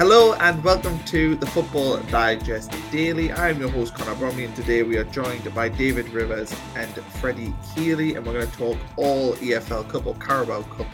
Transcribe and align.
Hello 0.00 0.32
and 0.32 0.64
welcome 0.64 0.98
to 1.00 1.36
the 1.36 1.44
Football 1.44 1.98
Digest 2.04 2.72
Daily. 2.90 3.30
I'm 3.32 3.60
your 3.60 3.68
host 3.68 3.94
Conor 3.94 4.14
Bromley 4.14 4.46
and 4.46 4.56
today 4.56 4.82
we 4.82 4.96
are 4.96 5.04
joined 5.04 5.54
by 5.54 5.68
David 5.68 6.08
Rivers 6.08 6.54
and 6.74 6.90
Freddie 7.20 7.52
Keeley 7.74 8.14
and 8.14 8.24
we're 8.24 8.32
going 8.32 8.50
to 8.50 8.56
talk 8.56 8.78
all 8.96 9.34
EFL 9.34 9.86
Cup 9.90 10.06
or 10.06 10.14
Carabao 10.14 10.62
Cup 10.62 10.86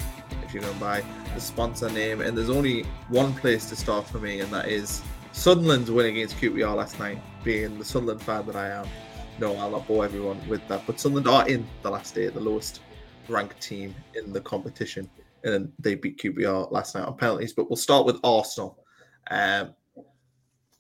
if 0.45 0.53
you 0.53 0.61
go 0.61 0.73
by 0.81 1.05
the 1.37 1.41
sponsor 1.41 1.89
name 1.89 2.21
and 2.21 2.37
there's 2.37 2.51
only 2.51 2.83
one 3.09 3.33
place 3.35 3.69
to 3.69 3.77
start 3.77 4.09
for 4.09 4.19
me 4.19 4.41
and 4.41 4.53
that 4.53 4.67
is 4.67 5.03
Sunderland's 5.31 5.93
win 5.93 6.07
against 6.07 6.37
QPR 6.39 6.75
last 6.75 6.99
night 6.99 7.21
being 7.45 7.79
the 7.79 7.85
Sunderland 7.85 8.21
fan 8.21 8.45
that 8.47 8.57
I 8.57 8.71
am. 8.71 8.89
No, 9.39 9.55
I'll 9.55 9.71
not 9.71 9.87
bore 9.87 10.05
everyone 10.05 10.41
with 10.49 10.67
that 10.67 10.85
but 10.85 10.99
Sunderland 10.99 11.29
are 11.29 11.49
in 11.49 11.65
the 11.83 11.91
last 11.91 12.17
day, 12.17 12.27
the 12.27 12.41
lowest 12.41 12.81
ranked 13.29 13.61
team 13.61 13.95
in 14.17 14.33
the 14.33 14.41
competition 14.41 15.09
and 15.45 15.73
they 15.79 15.95
beat 15.95 16.19
QPR 16.19 16.73
last 16.73 16.97
night 16.97 17.05
on 17.05 17.17
penalties 17.17 17.53
but 17.53 17.71
we'll 17.71 17.77
start 17.77 18.05
with 18.05 18.19
Arsenal 18.25 18.77
um, 19.31 19.75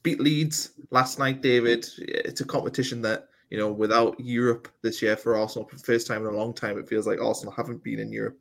beat 0.02 0.20
Leeds 0.20 0.70
last 0.90 1.18
night, 1.18 1.42
David. 1.42 1.86
It's 1.98 2.40
a 2.40 2.44
competition 2.44 3.02
that 3.02 3.28
you 3.50 3.58
know 3.58 3.72
without 3.72 4.18
Europe 4.18 4.68
this 4.82 5.02
year 5.02 5.16
for 5.16 5.36
Arsenal, 5.36 5.68
for 5.68 5.76
the 5.76 5.82
first 5.82 6.06
time 6.06 6.22
in 6.22 6.32
a 6.32 6.36
long 6.36 6.54
time, 6.54 6.78
it 6.78 6.88
feels 6.88 7.06
like 7.06 7.20
Arsenal 7.20 7.52
haven't 7.52 7.82
been 7.82 7.98
in 7.98 8.12
Europe. 8.12 8.38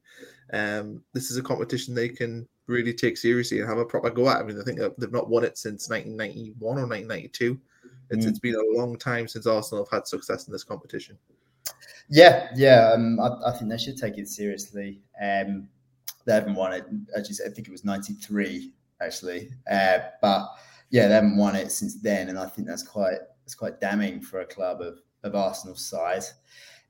Um, 0.53 1.01
this 1.13 1.31
is 1.31 1.37
a 1.37 1.43
competition 1.43 1.93
they 1.93 2.09
can 2.09 2.47
really 2.67 2.93
take 2.93 3.17
seriously 3.17 3.59
and 3.59 3.69
have 3.69 3.77
a 3.77 3.85
proper 3.85 4.09
go 4.09 4.29
at. 4.29 4.37
I 4.37 4.43
mean, 4.43 4.59
I 4.59 4.63
think 4.63 4.79
they've 4.97 5.11
not 5.11 5.29
won 5.29 5.43
it 5.43 5.57
since 5.57 5.89
1991 5.89 6.61
or 6.61 6.87
1992. 6.87 7.59
It's, 8.11 8.25
mm. 8.25 8.29
it's 8.29 8.39
been 8.39 8.55
a 8.55 8.77
long 8.77 8.97
time 8.97 9.27
since 9.27 9.47
Arsenal 9.47 9.85
have 9.85 9.91
had 9.91 10.07
success 10.07 10.47
in 10.47 10.53
this 10.53 10.63
competition. 10.63 11.17
Yeah, 12.09 12.49
yeah, 12.55 12.91
um, 12.93 13.19
I, 13.19 13.49
I, 13.49 13.51
think 13.51 13.71
they 13.71 13.77
should 13.77 13.97
take 13.97 14.19
it 14.19 14.27
seriously. 14.27 15.01
Um, 15.19 15.67
they 16.25 16.33
haven't 16.33 16.55
won 16.55 16.73
it. 16.73 16.85
As 17.15 17.27
you 17.27 17.35
said, 17.35 17.51
I 17.51 17.53
think 17.53 17.67
it 17.67 17.71
was 17.71 17.83
'93 17.83 18.71
actually. 19.01 19.51
Uh, 19.69 19.99
but 20.21 20.47
yeah, 20.89 21.07
they 21.07 21.15
haven't 21.15 21.37
won 21.37 21.55
it 21.55 21.71
since 21.71 21.95
then, 22.01 22.29
and 22.29 22.39
I 22.39 22.47
think 22.47 22.67
that's 22.67 22.83
quite 22.83 23.19
it's 23.43 23.55
quite 23.55 23.79
damning 23.79 24.21
for 24.21 24.41
a 24.41 24.45
club 24.45 24.81
of 24.81 24.99
of 25.23 25.35
Arsenal's 25.35 25.85
size. 25.85 26.33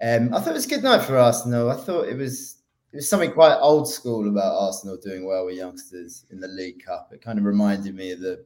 Um, 0.01 0.33
I 0.33 0.39
thought 0.39 0.51
it 0.51 0.53
was 0.53 0.65
a 0.65 0.69
good 0.69 0.83
night 0.83 1.03
for 1.03 1.17
Arsenal. 1.17 1.71
I 1.71 1.75
thought 1.75 2.07
it 2.07 2.17
was 2.17 2.57
it 2.91 2.97
was 2.97 3.09
something 3.09 3.31
quite 3.31 3.57
old 3.59 3.89
school 3.89 4.27
about 4.27 4.57
Arsenal 4.57 4.97
doing 4.97 5.25
well 5.25 5.45
with 5.45 5.57
youngsters 5.57 6.25
in 6.31 6.39
the 6.39 6.47
League 6.47 6.83
Cup. 6.85 7.11
It 7.13 7.21
kind 7.21 7.39
of 7.39 7.45
reminded 7.45 7.95
me 7.95 8.11
of 8.11 8.19
the 8.19 8.45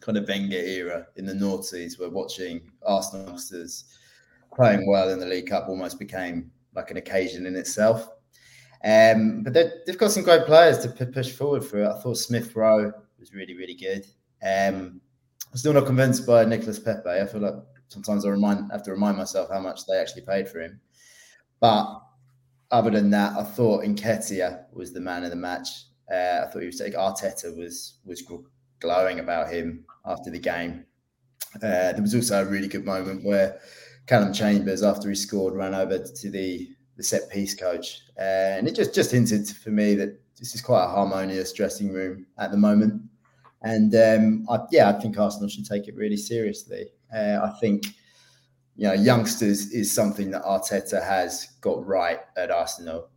kind 0.00 0.18
of 0.18 0.28
Wenger 0.28 0.56
era 0.56 1.06
in 1.16 1.24
the 1.26 1.32
noughties, 1.32 1.98
where 1.98 2.10
watching 2.10 2.60
Arsenal 2.84 3.26
youngsters 3.26 3.84
playing 4.54 4.86
well 4.86 5.10
in 5.10 5.18
the 5.18 5.26
League 5.26 5.48
Cup 5.48 5.68
almost 5.68 5.98
became 5.98 6.50
like 6.74 6.90
an 6.90 6.96
occasion 6.96 7.46
in 7.46 7.56
itself. 7.56 8.08
Um, 8.84 9.42
but 9.42 9.54
they've 9.54 9.98
got 9.98 10.10
some 10.10 10.24
great 10.24 10.44
players 10.44 10.78
to 10.78 10.88
p- 10.88 11.04
push 11.04 11.30
forward 11.30 11.64
for 11.64 11.82
it. 11.82 11.88
I 11.88 12.00
thought 12.00 12.18
Smith 12.18 12.54
Rowe 12.56 12.92
was 13.18 13.32
really, 13.32 13.56
really 13.56 13.74
good. 13.74 14.04
Um, 14.42 15.00
I'm 15.50 15.58
still 15.58 15.72
not 15.72 15.86
convinced 15.86 16.26
by 16.26 16.44
Nicholas 16.44 16.78
Pepe. 16.78 17.08
I 17.08 17.26
feel 17.26 17.42
like 17.42 17.54
sometimes 17.88 18.24
I 18.24 18.30
remind 18.30 18.72
have 18.72 18.82
to 18.84 18.90
remind 18.90 19.18
myself 19.18 19.50
how 19.50 19.60
much 19.60 19.86
they 19.86 19.98
actually 19.98 20.22
paid 20.22 20.48
for 20.48 20.60
him. 20.60 20.80
But 21.60 22.00
other 22.72 22.90
than 22.90 23.10
that, 23.10 23.36
I 23.36 23.44
thought 23.44 23.84
Nketiah 23.84 24.64
was 24.72 24.92
the 24.92 25.00
man 25.00 25.24
of 25.24 25.30
the 25.30 25.36
match. 25.36 25.68
Uh, 26.10 26.40
I 26.42 26.50
thought 26.50 26.60
he 26.60 26.66
was 26.66 26.80
like 26.80 26.94
Arteta 26.94 27.56
was 27.56 27.98
was 28.04 28.24
glowing 28.80 29.20
about 29.20 29.52
him 29.52 29.84
after 30.06 30.30
the 30.30 30.38
game. 30.38 30.86
Uh, 31.56 31.92
there 31.92 32.02
was 32.02 32.14
also 32.14 32.42
a 32.42 32.50
really 32.50 32.66
good 32.66 32.84
moment 32.84 33.24
where 33.24 33.60
Callum 34.06 34.32
Chambers, 34.32 34.82
after 34.82 35.08
he 35.08 35.14
scored, 35.14 35.54
ran 35.54 35.74
over 35.74 35.98
to 35.98 36.30
the 36.30 36.68
the 37.02 37.08
set 37.08 37.28
piece 37.30 37.54
coach, 37.54 38.02
and 38.16 38.68
it 38.68 38.74
just 38.74 38.94
just 38.94 39.10
hinted 39.10 39.48
for 39.48 39.70
me 39.70 39.94
that 39.96 40.20
this 40.38 40.54
is 40.54 40.60
quite 40.60 40.84
a 40.84 40.88
harmonious 40.88 41.52
dressing 41.52 41.92
room 41.92 42.26
at 42.38 42.50
the 42.50 42.56
moment. 42.56 43.02
And 43.62 43.94
um, 43.94 44.46
I, 44.48 44.58
yeah, 44.70 44.88
I 44.88 45.00
think 45.00 45.18
Arsenal 45.18 45.48
should 45.48 45.66
take 45.66 45.88
it 45.88 45.96
really 45.96 46.16
seriously. 46.16 46.86
Uh, 47.14 47.40
I 47.42 47.50
think 47.60 47.86
you 48.76 48.86
know 48.86 48.92
youngsters 48.92 49.70
is 49.72 49.92
something 49.92 50.30
that 50.30 50.44
Arteta 50.44 51.04
has 51.04 51.48
got 51.60 51.84
right 51.84 52.20
at 52.36 52.50
Arsenal, 52.50 53.08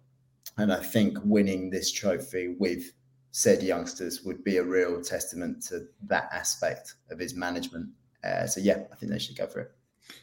and 0.58 0.74
I 0.74 0.82
think 0.82 1.18
winning 1.24 1.70
this 1.70 1.92
trophy 1.92 2.56
with 2.60 2.92
said 3.32 3.62
youngsters 3.62 4.24
would 4.24 4.44
be 4.44 4.58
a 4.58 4.64
real 4.64 5.02
testament 5.02 5.62
to 5.62 5.86
that 6.08 6.30
aspect 6.32 6.96
of 7.12 7.20
his 7.20 7.36
management. 7.36 7.90
Uh, 8.24 8.48
so 8.48 8.62
yeah, 8.62 8.84
I 8.92 8.96
think 8.96 9.12
they 9.12 9.20
should 9.20 9.38
go 9.38 9.46
for 9.46 9.60
it. 9.60 9.72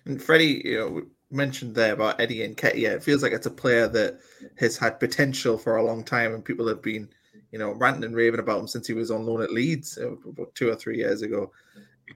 And 0.07 0.23
Freddie, 0.23 0.63
you 0.65 0.79
know, 0.79 1.03
mentioned 1.33 1.75
there 1.75 1.95
about 1.95 2.21
Eddie 2.21 2.43
and 2.45 2.57
Nketiah, 2.57 2.97
it 2.97 3.03
feels 3.03 3.23
like 3.23 3.33
it's 3.33 3.47
a 3.47 3.51
player 3.51 3.89
that 3.89 4.19
has 4.59 4.77
had 4.77 5.01
potential 5.01 5.59
for 5.59 5.77
a 5.77 5.85
long 5.85 6.05
time, 6.05 6.35
and 6.35 6.45
people 6.45 6.69
have 6.69 6.83
been, 6.83 7.09
you 7.51 7.59
know, 7.59 7.73
ranting 7.73 8.05
and 8.05 8.15
raving 8.15 8.41
about 8.41 8.61
him 8.61 8.69
since 8.69 8.87
he 8.87 8.95
was 8.95 9.11
on 9.11 9.27
loan 9.27 9.43
at 9.43 9.53
Leeds 9.53 9.99
uh, 9.99 10.13
about 10.13 10.55
two 10.55 10.71
or 10.71 10.77
three 10.77 10.97
years 10.97 11.23
ago. 11.23 11.51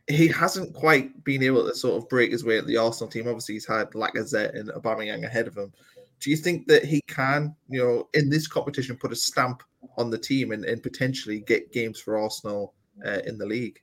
He 0.09 0.29
hasn't 0.29 0.75
quite 0.75 1.25
been 1.25 1.43
able 1.43 1.67
to 1.67 1.75
sort 1.75 2.03
of 2.03 2.09
break 2.09 2.31
his 2.31 2.45
way 2.45 2.59
at 2.59 2.67
the 2.67 2.77
Arsenal 2.77 3.11
team. 3.11 3.27
Obviously, 3.27 3.55
he's 3.55 3.67
had 3.67 3.91
Lacazette 3.93 4.59
and 4.59 4.69
Aubameyang 4.71 5.25
ahead 5.25 5.47
of 5.47 5.57
him. 5.57 5.73
Do 6.21 6.31
you 6.31 6.37
think 6.37 6.67
that 6.69 6.85
he 6.85 7.01
can, 7.07 7.55
you 7.69 7.83
know, 7.83 8.09
in 8.15 8.31
this 8.31 8.47
competition, 8.47 8.97
put 8.97 9.13
a 9.13 9.17
stamp 9.17 9.63
on 9.97 10.11
the 10.11 10.19
team 10.19 10.53
and, 10.53 10.65
and 10.65 10.83
potentially 10.83 11.41
get 11.41 11.73
games 11.73 12.01
for 12.01 12.19
Arsenal 12.19 12.75
uh, 13.05 13.21
in 13.27 13.39
the 13.39 13.47
league? 13.47 13.81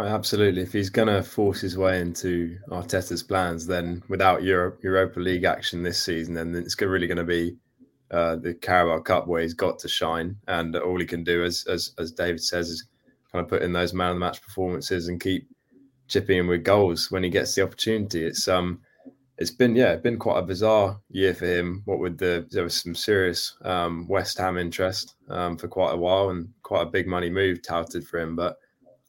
Oh, 0.00 0.04
absolutely. 0.04 0.62
If 0.62 0.72
he's 0.72 0.90
going 0.90 1.08
to 1.08 1.24
force 1.24 1.60
his 1.60 1.76
way 1.76 2.00
into 2.00 2.56
Arteta's 2.70 3.24
plans, 3.24 3.66
then 3.66 4.04
without 4.08 4.44
Europe, 4.44 4.78
Europa 4.84 5.18
League 5.18 5.42
action 5.42 5.82
this 5.82 6.00
season, 6.00 6.34
then 6.34 6.54
it's 6.54 6.80
really 6.80 7.08
going 7.08 7.18
to 7.18 7.24
be 7.24 7.56
uh, 8.12 8.36
the 8.36 8.54
Carabao 8.54 9.00
Cup 9.00 9.26
where 9.26 9.42
he's 9.42 9.54
got 9.54 9.80
to 9.80 9.88
shine, 9.88 10.36
and 10.46 10.76
all 10.76 11.00
he 11.00 11.04
can 11.04 11.24
do, 11.24 11.42
as 11.42 11.64
as 11.68 11.92
as 11.98 12.12
David 12.12 12.40
says, 12.40 12.68
is 12.68 12.86
kind 13.32 13.42
of 13.42 13.50
put 13.50 13.62
in 13.62 13.72
those 13.72 13.92
man 13.92 14.10
of 14.10 14.16
the 14.16 14.20
match 14.20 14.40
performances 14.40 15.08
and 15.08 15.20
keep 15.20 15.48
chipping 16.06 16.38
in 16.38 16.46
with 16.46 16.62
goals 16.62 17.10
when 17.10 17.24
he 17.24 17.28
gets 17.28 17.56
the 17.56 17.62
opportunity. 17.62 18.24
It's 18.24 18.46
um, 18.46 18.80
it's 19.36 19.50
been 19.50 19.74
yeah, 19.74 19.96
been 19.96 20.16
quite 20.16 20.38
a 20.38 20.46
bizarre 20.46 21.00
year 21.10 21.34
for 21.34 21.46
him. 21.46 21.82
What 21.86 21.98
with 21.98 22.18
the 22.18 22.46
there 22.52 22.62
was 22.62 22.80
some 22.80 22.94
serious 22.94 23.56
um, 23.62 24.06
West 24.06 24.38
Ham 24.38 24.58
interest 24.58 25.16
um, 25.28 25.58
for 25.58 25.66
quite 25.66 25.92
a 25.92 25.98
while 25.98 26.30
and 26.30 26.50
quite 26.62 26.82
a 26.82 26.90
big 26.90 27.08
money 27.08 27.30
move 27.30 27.62
touted 27.62 28.06
for 28.06 28.20
him, 28.20 28.36
but 28.36 28.58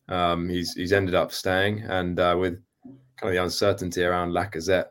um, 0.09 0.49
he's 0.49 0.73
he's 0.73 0.93
ended 0.93 1.15
up 1.15 1.31
staying, 1.31 1.81
and 1.83 2.19
uh, 2.19 2.35
with 2.37 2.61
kind 3.17 3.29
of 3.29 3.31
the 3.31 3.43
uncertainty 3.43 4.03
around 4.03 4.31
Lacazette, 4.31 4.89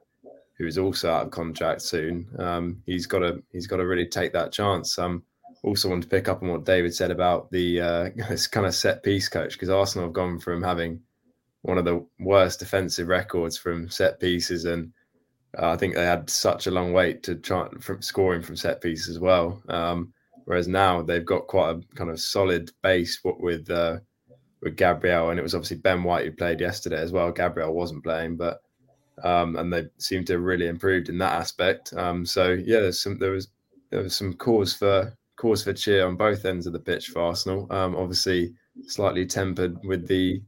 who 0.57 0.67
is 0.67 0.79
also 0.79 1.11
out 1.11 1.27
of 1.27 1.33
contract 1.33 1.83
soon, 1.83 2.27
um, 2.39 2.83
he's 2.87 3.07
got 3.07 3.21
to 3.21 3.43
he's 3.53 3.67
got 3.67 3.77
to 3.77 3.87
really 3.87 4.07
take 4.07 4.33
that 4.33 4.53
chance. 4.53 4.99
Um, 4.99 5.23
also 5.65 5.89
want 5.89 6.03
to 6.03 6.09
pick 6.09 6.29
up 6.29 6.43
on 6.43 6.49
what 6.49 6.65
David 6.65 6.95
said 6.95 7.11
about 7.11 7.51
the 7.51 7.81
uh, 7.81 8.11
this 8.29 8.47
kind 8.47 8.67
of 8.67 8.75
set 8.75 9.03
piece 9.03 9.29
coach 9.29 9.53
because 9.53 9.71
Arsenal 9.71 10.07
have 10.07 10.15
gone 10.15 10.39
from 10.39 10.63
having 10.63 11.01
one 11.63 11.79
of 11.79 11.85
the 11.85 12.05
worst 12.21 12.61
defensive 12.61 13.09
records 13.09 13.57
from 13.57 13.89
set 13.89 14.21
pieces, 14.21 14.65
and 14.65 14.93
uh, 15.61 15.71
I 15.71 15.77
think 15.77 15.95
they 15.95 16.05
had 16.05 16.31
such 16.31 16.67
a 16.67 16.71
long 16.71 16.93
wait 16.93 17.23
to 17.25 17.35
try 17.35 17.69
from 17.81 18.03
scoring 18.03 18.43
from 18.43 18.57
set 18.57 18.81
pieces 18.81 19.17
as 19.17 19.19
well. 19.19 19.61
Um, 19.69 20.13
whereas 20.45 20.69
now 20.69 21.03
they've 21.03 21.25
got 21.25 21.49
quite 21.49 21.71
a 21.71 21.97
kind 21.97 22.11
of 22.11 22.21
solid 22.21 22.71
base, 22.83 23.19
what 23.23 23.41
with 23.41 23.69
uh, 23.69 23.99
with 24.61 24.77
Gabriel, 24.77 25.31
and 25.31 25.39
it 25.39 25.43
was 25.43 25.55
obviously 25.55 25.79
Ben 25.79 26.03
White 26.03 26.25
who 26.25 26.33
played 26.33 26.61
yesterday 26.61 27.01
as 27.01 27.13
well. 27.13 27.31
Gabriel 27.33 27.75
wasn't 27.75 28.05
playing, 28.05 28.37
but 28.37 28.63
um, 29.25 29.57
and 29.57 29.73
they 29.73 29.87
seem 29.99 30.25
to 30.27 30.35
have 30.35 30.43
really 30.43 30.67
improved 30.67 31.09
in 31.09 31.19
that 31.19 31.35
aspect. 31.35 31.93
Um, 31.95 32.25
so 32.25 32.51
yeah, 32.51 32.81
there's 32.81 33.03
some 33.03 33.19
there 33.19 33.33
was 33.33 33.49
there 33.91 34.03
was 34.03 34.17
some 34.17 34.35
cause 34.35 34.75
for 34.75 35.17
cause 35.37 35.63
for 35.63 35.73
cheer 35.73 36.07
on 36.07 36.17
both 36.17 36.45
ends 36.45 36.67
of 36.67 36.73
the 36.73 36.79
pitch 36.79 37.09
for 37.09 37.23
Arsenal. 37.23 37.67
Um, 37.71 37.97
obviously, 37.97 38.55
slightly 38.87 39.27
tempered 39.27 39.77
with 39.85 40.07
the 40.07 40.43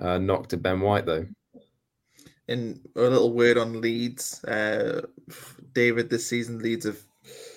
uh, 0.00 0.18
knock 0.18 0.48
to 0.48 0.56
Ben 0.56 0.80
White 0.80 1.06
though. 1.06 1.26
In 2.48 2.80
a 2.96 3.00
little 3.00 3.32
word 3.32 3.56
on 3.56 3.80
Leeds, 3.80 4.44
uh, 4.44 5.00
David, 5.72 6.10
this 6.10 6.28
season 6.28 6.58
Leeds 6.58 6.84
have 6.84 7.02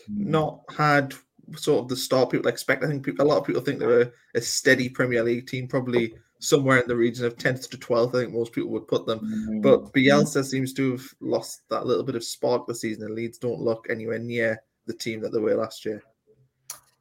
not 0.08 0.62
had 0.78 1.14
sort 1.56 1.84
of 1.84 1.90
the 1.90 1.96
start 1.96 2.30
people 2.30 2.48
expect. 2.48 2.84
I 2.84 2.88
think 2.88 3.06
people, 3.06 3.26
a 3.26 3.28
lot 3.28 3.38
of 3.38 3.46
people 3.46 3.62
think 3.62 3.80
they're 3.80 4.02
a, 4.02 4.12
a, 4.36 4.42
steady 4.42 4.90
Premier 4.90 5.24
League 5.24 5.48
team, 5.48 5.68
probably 5.68 6.14
somewhere 6.40 6.80
in 6.80 6.88
the 6.88 6.96
region 6.96 7.26
of 7.26 7.38
10th 7.38 7.70
to 7.70 7.78
12th. 7.78 8.10
I 8.10 8.24
think 8.24 8.34
most 8.34 8.54
people 8.54 8.70
would 8.72 8.88
put 8.88 9.06
them. 9.06 9.20
Mm-hmm. 9.20 9.62
But 9.62 9.94
Bielsa 9.94 10.44
seems 10.44 10.74
to 10.74 10.92
have 10.92 11.06
lost 11.20 11.62
that 11.70 11.86
little 11.86 12.04
bit 12.04 12.16
of 12.16 12.24
spark 12.24 12.68
this 12.68 12.82
season, 12.82 13.04
and 13.04 13.16
Leeds 13.16 13.38
don't 13.38 13.62
look 13.62 13.88
anywhere 13.90 14.20
near 14.20 14.62
the 14.86 14.94
team 14.94 15.22
that 15.22 15.32
they 15.32 15.40
were 15.40 15.56
last 15.56 15.86
year. 15.86 16.04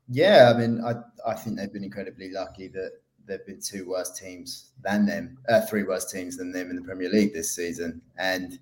Yeah, 0.08 0.52
I 0.54 0.58
mean, 0.58 0.82
I, 0.84 0.94
I 1.28 1.34
think 1.34 1.56
they've 1.56 1.72
been 1.72 1.84
incredibly 1.84 2.30
lucky 2.30 2.68
that 2.68 2.92
there've 3.26 3.46
been 3.46 3.60
two 3.60 3.88
worse 3.88 4.16
teams 4.16 4.70
than 4.82 5.04
them, 5.04 5.38
uh, 5.48 5.62
three 5.62 5.82
worse 5.82 6.10
teams 6.10 6.36
than 6.36 6.52
them 6.52 6.70
in 6.70 6.76
the 6.76 6.82
Premier 6.82 7.10
League 7.10 7.34
this 7.34 7.54
season, 7.54 8.00
and 8.18 8.58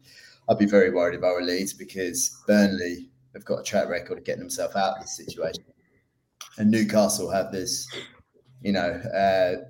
I'd 0.49 0.59
be 0.59 0.67
very 0.67 0.91
worried 0.91 1.19
about 1.19 1.35
our 1.35 1.43
Leeds 1.43 1.73
because 1.73 2.43
Burnley 2.47 3.11
have 3.35 3.45
got 3.45 3.61
a 3.61 3.63
track 3.63 3.89
record 3.89 4.19
of 4.19 4.25
getting 4.25 4.41
themselves 4.41 4.77
out 4.77 4.97
of 4.97 5.03
this 5.03 5.17
situation, 5.17 5.65
and 6.59 6.71
Newcastle 6.71 7.31
have 7.31 7.53
this, 7.53 7.89
you 8.63 8.73
know, 8.73 8.91
uh, 9.15 9.65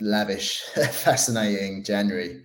lavish, 0.00 0.60
fascinating 0.90 1.84
January 1.84 2.42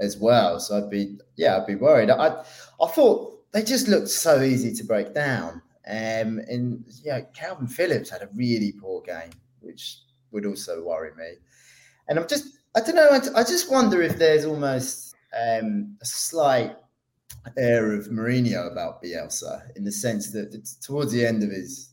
as 0.00 0.16
well. 0.16 0.60
So 0.60 0.78
I'd 0.78 0.90
be, 0.90 1.18
yeah, 1.36 1.56
I'd 1.56 1.66
be 1.66 1.74
worried. 1.74 2.10
I, 2.10 2.42
I 2.80 2.86
thought 2.88 3.40
they 3.52 3.62
just 3.62 3.88
looked 3.88 4.08
so 4.08 4.42
easy 4.42 4.74
to 4.74 4.84
break 4.84 5.14
down. 5.14 5.62
Um, 5.86 6.40
and 6.48 6.84
yeah, 7.02 7.20
Calvin 7.34 7.66
Phillips 7.66 8.10
had 8.10 8.22
a 8.22 8.28
really 8.34 8.72
poor 8.72 9.02
game, 9.02 9.32
which 9.60 9.98
would 10.30 10.46
also 10.46 10.84
worry 10.84 11.10
me. 11.16 11.34
And 12.08 12.18
I'm 12.18 12.28
just, 12.28 12.58
I 12.74 12.80
don't 12.80 12.94
know, 12.94 13.10
I, 13.34 13.42
just 13.42 13.70
wonder 13.70 14.00
if 14.02 14.16
there's 14.16 14.44
almost 14.44 15.14
um, 15.34 15.96
a 16.00 16.04
slight 16.04 16.76
air 17.56 17.92
of 17.92 18.06
Mourinho 18.06 18.70
about 18.70 19.02
Bielsa 19.02 19.62
in 19.76 19.84
the 19.84 19.92
sense 19.92 20.30
that 20.32 20.68
towards 20.80 21.12
the 21.12 21.26
end 21.26 21.42
of 21.42 21.50
his, 21.50 21.89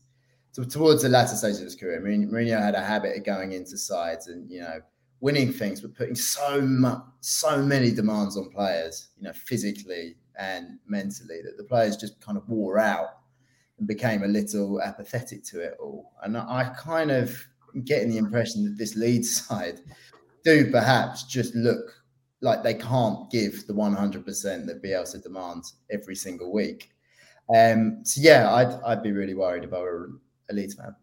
towards 0.64 1.02
the 1.02 1.08
latter 1.08 1.36
stage 1.36 1.56
of 1.56 1.62
his 1.62 1.76
career, 1.76 2.00
Mourinho 2.00 2.60
had 2.60 2.74
a 2.74 2.84
habit 2.84 3.16
of 3.16 3.24
going 3.24 3.52
into 3.52 3.76
sides 3.76 4.28
and, 4.28 4.50
you 4.50 4.60
know, 4.60 4.80
winning 5.20 5.52
things, 5.52 5.80
but 5.80 5.94
putting 5.94 6.14
so 6.14 6.60
much, 6.60 7.02
so 7.20 7.62
many 7.62 7.90
demands 7.90 8.36
on 8.36 8.50
players, 8.50 9.08
you 9.16 9.24
know, 9.24 9.32
physically 9.32 10.16
and 10.38 10.78
mentally, 10.86 11.40
that 11.42 11.56
the 11.56 11.64
players 11.64 11.96
just 11.96 12.20
kind 12.20 12.38
of 12.38 12.48
wore 12.48 12.78
out 12.78 13.18
and 13.78 13.86
became 13.86 14.22
a 14.22 14.28
little 14.28 14.80
apathetic 14.82 15.44
to 15.44 15.60
it 15.60 15.76
all. 15.80 16.12
And 16.22 16.36
I 16.36 16.72
kind 16.78 17.10
of 17.10 17.36
getting 17.84 18.10
the 18.10 18.18
impression 18.18 18.64
that 18.64 18.78
this 18.78 18.96
Leeds 18.96 19.42
side 19.46 19.80
do 20.44 20.70
perhaps 20.70 21.24
just 21.24 21.54
look 21.54 21.92
like 22.40 22.62
they 22.62 22.74
can't 22.74 23.30
give 23.30 23.66
the 23.66 23.72
100% 23.72 24.66
that 24.66 24.82
Bielsa 24.82 25.22
demands 25.22 25.74
every 25.90 26.14
single 26.14 26.52
week. 26.52 26.90
Um, 27.54 28.04
so 28.04 28.20
yeah, 28.20 28.52
I'd 28.52 28.78
I'd 28.84 29.02
be 29.02 29.12
really 29.12 29.34
worried 29.34 29.64
about 29.64 29.86
a 30.50 30.54
Leeds 30.54 30.74
fan. 30.74 30.94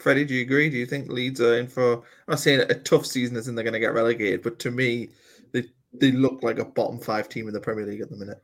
Freddie, 0.00 0.24
do 0.24 0.34
you 0.34 0.42
agree? 0.42 0.70
Do 0.70 0.78
you 0.78 0.86
think 0.86 1.10
Leeds 1.10 1.40
are 1.40 1.58
in 1.58 1.68
for? 1.68 1.96
I'm 1.96 2.02
not 2.28 2.40
saying 2.40 2.60
a 2.60 2.74
tough 2.74 3.04
season 3.04 3.36
as 3.36 3.48
in 3.48 3.54
they're 3.54 3.64
going 3.64 3.74
to 3.74 3.80
get 3.80 3.92
relegated, 3.92 4.42
but 4.42 4.58
to 4.60 4.70
me, 4.70 5.10
they 5.52 5.64
they 5.92 6.12
look 6.12 6.42
like 6.42 6.58
a 6.58 6.64
bottom 6.64 6.98
five 6.98 7.28
team 7.28 7.48
in 7.48 7.54
the 7.54 7.60
Premier 7.60 7.84
League 7.84 8.00
at 8.00 8.10
the 8.10 8.16
minute. 8.16 8.42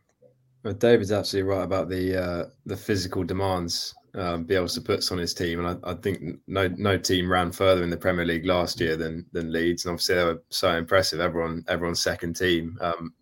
Well, 0.62 0.74
David's 0.74 1.12
absolutely 1.12 1.50
right 1.50 1.64
about 1.64 1.88
the 1.88 2.22
uh, 2.22 2.44
the 2.66 2.76
physical 2.76 3.24
demands 3.24 3.94
um, 4.16 4.46
Bielsa 4.46 4.82
puts 4.82 5.12
on 5.12 5.18
his 5.18 5.34
team, 5.34 5.64
and 5.64 5.78
I, 5.84 5.90
I, 5.90 5.94
think 5.94 6.40
no 6.46 6.68
no 6.76 6.96
team 6.96 7.30
ran 7.30 7.52
further 7.52 7.82
in 7.82 7.90
the 7.90 7.96
Premier 7.96 8.24
League 8.24 8.46
last 8.46 8.80
year 8.80 8.96
than 8.96 9.26
than 9.32 9.52
Leeds, 9.52 9.84
and 9.84 9.92
obviously 9.92 10.14
they 10.14 10.24
were 10.24 10.42
so 10.48 10.76
impressive. 10.76 11.20
Everyone 11.20 11.64
everyone's 11.68 12.02
second 12.02 12.34
team 12.34 12.78
um, 12.80 13.12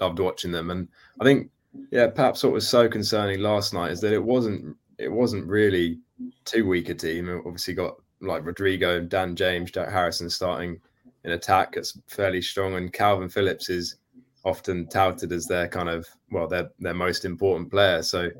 loved 0.00 0.18
watching 0.18 0.50
them, 0.50 0.70
and 0.70 0.88
I 1.20 1.24
think 1.24 1.50
yeah, 1.92 2.08
perhaps 2.08 2.42
what 2.42 2.52
was 2.52 2.68
so 2.68 2.88
concerning 2.88 3.40
last 3.40 3.72
night 3.72 3.92
is 3.92 4.00
that 4.00 4.12
it 4.12 4.22
wasn't 4.22 4.76
it 4.98 5.10
wasn't 5.10 5.46
really 5.46 6.00
too 6.44 6.66
weak 6.66 6.88
a 6.88 6.94
team. 6.94 7.28
obviously 7.44 7.74
got 7.74 7.96
like 8.20 8.44
Rodrigo, 8.44 8.98
and 8.98 9.08
Dan 9.08 9.34
James, 9.34 9.70
Jack 9.70 9.90
Harrison 9.90 10.28
starting 10.30 10.80
in 11.24 11.32
attack. 11.32 11.76
It's 11.76 11.98
fairly 12.06 12.42
strong, 12.42 12.74
and 12.74 12.92
Calvin 12.92 13.28
Phillips 13.28 13.68
is 13.68 13.96
often 14.44 14.86
touted 14.88 15.32
as 15.32 15.46
their 15.46 15.68
kind 15.68 15.88
of 15.88 16.06
well, 16.30 16.48
their 16.48 16.70
their 16.78 16.94
most 16.94 17.24
important 17.24 17.70
player. 17.70 18.02
So 18.02 18.30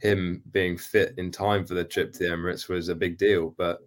him 0.00 0.42
being 0.52 0.76
fit 0.76 1.14
in 1.18 1.30
time 1.30 1.64
for 1.64 1.74
the 1.74 1.84
trip 1.84 2.12
to 2.12 2.18
the 2.18 2.24
Emirates 2.26 2.68
was 2.68 2.88
a 2.88 2.94
big 2.94 3.18
deal. 3.18 3.54
But 3.56 3.80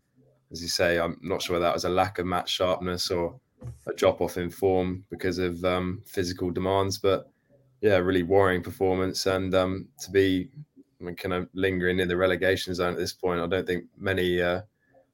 as 0.51 0.61
you 0.61 0.67
say, 0.67 0.99
I'm 0.99 1.17
not 1.21 1.41
sure 1.41 1.59
that 1.59 1.73
was 1.73 1.85
a 1.85 1.89
lack 1.89 2.19
of 2.19 2.25
match 2.25 2.49
sharpness 2.49 3.11
or 3.11 3.39
a 3.87 3.93
drop 3.93 4.21
off 4.21 4.37
in 4.37 4.49
form 4.49 5.03
because 5.09 5.37
of 5.37 5.63
um, 5.65 6.01
physical 6.05 6.51
demands. 6.51 6.97
But 6.97 7.29
yeah, 7.81 7.97
really 7.97 8.23
worrying 8.23 8.61
performance, 8.61 9.25
and 9.25 9.53
um, 9.55 9.87
to 10.01 10.11
be 10.11 10.49
I 11.01 11.03
mean, 11.03 11.15
kind 11.15 11.33
of 11.33 11.49
lingering 11.53 11.99
in 11.99 12.07
the 12.07 12.15
relegation 12.15 12.75
zone 12.75 12.93
at 12.93 12.99
this 12.99 13.13
point. 13.13 13.41
I 13.41 13.47
don't 13.47 13.65
think 13.65 13.85
many 13.97 14.39
uh, 14.39 14.61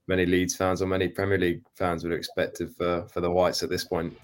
many 0.08 0.26
Leeds 0.26 0.56
fans 0.56 0.82
or 0.82 0.86
many 0.88 1.08
Premier 1.08 1.38
League 1.38 1.62
fans 1.76 2.04
would 2.04 2.12
expect 2.12 2.60
it 2.60 2.72
for 2.76 3.08
for 3.08 3.22
the 3.22 3.32
Whites 3.32 3.64
at 3.64 3.70
this 3.70 3.86
point. 3.86 4.18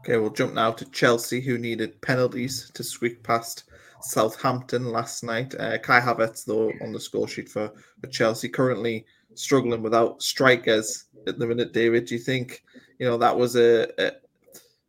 Okay, 0.00 0.18
we'll 0.18 0.30
jump 0.30 0.54
now 0.54 0.70
to 0.70 0.84
Chelsea, 0.90 1.40
who 1.40 1.58
needed 1.58 2.00
penalties 2.00 2.70
to 2.74 2.84
squeak 2.84 3.24
past 3.24 3.64
Southampton 4.02 4.92
last 4.92 5.24
night. 5.24 5.52
Uh, 5.58 5.78
Kai 5.78 5.98
Havertz, 5.98 6.44
though, 6.44 6.70
on 6.80 6.92
the 6.92 7.00
score 7.00 7.26
sheet 7.26 7.48
for, 7.48 7.72
for 8.00 8.06
Chelsea, 8.06 8.48
currently 8.48 9.04
struggling 9.34 9.82
without 9.82 10.22
strikers 10.22 11.06
at 11.26 11.40
the 11.40 11.46
minute. 11.46 11.72
David, 11.72 12.04
do 12.04 12.14
you 12.14 12.20
think 12.20 12.62
you 12.98 13.06
know 13.06 13.16
that 13.18 13.36
was 13.36 13.56
a, 13.56 13.88
a, 14.04 14.12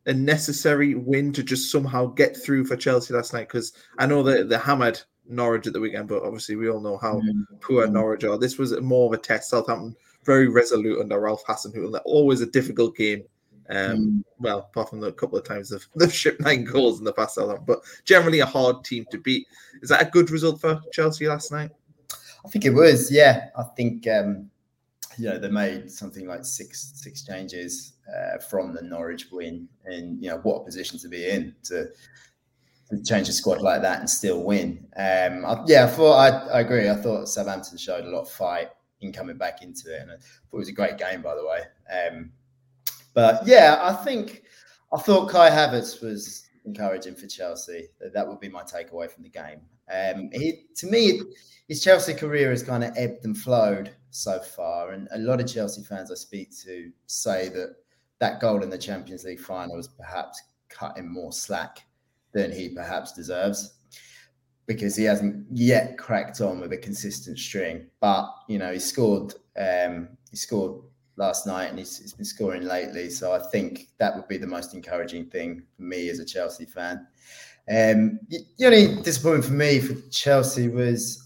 a 0.06 0.14
necessary 0.14 0.96
win 0.96 1.34
to 1.34 1.44
just 1.44 1.72
somehow 1.72 2.08
get 2.08 2.36
through 2.36 2.66
for 2.66 2.76
Chelsea 2.76 3.14
last 3.14 3.34
night? 3.34 3.48
Because 3.48 3.74
I 3.98 4.06
know 4.06 4.24
that 4.24 4.50
the 4.50 4.58
hammered 4.58 5.02
Norwich 5.28 5.68
at 5.68 5.74
the 5.74 5.80
weekend, 5.80 6.08
but 6.08 6.24
obviously 6.24 6.56
we 6.56 6.70
all 6.70 6.82
know 6.82 6.98
how 6.98 7.16
mm-hmm. 7.16 7.56
poor 7.62 7.88
Norwich 7.88 8.24
are. 8.24 8.38
This 8.38 8.58
was 8.58 8.80
more 8.82 9.08
of 9.08 9.14
a 9.14 9.22
test. 9.22 9.50
Southampton 9.50 9.96
very 10.24 10.50
resolute 10.50 11.00
under 11.00 11.20
Ralph 11.20 11.44
Hassan, 11.48 11.72
who 11.74 11.96
Always 12.00 12.42
a 12.42 12.46
difficult 12.46 12.98
game 12.98 13.24
um, 13.70 13.78
mm. 13.78 14.24
Well, 14.40 14.60
apart 14.60 14.90
from 14.90 15.02
the 15.02 15.12
couple 15.12 15.38
of 15.38 15.44
times 15.44 15.70
they've, 15.70 15.88
they've 15.96 16.14
shipped 16.14 16.42
nine 16.42 16.64
goals 16.64 17.00
in 17.00 17.06
the 17.06 17.14
past, 17.14 17.36
Southampton, 17.36 17.66
but 17.66 17.80
generally 18.06 18.40
a 18.40 18.46
hard 18.46 18.84
team 18.84 19.06
to 19.12 19.18
beat. 19.18 19.48
Is 19.82 19.90
that 19.90 20.02
a 20.02 20.10
good 20.10 20.32
result 20.32 20.62
for 20.62 20.82
Chelsea 20.92 21.28
last 21.28 21.52
night? 21.52 21.72
I 22.46 22.50
think 22.50 22.66
it 22.66 22.72
was. 22.72 23.12
Yeah, 23.12 23.48
I 23.58 23.64
think 23.76 24.08
um, 24.08 24.50
you 25.18 25.30
know 25.30 25.38
they 25.38 25.50
made 25.50 25.92
something 25.92 26.28
like 26.28 26.46
six 26.46 26.94
six 26.96 27.26
changes 27.26 27.94
uh, 28.16 28.38
from 28.40 28.74
the 28.74 28.82
Norwich 28.82 29.28
win, 29.32 29.68
and 29.86 30.22
you 30.22 30.30
know 30.30 30.38
what 30.38 30.62
a 30.62 30.66
position 30.66 31.00
to 31.00 31.08
be 31.08 31.30
in 31.30 31.56
to, 31.64 31.88
to 32.90 33.04
change 33.04 33.30
a 33.30 33.34
squad 33.34 33.62
like 33.62 33.82
that 33.82 34.00
and 34.00 34.10
still 34.10 34.44
win. 34.44 34.86
Um, 34.96 35.46
I, 35.46 35.64
yeah, 35.66 35.86
I 35.86 35.88
thought 35.88 36.14
I, 36.14 36.30
I 36.48 36.60
agree. 36.62 36.90
I 36.90 36.96
thought 36.96 37.28
Southampton 37.28 37.78
showed 37.78 38.06
a 38.06 38.10
lot 38.10 38.22
of 38.22 38.30
fight 38.30 38.70
in 39.02 39.12
coming 39.12 39.38
back 39.38 39.62
into 39.62 39.96
it, 39.96 40.02
and 40.02 40.12
I 40.12 40.16
thought 40.16 40.54
it 40.54 40.58
was 40.58 40.70
a 40.70 40.74
great 40.74 40.98
game, 40.98 41.22
by 41.22 41.36
the 41.36 41.46
way. 41.46 41.62
Um, 41.92 42.32
but 43.14 43.46
yeah, 43.48 43.80
I 43.82 43.94
think 44.04 44.44
I 44.94 44.98
thought 44.98 45.30
Kai 45.30 45.50
Havertz 45.50 46.02
was 46.02 46.48
encouraging 46.66 47.16
for 47.16 47.28
Chelsea. 47.28 47.88
That 48.14 48.28
would 48.28 48.40
be 48.40 48.50
my 48.50 48.64
takeaway 48.64 49.10
from 49.10 49.24
the 49.24 49.30
game. 49.30 49.62
Um, 49.94 50.30
he, 50.34 50.64
to 50.76 50.88
me, 50.88 51.22
his 51.68 51.82
Chelsea 51.82 52.14
career 52.14 52.50
has 52.50 52.64
kind 52.64 52.84
of 52.84 52.92
ebbed 52.98 53.26
and 53.26 53.38
flowed 53.38 53.92
so 54.10 54.40
far, 54.40 54.92
and 54.92 55.08
a 55.12 55.20
lot 55.20 55.42
of 55.42 55.52
Chelsea 55.52 55.84
fans 55.84 56.12
I 56.12 56.16
speak 56.16 56.50
to 56.64 56.92
say 57.08 57.50
that 57.50 57.76
that 58.20 58.40
goal 58.40 58.64
in 58.64 58.70
the 58.70 58.78
Champions 58.78 59.24
League 59.24 59.40
final 59.40 59.76
was 59.76 59.88
perhaps 59.88 60.42
cut 60.70 61.04
more 61.04 61.32
slack 61.32 61.84
than 62.34 62.52
he 62.52 62.70
perhaps 62.70 63.14
deserves 63.14 63.76
because 64.66 64.96
he 64.96 65.06
hasn't 65.06 65.46
yet 65.50 65.98
cracked 65.98 66.42
on 66.42 66.60
with 66.60 66.74
a 66.74 66.78
consistent 66.78 67.40
string. 67.40 67.88
But 68.00 68.30
you 68.48 68.60
know, 68.60 68.74
he 68.74 68.80
scored. 68.80 69.34
Um, 69.58 70.10
he 70.30 70.36
scored 70.36 70.82
last 71.18 71.48
night 71.48 71.70
and 71.70 71.80
he's, 71.80 71.98
he's 71.98 72.14
been 72.14 72.26
scoring 72.26 72.64
lately. 72.64 73.10
So 73.10 73.34
I 73.34 73.40
think 73.40 73.88
that 73.98 74.16
would 74.16 74.28
be 74.28 74.38
the 74.38 74.48
most 74.48 74.74
encouraging 74.74 75.26
thing 75.26 75.64
for 75.76 75.82
me 75.82 76.10
as 76.10 76.20
a 76.20 76.26
Chelsea 76.26 76.66
fan. 76.66 77.08
Um, 77.70 78.20
the 78.30 78.66
only 78.66 79.02
disappointment 79.02 79.46
for 79.46 79.54
me 79.54 79.80
for 79.80 80.10
Chelsea 80.10 80.70
was 80.70 81.22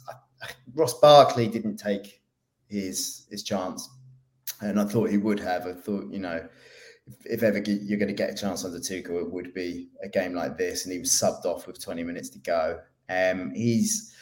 Ross 0.74 1.00
Barkley 1.00 1.48
didn't 1.48 1.78
take 1.78 2.22
his 2.68 3.28
his 3.30 3.44
chance, 3.44 3.88
and 4.62 4.80
I 4.80 4.86
thought 4.86 5.10
he 5.10 5.18
would 5.18 5.40
have. 5.40 5.68
I 5.68 5.74
thought 5.74 6.12
you 6.12 6.20
know 6.20 6.48
if, 7.26 7.44
ever 7.44 7.60
you're 7.60 8.00
going 8.00 8.08
to 8.08 8.14
get 8.14 8.32
a 8.32 8.36
chance 8.36 8.66
under 8.66 8.80
Tuchel, 8.80 9.22
it 9.22 9.32
would 9.32 9.54
be 9.54 9.90
a 10.04 10.10
game 10.10 10.34
like 10.34 10.58
this, 10.58 10.86
and 10.86 10.94
he 10.94 11.00
was 11.00 11.12
subbed 11.12 11.46
off 11.46 11.68
with 11.68 11.84
20 11.84 12.04
minutes 12.04 12.30
to 12.30 12.40
go. 12.40 12.80
Um, 13.10 13.52
he's 13.54 14.14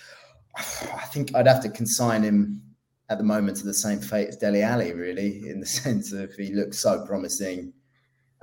I 0.56 1.06
think 1.14 1.36
I'd 1.36 1.48
have 1.48 1.62
to 1.64 1.70
consign 1.70 2.24
him 2.24 2.62
at 3.10 3.18
the 3.18 3.24
moment 3.24 3.58
to 3.58 3.66
the 3.66 3.74
same 3.74 4.00
fate 4.00 4.30
as 4.30 4.38
Dele 4.38 4.62
Alli, 4.62 4.94
really, 4.94 5.50
in 5.50 5.60
the 5.60 5.66
sense 5.82 6.12
of 6.12 6.34
he 6.34 6.54
looked 6.54 6.76
so 6.76 7.06
promising 7.06 7.74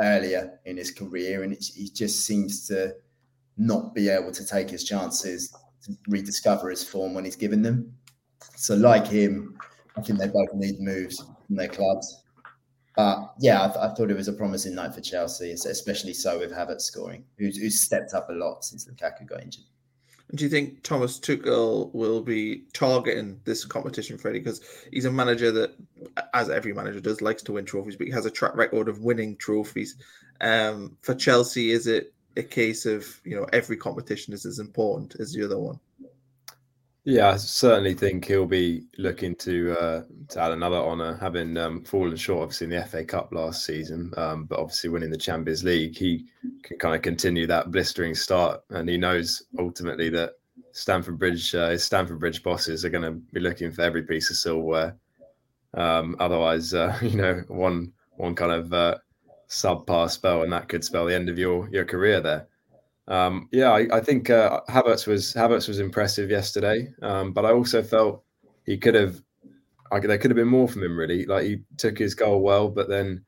earlier 0.01 0.61
in 0.65 0.77
his 0.77 0.91
career, 0.91 1.43
and 1.43 1.53
it, 1.53 1.65
he 1.75 1.91
just 1.91 2.25
seems 2.25 2.67
to 2.69 2.95
not 3.57 3.95
be 3.95 4.09
able 4.09 4.33
to 4.33 4.47
take 4.47 4.71
his 4.71 4.85
chances 4.85 5.55
to 5.85 5.97
rediscover 6.09 6.71
his 6.71 6.85
form 6.85 7.15
when 7.15 7.25
he's 7.25 7.37
given 7.37 7.63
them. 7.63 7.93
So, 8.57 8.75
like 8.75 9.07
him, 9.07 9.59
I 9.97 10.03
think 10.03 10.19
they 10.19 10.29
both 10.29 10.53
need 10.55 10.81
moves 10.81 11.19
from 11.19 11.57
their 11.57 11.69
clubs. 11.69 12.23
But 12.97 13.35
yeah, 13.39 13.65
I, 13.65 13.67
th- 13.67 13.79
I, 13.79 13.95
thought 13.95 14.11
it 14.11 14.17
was 14.17 14.29
a 14.29 14.33
promising 14.33 14.75
night 14.75 14.95
for 14.95 15.03
Chelsea, 15.03 15.53
especially 15.53 16.15
so 16.15 16.39
with 16.39 16.51
Havertz 16.51 16.83
scoring, 16.83 17.25
who's, 17.37 17.59
who's 17.59 17.79
stepped 17.79 18.15
up 18.15 18.31
a 18.31 18.33
lot 18.33 18.65
since 18.65 18.87
Lukaku 18.87 19.27
got 19.27 19.43
injured. 19.43 19.65
Do 20.35 20.43
you 20.43 20.51
think 20.51 20.83
Thomas 20.83 21.21
Tuchel 21.21 21.95
will 21.95 22.21
be 22.21 22.65
targeting 22.73 23.41
this 23.45 23.65
competition, 23.65 24.19
Freddie? 24.19 24.41
Because 24.41 24.61
he's 24.93 25.05
a 25.05 25.13
manager 25.13 25.53
that, 25.53 25.75
as 26.35 26.51
every 26.51 26.73
manager 26.73 27.01
does, 27.01 27.21
likes 27.21 27.43
to 27.45 27.53
win 27.53 27.65
trophies, 27.65 27.97
but 27.97 28.09
he 28.09 28.13
has 28.13 28.27
a 28.27 28.31
track 28.31 28.57
record 28.57 28.89
of 28.89 29.03
winning 29.03 29.37
trophies. 29.37 29.95
Um, 30.41 30.97
for 31.03 31.15
Chelsea, 31.15 31.71
is 31.71 31.87
it 31.87 32.13
a 32.37 32.43
case 32.43 32.87
of 32.87 33.21
you 33.25 33.37
know 33.37 33.47
every 33.53 33.77
competition 33.77 34.35
is 34.35 34.47
as 34.47 34.59
important 34.59 35.17
as 35.21 35.33
the 35.33 35.45
other 35.45 35.59
one? 35.59 35.79
Yeah, 37.05 37.29
I 37.29 37.37
certainly 37.37 37.95
think 37.95 38.25
he'll 38.25 38.47
be 38.47 38.83
looking 38.99 39.37
to 39.37 39.79
uh, 39.79 40.03
to 40.31 40.41
add 40.41 40.51
another 40.51 40.77
honour, 40.77 41.17
having 41.21 41.57
um, 41.57 41.85
fallen 41.85 42.17
short 42.17 42.43
obviously 42.43 42.65
in 42.65 42.71
the 42.71 42.85
FA 42.85 43.05
Cup 43.05 43.33
last 43.33 43.65
season, 43.65 44.13
um, 44.17 44.45
but 44.45 44.59
obviously 44.59 44.91
winning 44.91 45.11
the 45.11 45.17
Champions 45.17 45.63
League, 45.63 45.97
he 45.97 46.27
can 46.65 46.79
kind 46.79 46.97
of 46.97 47.03
continue 47.03 47.47
that 47.47 47.71
blistering 47.71 48.15
start, 48.15 48.61
and 48.71 48.89
he 48.89 48.97
knows 48.97 49.45
ultimately 49.59 50.09
that 50.11 50.33
Stamford 50.73 51.17
Bridge, 51.17 51.55
uh, 51.55 51.71
his 51.71 51.85
Stamford 51.85 52.19
Bridge 52.19 52.43
bosses 52.43 52.85
are 52.85 52.91
going 52.91 53.05
to 53.05 53.13
be 53.33 53.41
looking 53.41 53.71
for 53.71 53.83
every 53.83 54.03
piece 54.03 54.29
of 54.31 54.37
silverware. 54.37 54.97
Um, 55.75 56.17
otherwise, 56.19 56.75
uh, 56.75 56.99
you 57.03 57.17
know, 57.17 57.43
one 57.47 57.93
one 58.17 58.35
kind 58.35 58.51
of 58.53 58.73
uh, 58.73 58.97
subpar 59.49 60.11
spell, 60.11 60.43
and 60.43 60.53
that 60.53 60.69
could 60.69 60.85
spell 60.85 61.07
the 61.07 61.15
end 61.15 61.29
of 61.29 61.39
your 61.39 61.69
your 61.71 61.85
career 61.85 62.21
there. 62.21 62.49
Um, 63.09 63.49
yeah, 63.53 63.71
I, 63.71 63.87
I 63.93 64.01
think 64.01 64.31
uh, 64.31 64.61
Havertz 64.69 65.07
was 65.07 65.33
Havertz 65.33 65.69
was 65.69 65.79
impressive 65.79 66.31
yesterday, 66.31 66.93
um, 67.03 67.33
but 67.33 67.45
I 67.45 67.53
also 67.53 67.83
felt 67.83 68.23
he 68.65 68.77
could 68.77 68.95
have. 68.95 69.21
I, 69.93 70.01
there 70.01 70.19
could 70.19 70.33
have 70.33 70.37
been 70.37 70.49
more 70.49 70.69
from 70.69 70.83
him, 70.83 70.99
really. 70.99 71.27
Like 71.27 71.45
he 71.45 71.61
took 71.77 71.97
his 71.97 72.15
goal 72.15 72.41
well, 72.41 72.69
but 72.69 72.89
then 72.89 73.25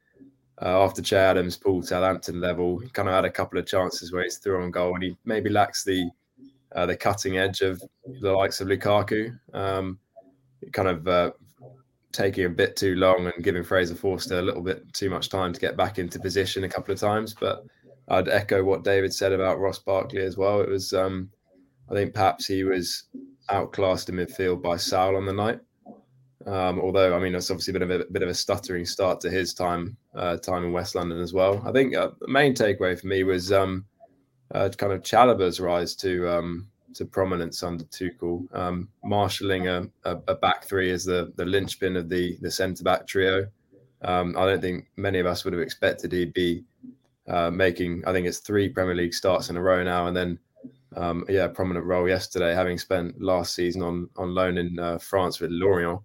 uh, 0.60 0.82
after 0.82 1.00
Che 1.00 1.16
Adams 1.16 1.56
pulled 1.56 1.86
Southampton 1.86 2.40
level, 2.40 2.78
he 2.78 2.88
kind 2.90 3.08
of 3.08 3.14
had 3.14 3.24
a 3.24 3.30
couple 3.30 3.58
of 3.58 3.66
chances 3.66 4.12
where 4.12 4.24
he's 4.24 4.38
through 4.38 4.62
on 4.62 4.72
goal, 4.72 4.94
and 4.94 5.04
he 5.04 5.16
maybe 5.24 5.50
lacks 5.50 5.84
the 5.84 6.10
uh, 6.74 6.86
the 6.86 6.96
cutting 6.96 7.38
edge 7.38 7.60
of 7.60 7.80
the 8.20 8.32
likes 8.32 8.60
of 8.60 8.68
Lukaku. 8.68 9.38
Um, 9.54 9.98
kind 10.72 10.88
of 10.88 11.06
uh, 11.06 11.30
taking 12.12 12.44
a 12.44 12.50
bit 12.50 12.76
too 12.76 12.94
long 12.94 13.26
and 13.26 13.44
giving 13.44 13.62
Fraser 13.62 13.94
Forster 13.94 14.38
a 14.38 14.42
little 14.42 14.62
bit 14.62 14.92
too 14.92 15.10
much 15.10 15.28
time 15.28 15.52
to 15.52 15.60
get 15.60 15.76
back 15.76 15.98
into 15.98 16.18
position 16.18 16.64
a 16.64 16.68
couple 16.68 16.92
of 16.92 17.00
times, 17.00 17.34
but 17.38 17.64
I'd 18.08 18.28
echo 18.28 18.64
what 18.64 18.84
David 18.84 19.14
said 19.14 19.32
about 19.32 19.60
Ross 19.60 19.78
Barkley 19.78 20.22
as 20.22 20.36
well. 20.36 20.60
It 20.60 20.68
was, 20.68 20.92
um, 20.92 21.30
I 21.90 21.94
think 21.94 22.14
perhaps 22.14 22.46
he 22.46 22.64
was 22.64 23.04
outclassed 23.50 24.08
in 24.08 24.16
midfield 24.16 24.62
by 24.62 24.76
Saul 24.76 25.16
on 25.16 25.26
the 25.26 25.32
night. 25.32 25.60
Um, 26.46 26.80
although, 26.80 27.14
I 27.14 27.18
mean, 27.18 27.34
it's 27.34 27.50
obviously 27.50 27.74
been 27.74 27.82
a 27.82 27.86
bit, 27.86 28.12
bit, 28.12 28.22
of 28.22 28.28
a 28.28 28.34
stuttering 28.34 28.86
start 28.86 29.20
to 29.20 29.30
his 29.30 29.52
time 29.52 29.96
uh, 30.14 30.38
time 30.38 30.64
in 30.64 30.72
West 30.72 30.94
London 30.94 31.20
as 31.20 31.34
well. 31.34 31.62
I 31.66 31.72
think 31.72 31.94
uh, 31.94 32.10
the 32.20 32.28
main 32.28 32.54
takeaway 32.54 32.98
for 32.98 33.06
me 33.06 33.22
was 33.22 33.52
um, 33.52 33.84
uh, 34.54 34.70
kind 34.70 34.92
of 34.92 35.02
Chalobah's 35.02 35.60
rise 35.60 35.94
to 35.96 36.28
um, 36.28 36.68
to 36.94 37.04
prominence 37.04 37.62
under 37.62 37.84
Tuchel, 37.84 38.46
um, 38.54 38.88
marshalling 39.04 39.68
a, 39.68 39.88
a, 40.04 40.18
a, 40.28 40.34
back 40.34 40.64
three 40.64 40.90
as 40.90 41.04
the 41.04 41.32
the 41.36 41.44
linchpin 41.44 41.96
of 41.96 42.08
the 42.08 42.36
the 42.40 42.50
centre 42.50 42.84
back 42.84 43.06
trio. 43.06 43.46
Um, 44.02 44.36
I 44.38 44.46
don't 44.46 44.60
think 44.60 44.86
many 44.96 45.18
of 45.18 45.26
us 45.26 45.44
would 45.44 45.52
have 45.52 45.62
expected 45.62 46.12
he'd 46.12 46.32
be 46.32 46.64
uh, 47.28 47.50
making 47.50 48.02
I 48.06 48.12
think 48.12 48.26
it's 48.26 48.38
three 48.38 48.68
Premier 48.68 48.94
League 48.94 49.14
starts 49.14 49.50
in 49.50 49.56
a 49.56 49.62
row 49.62 49.82
now, 49.82 50.06
and 50.06 50.16
then 50.16 50.38
um, 50.96 51.24
yeah, 51.28 51.48
prominent 51.48 51.86
role 51.86 52.08
yesterday, 52.08 52.54
having 52.54 52.78
spent 52.78 53.20
last 53.20 53.54
season 53.54 53.82
on 53.82 54.08
on 54.16 54.34
loan 54.34 54.58
in 54.58 54.78
uh, 54.78 54.98
France 54.98 55.40
with 55.40 55.50
Lorient, 55.50 56.00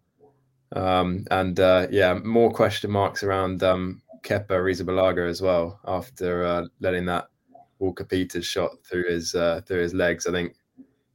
um, 0.76 1.26
and 1.32 1.60
uh, 1.60 1.88
yeah, 1.90 2.14
more 2.16 2.52
question 2.52 2.92
marks 2.92 3.24
around 3.24 3.64
um, 3.64 4.02
Kepa 4.24 4.50
Arrizabalaga 4.50 5.30
as 5.30 5.42
well 5.42 5.80
after 5.86 6.46
uh, 6.46 6.66
letting 6.80 7.06
that 7.06 7.28
Walker 7.80 8.04
Peters 8.04 8.46
shot 8.46 8.72
through 8.84 9.10
his 9.10 9.36
uh, 9.36 9.62
through 9.66 9.82
his 9.82 9.94
legs. 9.94 10.28
I 10.28 10.32
think 10.32 10.56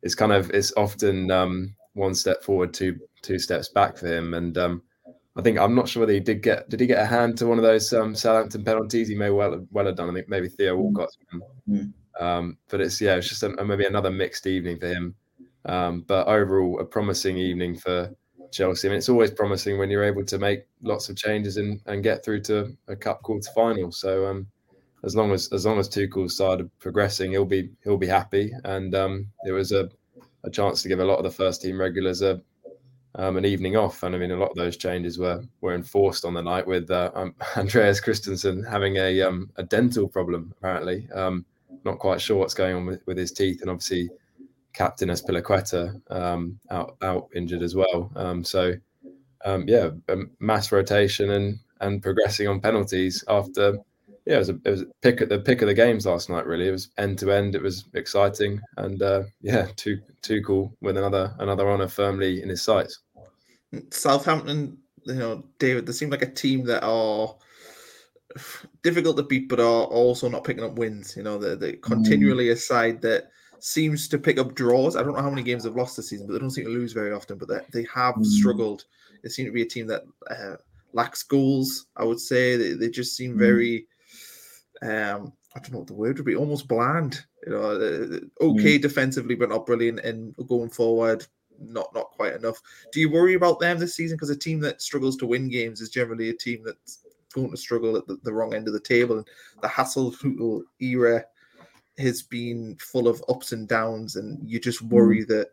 it's 0.03 0.15
kind 0.15 0.33
of 0.33 0.51
it's 0.51 0.73
often 0.77 1.31
um, 1.31 1.75
one 1.95 2.15
step 2.15 2.43
forward, 2.43 2.73
two 2.75 2.99
two 3.23 3.39
steps 3.39 3.69
back 3.69 3.97
for 3.97 4.07
him, 4.07 4.35
and 4.35 4.57
um, 4.59 4.83
I 5.37 5.43
think 5.43 5.59
I'm 5.59 5.75
not 5.75 5.89
sure 5.89 6.01
whether 6.01 6.13
he 6.13 6.21
did 6.21 6.43
get 6.43 6.69
did 6.69 6.81
he 6.81 6.87
get 6.87 7.03
a 7.03 7.07
hand 7.07 7.39
to 7.39 7.47
one 7.47 7.59
of 7.59 7.65
those 7.65 7.93
um, 7.93 8.15
Southampton 8.15 8.65
penalties. 8.65 9.09
He 9.09 9.15
may 9.15 9.31
well 9.31 9.67
well 9.71 9.87
have 9.87 9.97
done. 9.97 10.11
I 10.11 10.15
think 10.15 10.29
maybe 10.29 10.49
Theo 10.49 10.77
Walcott. 10.77 11.11
Mm. 11.69 11.93
Um, 12.21 12.59
but 12.69 12.81
it's 12.81 13.01
yeah, 13.01 13.17
it's 13.17 13.29
just 13.29 13.43
a, 13.43 13.65
maybe 13.65 13.87
another 13.87 14.11
mixed 14.11 14.47
evening 14.47 14.79
for 14.79 14.89
him. 14.89 15.15
Um, 15.65 16.05
but 16.07 16.27
overall, 16.27 16.81
a 16.81 16.85
promising 16.85 17.37
evening 17.37 17.77
for 17.77 18.11
Chelsea. 18.51 18.89
I 18.89 18.91
mean, 18.91 18.99
it's 18.99 19.09
always 19.09 19.31
promising 19.31 19.79
when 19.79 19.91
you're 19.91 20.05
able 20.05 20.25
to 20.25 20.39
make 20.39 20.65
lots 20.83 21.09
of 21.09 21.17
changes 21.17 21.57
and, 21.57 21.81
and 21.87 22.03
get 22.03 22.25
through 22.25 22.41
to 22.43 22.77
a 22.89 22.97
cup 22.97 23.23
quarter 23.23 23.51
final. 23.55 23.93
So 23.93 24.27
um, 24.27 24.47
as 25.05 25.15
long 25.15 25.33
as 25.33 25.53
as 25.53 25.67
long 25.67 25.79
as 25.79 25.89
Tuchel's 25.89 26.37
side 26.37 26.61
are 26.61 26.71
progressing, 26.81 27.33
he'll 27.33 27.45
be 27.45 27.71
he'll 27.85 27.97
be 27.97 28.07
happy. 28.07 28.53
And 28.65 28.95
um, 28.95 29.29
it 29.47 29.53
was 29.53 29.73
a, 29.73 29.89
a 30.45 30.51
chance 30.51 30.83
to 30.83 30.89
give 30.89 31.01
a 31.01 31.05
lot 31.05 31.19
of 31.19 31.25
the 31.25 31.31
first 31.31 31.63
team 31.63 31.81
regulars 31.81 32.23
a 32.23 32.41
um, 33.15 33.37
an 33.37 33.45
evening 33.45 33.77
off. 33.77 34.03
And 34.03 34.15
I 34.15 34.19
mean, 34.19 34.31
a 34.31 34.37
lot 34.37 34.51
of 34.51 34.57
those 34.57 34.77
changes 34.77 35.19
were 35.19 35.43
were 35.61 35.75
enforced 35.75 36.25
on 36.25 36.35
the 36.35 36.43
night 36.43 36.67
with 36.67 36.91
uh, 36.91 37.11
um, 37.15 37.35
Andreas 37.57 38.01
Christensen 38.01 38.65
having 38.65 38.97
a 38.97 39.23
um, 39.23 39.51
a 39.57 39.63
dental 39.63 40.09
problem 40.09 40.53
apparently. 40.59 41.09
Um, 41.13 41.45
not 41.85 41.99
quite 41.99 42.21
sure 42.21 42.37
what's 42.37 42.55
going 42.55 42.75
on 42.75 42.87
with, 42.87 43.07
with 43.07 43.17
his 43.17 43.33
teeth, 43.33 43.61
and 43.61 43.71
obviously 43.71 44.11
captain 44.73 45.09
Azpilicueta 45.09 46.01
um, 46.11 46.59
out 46.71 46.97
out 47.03 47.29
injured 47.35 47.63
as 47.63 47.75
well. 47.75 48.11
Um, 48.17 48.43
so 48.45 48.75
yeah, 49.65 49.91
mass 50.41 50.73
rotation 50.73 51.31
and 51.31 51.59
and 51.81 52.03
progressing 52.03 52.49
on 52.49 52.61
penalties 52.61 53.25
after. 53.29 53.79
Yeah, 54.29 54.35
it 54.35 54.39
was, 54.41 54.51
a, 54.51 54.59
it 54.67 54.71
was 54.71 54.83
a 54.83 54.87
pick 55.01 55.23
at 55.23 55.31
the 55.31 55.39
pick 55.39 55.63
of 55.63 55.69
the 55.69 55.75
games 55.75 56.05
last 56.05 56.29
night. 56.29 56.45
Really, 56.45 56.69
it 56.69 56.73
was 56.73 56.91
end 56.99 57.19
to 57.21 57.33
end. 57.33 57.55
It 57.55 57.63
was 57.63 57.87
exciting, 57.95 58.61
and 58.77 59.01
uh, 59.01 59.23
yeah, 59.41 59.69
too 59.77 59.99
Tuchel 60.21 60.71
with 60.83 60.99
another 60.99 61.35
another 61.39 61.67
honour 61.71 61.89
firmly 61.89 62.43
in 62.43 62.51
his 62.51 62.63
sights. 62.63 62.99
Southampton, 63.91 64.77
you 65.07 65.15
know, 65.15 65.47
David, 65.59 65.87
they 65.87 65.93
seem 65.93 66.11
like 66.11 66.21
a 66.21 66.31
team 66.31 66.63
that 66.67 66.85
are 66.85 67.37
difficult 68.83 69.17
to 69.17 69.23
beat, 69.23 69.49
but 69.49 69.61
are 69.61 69.85
also 69.85 70.29
not 70.29 70.45
picking 70.45 70.63
up 70.63 70.75
wins. 70.75 71.17
You 71.17 71.23
know, 71.23 71.39
they're, 71.39 71.57
they're 71.57 71.73
mm. 71.73 71.81
continually 71.81 72.51
a 72.51 72.57
side 72.57 73.01
that 73.01 73.31
seems 73.61 74.09
to 74.09 74.19
pick 74.19 74.39
up 74.39 74.55
draws. 74.55 74.95
I 74.95 75.03
don't 75.03 75.17
know 75.17 75.23
how 75.23 75.31
many 75.31 75.43
games 75.43 75.65
they've 75.65 75.75
lost 75.75 75.97
this 75.97 76.11
season, 76.11 76.27
but 76.27 76.35
they 76.35 76.39
don't 76.39 76.51
seem 76.51 76.67
to 76.67 76.71
lose 76.71 76.93
very 76.93 77.13
often. 77.13 77.39
But 77.39 77.49
they, 77.49 77.61
they 77.73 77.89
have 77.95 78.17
mm. 78.17 78.27
struggled. 78.27 78.85
They 79.23 79.31
seem 79.31 79.47
to 79.47 79.53
be 79.53 79.63
a 79.63 79.67
team 79.67 79.87
that 79.87 80.03
uh, 80.31 80.57
lacks 80.93 81.23
goals. 81.23 81.87
I 81.97 82.05
would 82.05 82.21
say 82.21 82.59
they, 82.59 82.75
they 82.75 82.91
just 82.91 83.17
seem 83.17 83.35
mm. 83.35 83.39
very. 83.39 83.87
Um, 84.83 85.33
I 85.55 85.61
don't 85.61 85.73
know 85.73 85.79
what 85.79 85.89
the 85.89 85.95
word 85.95 86.19
would 86.19 86.27
be. 86.27 86.37
Almost 86.37 86.69
bland. 86.69 87.25
You 87.47 87.53
know, 87.53 87.63
uh, 87.63 88.45
okay 88.45 88.79
mm. 88.79 88.83
defensively, 88.83 89.35
but 89.35 89.49
not 89.49 89.67
brilliant. 89.67 90.01
And 90.01 90.35
going 90.49 90.71
forward, 90.71 91.27
not 91.61 91.93
not 91.95 92.11
quite 92.11 92.35
enough. 92.35 92.61
Do 92.93 93.01
you 93.01 93.11
worry 93.11 93.35
about 93.35 93.61
them 93.61 93.79
this 93.79 93.95
season? 93.95 94.17
Because 94.17 94.31
a 94.31 94.37
team 94.37 94.61
that 94.61 94.83
struggles 94.83 95.17
to 95.19 95.27
win 95.27 95.49
games 95.49 95.81
is 95.81 95.91
generally 95.91 96.29
a 96.31 96.35
team 96.35 96.63
that's 96.65 97.01
going 97.33 97.51
to 97.51 97.57
struggle 97.57 97.97
at 97.97 98.07
the, 98.07 98.19
the 98.23 98.33
wrong 98.33 98.55
end 98.55 98.69
of 98.69 98.75
the 98.75 98.81
table. 98.81 99.19
And 99.19 99.27
the 99.61 99.69
Hasenhüttl 99.69 100.63
era 100.81 101.25
has 101.99 102.23
been 102.23 102.77
full 102.77 103.09
of 103.09 103.23
ups 103.29 103.53
and 103.53 103.67
downs, 103.67 104.17
and 104.17 104.39
you 104.49 104.61
just 104.61 104.83
worry 104.83 105.25
mm. 105.25 105.29
that 105.29 105.49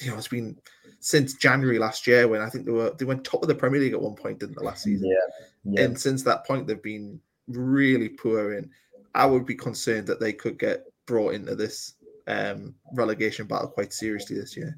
you 0.00 0.10
know 0.10 0.16
it's 0.16 0.28
been 0.28 0.56
since 1.00 1.34
January 1.34 1.78
last 1.78 2.06
year 2.06 2.26
when 2.28 2.40
I 2.40 2.48
think 2.48 2.66
they 2.66 2.72
were 2.72 2.94
they 2.98 3.04
went 3.04 3.24
top 3.24 3.42
of 3.42 3.48
the 3.48 3.54
Premier 3.54 3.80
League 3.80 3.94
at 3.94 4.00
one 4.00 4.14
point, 4.14 4.40
didn't 4.40 4.56
the 4.56 4.64
last 4.64 4.82
season? 4.82 5.08
Yeah. 5.08 5.72
yeah. 5.72 5.84
And 5.84 5.98
since 5.98 6.22
that 6.24 6.46
point, 6.46 6.66
they've 6.66 6.82
been 6.82 7.20
really 7.48 8.08
poor. 8.08 8.54
And 8.54 8.70
I 9.14 9.26
would 9.26 9.46
be 9.46 9.54
concerned 9.54 10.06
that 10.06 10.20
they 10.20 10.32
could 10.32 10.58
get 10.58 10.84
brought 11.06 11.34
into 11.34 11.54
this 11.54 11.94
um, 12.26 12.74
relegation 12.94 13.46
battle 13.46 13.68
quite 13.68 13.92
seriously 13.92 14.38
this 14.38 14.56
year. 14.56 14.76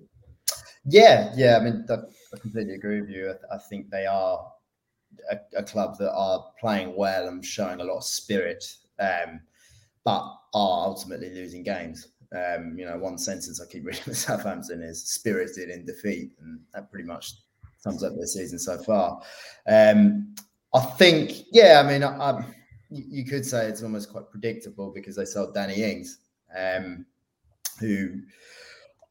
Yeah, 0.85 1.33
yeah. 1.37 1.59
I 1.59 1.65
mean, 1.65 1.87
I 1.91 2.39
completely 2.39 2.75
agree 2.75 3.01
with 3.01 3.11
you. 3.11 3.35
I, 3.53 3.59
think 3.59 3.91
they 3.91 4.07
are 4.07 4.51
a, 5.31 5.39
a, 5.57 5.63
club 5.63 5.99
that 5.99 6.13
are 6.13 6.47
playing 6.59 6.97
well 6.97 7.29
and 7.29 7.45
showing 7.45 7.81
a 7.81 7.85
lot 7.85 7.99
of 7.99 8.05
spirit, 8.05 8.65
um, 8.99 9.41
but 10.05 10.23
are 10.55 10.87
ultimately 10.87 11.35
losing 11.35 11.63
games. 11.63 12.09
Um, 12.35 12.79
you 12.79 12.87
know, 12.87 12.97
one 12.97 13.19
sentence 13.19 13.61
I 13.61 13.71
keep 13.71 13.85
reading 13.87 14.03
with 14.07 14.17
Southampton 14.17 14.83
is 14.83 15.03
spirited 15.07 15.69
in 15.69 15.85
defeat, 15.85 16.33
and 16.41 16.61
that 16.73 16.91
pretty 16.91 17.07
much 17.07 17.35
sums 17.79 18.03
up 18.03 18.15
their 18.17 18.27
season 18.27 18.59
so 18.59 18.79
far. 18.79 19.21
Um, 19.67 20.35
I 20.73 20.81
think, 20.81 21.33
yeah, 21.53 21.83
I 21.85 21.89
mean, 21.89 22.03
I, 22.03 22.31
I, 22.31 22.45
you 22.91 23.25
could 23.25 23.47
say 23.47 23.67
it's 23.67 23.83
almost 23.83 24.11
quite 24.11 24.31
predictable 24.31 24.91
because 24.93 25.17
they 25.17 25.25
sold 25.25 25.55
Danny 25.55 25.83
Ings, 25.83 26.19
um, 26.57 27.07
who 27.79 28.21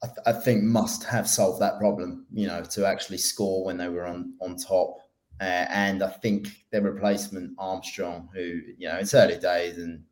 I, 0.03 0.07
th- 0.07 0.17
I, 0.25 0.31
think 0.33 0.63
must 0.63 1.03
have 1.05 1.29
solved 1.29 1.61
that 1.61 1.79
problem, 1.79 2.25
you 2.31 2.47
know, 2.47 2.63
to 2.63 2.85
actually 2.85 3.17
score 3.17 3.63
when 3.65 3.77
they 3.77 3.89
were 3.89 4.05
on 4.05 4.33
on 4.41 4.57
top. 4.57 4.97
Uh, 5.41 5.65
and 5.69 6.03
I 6.03 6.09
think 6.09 6.49
their 6.71 6.81
replacement 6.81 7.53
Armstrong, 7.57 8.29
who 8.33 8.61
you 8.77 8.87
know 8.89 8.97
it's 8.97 9.13
early 9.13 9.37
days 9.37 9.77
and 9.77 10.03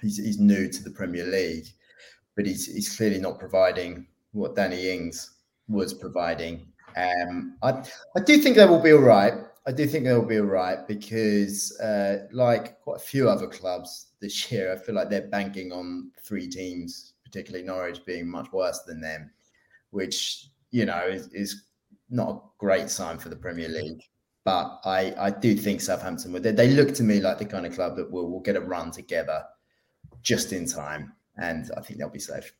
he's, 0.00 0.16
he's 0.16 0.40
new 0.40 0.68
to 0.68 0.82
the 0.82 0.90
Premier 0.90 1.26
League, 1.26 1.66
but 2.34 2.46
he's 2.46 2.66
he's 2.66 2.96
clearly 2.96 3.20
not 3.20 3.38
providing 3.38 4.06
what 4.32 4.56
Danny 4.56 4.90
Ings 4.90 5.36
was 5.68 5.94
providing. 5.94 6.66
Um, 6.96 7.56
I 7.62 7.84
I 8.16 8.20
do 8.24 8.38
think 8.38 8.56
they 8.56 8.66
will 8.66 8.82
be 8.82 8.92
all 8.92 9.00
right. 9.00 9.34
I 9.66 9.72
do 9.72 9.86
think 9.86 10.04
they 10.04 10.12
will 10.12 10.22
be 10.22 10.38
all 10.38 10.46
right 10.46 10.86
because, 10.86 11.78
uh, 11.80 12.26
like 12.32 12.80
quite 12.80 12.96
a 12.96 13.04
few 13.04 13.28
other 13.28 13.48
clubs 13.48 14.12
this 14.20 14.50
year, 14.52 14.72
I 14.72 14.76
feel 14.76 14.94
like 14.94 15.10
they're 15.10 15.28
banking 15.28 15.72
on 15.72 16.10
three 16.22 16.48
teams 16.48 17.14
particularly 17.26 17.66
Norwich 17.66 18.04
being 18.06 18.28
much 18.28 18.52
worse 18.52 18.80
than 18.86 19.00
them, 19.00 19.30
which 19.90 20.48
you 20.70 20.86
know 20.86 21.06
is, 21.06 21.28
is 21.28 21.66
not 22.08 22.30
a 22.30 22.40
great 22.58 22.88
sign 22.88 23.18
for 23.18 23.28
the 23.28 23.36
Premier 23.36 23.68
League. 23.68 24.02
But 24.44 24.78
I, 24.84 25.12
I 25.18 25.30
do 25.30 25.56
think 25.56 25.80
Southampton 25.80 26.32
they, 26.40 26.52
they 26.52 26.68
look 26.68 26.94
to 26.94 27.02
me 27.02 27.20
like 27.20 27.38
the 27.38 27.44
kind 27.44 27.66
of 27.66 27.74
club 27.74 27.96
that 27.96 28.08
will, 28.10 28.30
will 28.30 28.40
get 28.40 28.54
a 28.54 28.60
run 28.60 28.92
together 28.92 29.42
just 30.22 30.52
in 30.52 30.66
time, 30.66 31.12
and 31.36 31.70
I 31.76 31.80
think 31.80 31.98
they'll 31.98 32.08
be 32.08 32.20
safe. 32.20 32.52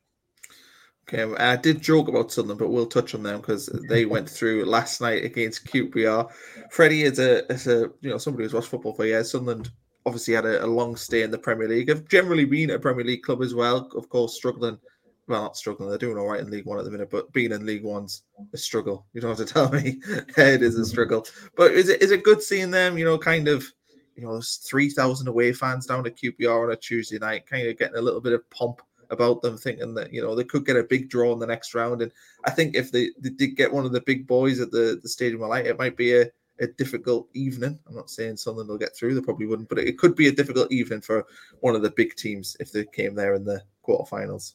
Okay, 1.08 1.32
I 1.36 1.54
did 1.54 1.80
joke 1.80 2.08
about 2.08 2.32
Sunderland, 2.32 2.58
but 2.58 2.70
we'll 2.70 2.86
touch 2.86 3.14
on 3.14 3.22
them 3.22 3.40
because 3.40 3.66
they 3.88 4.04
went 4.06 4.28
through 4.28 4.64
last 4.64 5.00
night 5.00 5.24
against 5.24 5.66
QPR. 5.66 6.28
Freddie 6.70 7.02
is 7.02 7.20
a 7.20 7.50
is 7.52 7.68
a 7.68 7.90
you 8.00 8.10
know 8.10 8.18
somebody 8.18 8.44
who's 8.44 8.52
watched 8.52 8.68
football 8.68 8.92
for 8.92 9.06
years. 9.06 9.30
Sunderland 9.30 9.70
obviously 10.04 10.34
had 10.34 10.44
a, 10.44 10.64
a, 10.64 10.66
long 10.66 10.96
stay 10.96 11.22
in 11.22 11.30
the 11.30 11.38
Premier 11.38 11.68
League. 11.68 11.88
Have 11.88 12.08
generally 12.08 12.44
been 12.44 12.70
a 12.70 12.78
Premier 12.78 13.04
League 13.04 13.22
club 13.22 13.42
as 13.42 13.54
well. 13.54 13.88
Of 13.94 14.08
course, 14.08 14.34
struggling. 14.34 14.78
Well, 15.28 15.42
not 15.42 15.56
struggling. 15.56 15.90
They're 15.90 15.98
doing 15.98 16.18
all 16.18 16.28
right 16.28 16.40
in 16.40 16.50
League 16.50 16.66
One 16.66 16.78
at 16.78 16.84
the 16.84 16.90
minute, 16.90 17.10
but 17.10 17.32
being 17.32 17.52
in 17.52 17.66
League 17.66 17.84
One's 17.84 18.22
a 18.52 18.58
struggle. 18.58 19.06
You 19.12 19.20
don't 19.20 19.36
have 19.36 19.46
to 19.46 19.52
tell 19.52 19.70
me 19.70 20.00
it 20.06 20.62
is 20.62 20.74
a 20.74 20.78
mm-hmm. 20.78 20.84
struggle. 20.84 21.24
But 21.56 21.70
is 21.72 21.88
it 21.88 22.02
is 22.02 22.10
it 22.10 22.24
good 22.24 22.42
seeing 22.42 22.72
them? 22.72 22.98
You 22.98 23.04
know, 23.04 23.18
kind 23.18 23.46
of. 23.46 23.64
You 24.16 24.24
know, 24.24 24.32
there's 24.32 24.56
three 24.56 24.88
thousand 24.88 25.28
away 25.28 25.52
fans 25.52 25.84
down 25.84 26.06
at 26.06 26.16
QPR 26.16 26.64
on 26.64 26.72
a 26.72 26.76
Tuesday 26.76 27.18
night, 27.18 27.46
kind 27.46 27.68
of 27.68 27.76
getting 27.76 27.98
a 27.98 28.00
little 28.00 28.22
bit 28.22 28.32
of 28.32 28.48
pomp 28.48 28.80
about 29.10 29.42
them, 29.42 29.56
thinking 29.56 29.94
that 29.94 30.12
you 30.12 30.22
know 30.22 30.34
they 30.34 30.44
could 30.44 30.66
get 30.66 30.76
a 30.76 30.84
big 30.84 31.08
draw 31.08 31.32
in 31.32 31.38
the 31.38 31.46
next 31.46 31.74
round. 31.74 32.02
And 32.02 32.12
I 32.44 32.50
think 32.50 32.74
if 32.74 32.92
they, 32.92 33.10
they 33.18 33.30
did 33.30 33.56
get 33.56 33.72
one 33.72 33.84
of 33.84 33.92
the 33.92 34.00
big 34.00 34.26
boys 34.26 34.60
at 34.60 34.70
the 34.70 34.98
the 35.02 35.08
Stadium 35.08 35.42
of 35.42 35.52
it 35.56 35.78
might 35.78 35.96
be 35.96 36.14
a, 36.16 36.26
a 36.60 36.66
difficult 36.66 37.28
evening. 37.34 37.78
I'm 37.88 37.96
not 37.96 38.10
saying 38.10 38.36
Sunderland 38.36 38.70
will 38.70 38.78
get 38.78 38.96
through; 38.96 39.14
they 39.14 39.20
probably 39.20 39.46
wouldn't, 39.46 39.68
but 39.68 39.78
it 39.78 39.98
could 39.98 40.14
be 40.14 40.28
a 40.28 40.32
difficult 40.32 40.70
evening 40.72 41.00
for 41.00 41.24
one 41.60 41.74
of 41.74 41.82
the 41.82 41.90
big 41.90 42.14
teams 42.16 42.56
if 42.60 42.72
they 42.72 42.84
came 42.84 43.14
there 43.14 43.34
in 43.34 43.44
the 43.44 43.62
quarterfinals. 43.86 44.54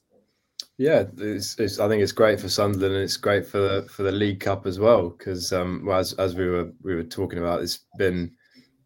Yeah, 0.78 1.06
it's, 1.18 1.60
it's, 1.60 1.80
I 1.80 1.88
think 1.88 2.02
it's 2.02 2.12
great 2.12 2.40
for 2.40 2.50
Sunderland 2.50 2.96
and 2.96 3.04
it's 3.04 3.18
great 3.18 3.46
for 3.46 3.60
the, 3.60 3.88
for 3.90 4.04
the 4.04 4.12
League 4.12 4.40
Cup 4.40 4.66
as 4.66 4.80
well 4.80 5.10
because 5.10 5.54
um, 5.54 5.84
well, 5.86 6.00
as, 6.00 6.14
as 6.14 6.36
we 6.36 6.48
were 6.48 6.72
we 6.82 6.96
were 6.96 7.04
talking 7.04 7.40
about, 7.40 7.62
it's 7.62 7.80
been 7.98 8.32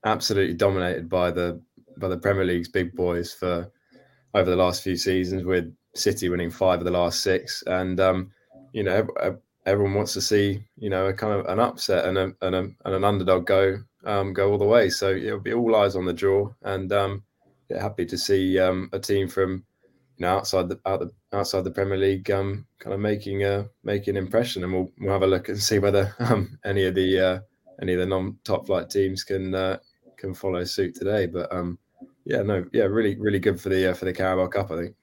absolutely 0.05 0.55
dominated 0.55 1.09
by 1.09 1.31
the 1.31 1.61
by 1.97 2.07
the 2.07 2.17
Premier 2.17 2.45
League's 2.45 2.67
big 2.67 2.93
boys 2.95 3.33
for 3.33 3.71
over 4.35 4.49
the 4.49 4.55
last 4.55 4.83
few 4.83 4.95
seasons, 4.95 5.43
with 5.43 5.73
City 5.95 6.29
winning 6.29 6.51
five 6.51 6.79
of 6.79 6.85
the 6.85 6.91
last 6.91 7.21
six, 7.21 7.63
and 7.67 7.99
um, 7.99 8.31
you 8.73 8.83
know 8.83 9.07
everyone 9.65 9.95
wants 9.95 10.13
to 10.13 10.21
see 10.21 10.63
you 10.77 10.89
know 10.89 11.07
a 11.07 11.13
kind 11.13 11.33
of 11.33 11.45
an 11.47 11.59
upset 11.59 12.05
and 12.05 12.17
a, 12.17 12.31
and, 12.41 12.55
a, 12.55 12.59
and 12.59 12.93
an 12.93 13.03
underdog 13.03 13.47
go 13.47 13.77
um, 14.05 14.33
go 14.33 14.51
all 14.51 14.57
the 14.57 14.65
way. 14.65 14.89
So 14.89 15.11
it'll 15.11 15.39
be 15.39 15.53
all 15.53 15.75
eyes 15.75 15.95
on 15.95 16.05
the 16.05 16.13
draw, 16.13 16.53
and 16.63 16.91
um, 16.91 17.23
yeah, 17.69 17.81
happy 17.81 18.05
to 18.05 18.17
see 18.17 18.59
um, 18.59 18.89
a 18.93 18.99
team 18.99 19.27
from 19.27 19.65
you 20.17 20.25
know 20.25 20.37
outside 20.37 20.69
the, 20.69 20.79
out 20.85 20.99
the 20.99 21.11
outside 21.35 21.63
the 21.63 21.71
Premier 21.71 21.97
League 21.97 22.29
um, 22.29 22.65
kind 22.79 22.93
of 22.93 22.99
making 22.99 23.43
a 23.43 23.67
making 23.83 24.17
an 24.17 24.23
impression, 24.23 24.63
and 24.63 24.73
we'll 24.73 24.91
we'll 24.99 25.13
have 25.13 25.23
a 25.23 25.27
look 25.27 25.49
and 25.49 25.61
see 25.61 25.79
whether 25.79 26.13
um, 26.19 26.59
any 26.65 26.85
of 26.85 26.95
the 26.95 27.19
uh, 27.19 27.39
any 27.81 27.93
of 27.93 27.99
the 27.99 28.05
non 28.05 28.37
top 28.43 28.65
flight 28.65 28.89
teams 28.89 29.23
can 29.23 29.55
uh, 29.55 29.77
can 30.17 30.33
follow 30.33 30.63
suit 30.63 30.95
today. 30.95 31.25
But 31.25 31.51
um, 31.53 31.79
yeah, 32.25 32.41
no, 32.41 32.65
yeah, 32.73 32.83
really, 32.83 33.15
really 33.15 33.39
good 33.39 33.61
for 33.61 33.69
the 33.69 33.91
uh, 33.91 33.93
for 33.93 34.05
the 34.05 34.13
Carabao 34.13 34.47
Cup, 34.47 34.71
I 34.71 34.77
think. 34.77 34.95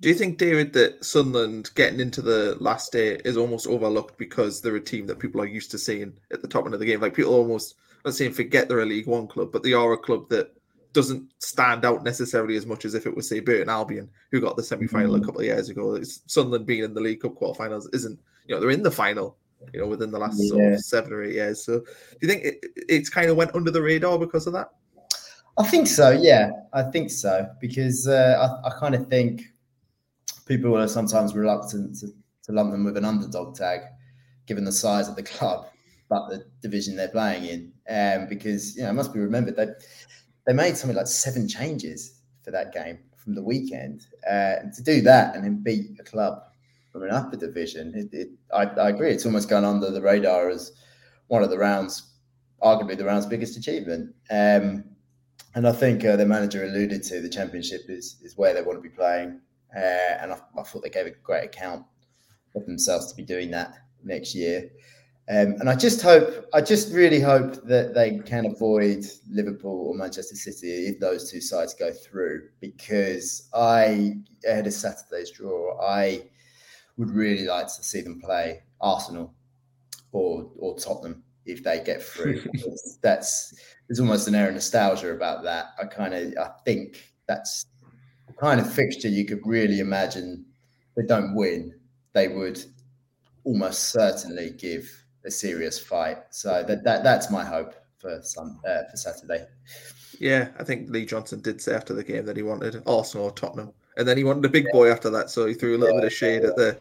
Do 0.00 0.08
you 0.08 0.14
think, 0.14 0.38
David, 0.38 0.72
that 0.74 1.04
Sunderland 1.04 1.70
getting 1.74 2.00
into 2.00 2.22
the 2.22 2.56
last 2.58 2.92
day 2.92 3.20
is 3.24 3.36
almost 3.36 3.66
overlooked 3.66 4.16
because 4.16 4.60
they're 4.60 4.76
a 4.76 4.80
team 4.80 5.06
that 5.06 5.18
people 5.18 5.42
are 5.42 5.46
used 5.46 5.70
to 5.72 5.78
seeing 5.78 6.14
at 6.32 6.40
the 6.40 6.48
top 6.48 6.64
end 6.64 6.72
of 6.72 6.80
the 6.80 6.86
game? 6.86 7.00
Like 7.00 7.14
people 7.14 7.34
almost, 7.34 7.74
I'm 7.96 8.10
not 8.10 8.14
saying 8.14 8.32
forget 8.32 8.68
they're 8.68 8.80
a 8.80 8.86
League 8.86 9.06
One 9.06 9.26
club, 9.26 9.52
but 9.52 9.62
they 9.62 9.74
are 9.74 9.92
a 9.92 9.98
club 9.98 10.30
that 10.30 10.54
doesn't 10.92 11.30
stand 11.38 11.84
out 11.84 12.02
necessarily 12.02 12.56
as 12.56 12.66
much 12.66 12.84
as 12.84 12.94
if 12.94 13.06
it 13.06 13.14
was 13.14 13.28
say 13.28 13.40
Burton 13.40 13.68
Albion, 13.68 14.08
who 14.32 14.40
got 14.40 14.56
the 14.56 14.62
semi 14.62 14.86
final 14.86 15.12
mm-hmm. 15.12 15.22
a 15.22 15.26
couple 15.26 15.40
of 15.40 15.46
years 15.46 15.68
ago. 15.68 15.94
It's 15.94 16.22
Sunderland 16.26 16.66
being 16.66 16.82
in 16.82 16.94
the 16.94 17.00
League 17.00 17.20
Cup 17.20 17.34
quarterfinals 17.34 17.94
isn't, 17.94 18.18
you 18.46 18.54
know, 18.54 18.60
they're 18.60 18.70
in 18.70 18.82
the 18.82 18.90
final, 18.90 19.36
you 19.72 19.80
know, 19.80 19.86
within 19.86 20.10
the 20.10 20.18
last 20.18 20.40
yeah. 20.42 20.48
sort 20.48 20.72
of 20.72 20.80
seven 20.80 21.12
or 21.12 21.22
eight 21.22 21.34
years. 21.34 21.62
So, 21.62 21.80
do 21.80 22.18
you 22.22 22.28
think 22.28 22.44
it, 22.44 22.64
it's 22.88 23.10
kind 23.10 23.28
of 23.28 23.36
went 23.36 23.54
under 23.54 23.70
the 23.70 23.82
radar 23.82 24.18
because 24.18 24.46
of 24.46 24.54
that? 24.54 24.70
I 25.58 25.66
think 25.66 25.86
so. 25.86 26.10
Yeah, 26.10 26.50
I 26.72 26.82
think 26.84 27.10
so 27.10 27.48
because 27.60 28.06
uh, 28.06 28.58
I, 28.64 28.68
I 28.68 28.78
kind 28.78 28.94
of 28.94 29.08
think 29.08 29.42
people 30.46 30.76
are 30.76 30.88
sometimes 30.88 31.34
reluctant 31.34 31.98
to, 32.00 32.08
to 32.44 32.52
lump 32.52 32.72
them 32.72 32.84
with 32.84 32.96
an 32.96 33.04
underdog 33.04 33.54
tag, 33.54 33.80
given 34.46 34.64
the 34.64 34.72
size 34.72 35.08
of 35.08 35.16
the 35.16 35.22
club, 35.22 35.66
but 36.08 36.28
the 36.28 36.44
division 36.62 36.96
they're 36.96 37.08
playing 37.08 37.44
in. 37.44 37.72
Um, 37.88 38.28
because 38.28 38.76
you 38.76 38.82
know, 38.82 38.90
it 38.90 38.94
must 38.94 39.12
be 39.12 39.20
remembered 39.20 39.56
that 39.56 39.84
they 40.46 40.52
made 40.52 40.76
something 40.76 40.96
like 40.96 41.06
seven 41.06 41.46
changes 41.48 42.20
for 42.42 42.50
that 42.50 42.72
game 42.72 42.98
from 43.16 43.34
the 43.34 43.42
weekend. 43.42 44.06
Uh, 44.26 44.56
and 44.60 44.72
to 44.72 44.82
do 44.82 45.00
that 45.02 45.34
and 45.34 45.44
then 45.44 45.62
beat 45.62 45.98
a 46.00 46.02
club 46.02 46.42
from 46.90 47.04
an 47.04 47.10
upper 47.10 47.36
division, 47.36 47.92
it, 47.94 48.08
it, 48.12 48.28
I, 48.52 48.64
I 48.64 48.88
agree. 48.88 49.10
It's 49.10 49.26
almost 49.26 49.48
gone 49.48 49.64
under 49.64 49.90
the 49.90 50.02
radar 50.02 50.48
as 50.48 50.72
one 51.28 51.42
of 51.42 51.50
the 51.50 51.58
rounds, 51.58 52.14
arguably 52.62 52.98
the 52.98 53.04
round's 53.04 53.26
biggest 53.26 53.56
achievement. 53.56 54.14
Um, 54.30 54.84
and 55.54 55.66
I 55.66 55.72
think 55.72 56.04
uh, 56.04 56.16
the 56.16 56.26
manager 56.26 56.64
alluded 56.64 57.02
to 57.04 57.20
the 57.20 57.28
championship 57.28 57.82
is 57.88 58.16
is 58.22 58.36
where 58.36 58.54
they 58.54 58.62
want 58.62 58.78
to 58.78 58.82
be 58.82 58.94
playing, 58.94 59.40
uh, 59.76 60.18
and 60.20 60.32
I, 60.32 60.38
I, 60.58 60.62
thought 60.62 60.82
they 60.82 60.90
gave 60.90 61.06
a 61.06 61.10
great 61.10 61.44
account 61.44 61.84
of 62.54 62.66
themselves 62.66 63.10
to 63.10 63.16
be 63.16 63.22
doing 63.22 63.50
that 63.52 63.74
next 64.04 64.34
year. 64.34 64.70
Um, 65.28 65.54
and 65.60 65.70
I 65.70 65.76
just 65.76 66.02
hope, 66.02 66.48
I 66.52 66.60
just 66.60 66.92
really 66.92 67.20
hope 67.20 67.62
that 67.66 67.94
they 67.94 68.18
can 68.18 68.46
avoid 68.46 69.06
Liverpool 69.30 69.86
or 69.86 69.94
Manchester 69.94 70.34
City 70.34 70.88
if 70.88 70.98
those 70.98 71.30
two 71.30 71.40
sides 71.40 71.72
go 71.72 71.92
through, 71.92 72.48
because 72.60 73.48
I 73.54 74.16
ahead 74.44 74.66
of 74.66 74.72
Saturday's 74.72 75.30
draw, 75.30 75.80
I 75.80 76.28
would 76.96 77.10
really 77.10 77.46
like 77.46 77.66
to 77.66 77.82
see 77.84 78.00
them 78.00 78.20
play 78.20 78.62
Arsenal 78.80 79.32
or 80.12 80.50
or 80.58 80.76
Tottenham 80.78 81.22
if 81.46 81.62
they 81.62 81.82
get 81.84 82.02
through. 82.02 82.44
that's 83.02 83.54
there's 83.90 83.98
almost 83.98 84.28
an 84.28 84.36
air 84.36 84.46
of 84.46 84.54
nostalgia 84.54 85.10
about 85.10 85.42
that. 85.42 85.72
I 85.76 85.84
kind 85.84 86.14
of 86.14 86.32
I 86.38 86.52
think 86.64 87.12
that's 87.26 87.66
the 88.28 88.32
kind 88.34 88.60
of 88.60 88.72
fixture 88.72 89.08
you 89.08 89.24
could 89.24 89.40
really 89.44 89.80
imagine. 89.80 90.46
They 90.96 91.02
don't 91.02 91.34
win, 91.34 91.74
they 92.12 92.28
would 92.28 92.64
almost 93.42 93.88
certainly 93.88 94.50
give 94.50 94.88
a 95.24 95.30
serious 95.30 95.76
fight. 95.76 96.18
So 96.30 96.62
that, 96.68 96.84
that 96.84 97.02
that's 97.02 97.32
my 97.32 97.44
hope 97.44 97.74
for 97.98 98.20
some 98.22 98.60
uh, 98.64 98.82
for 98.88 98.96
Saturday. 98.96 99.46
Yeah, 100.20 100.50
I 100.56 100.62
think 100.62 100.88
Lee 100.88 101.04
Johnson 101.04 101.40
did 101.40 101.60
say 101.60 101.74
after 101.74 101.92
the 101.92 102.04
game 102.04 102.26
that 102.26 102.36
he 102.36 102.44
wanted 102.44 102.80
Arsenal 102.86 103.26
or 103.26 103.32
Tottenham, 103.32 103.72
and 103.96 104.06
then 104.06 104.16
he 104.16 104.22
wanted 104.22 104.44
a 104.44 104.50
big 104.50 104.66
boy 104.70 104.88
after 104.88 105.10
that. 105.10 105.30
So 105.30 105.46
he 105.46 105.54
threw 105.54 105.76
a 105.76 105.78
little 105.78 105.96
yeah, 105.96 106.02
bit 106.02 106.12
of 106.12 106.16
shade 106.16 106.42
yeah. 106.42 106.50
at 106.50 106.56
the 106.56 106.80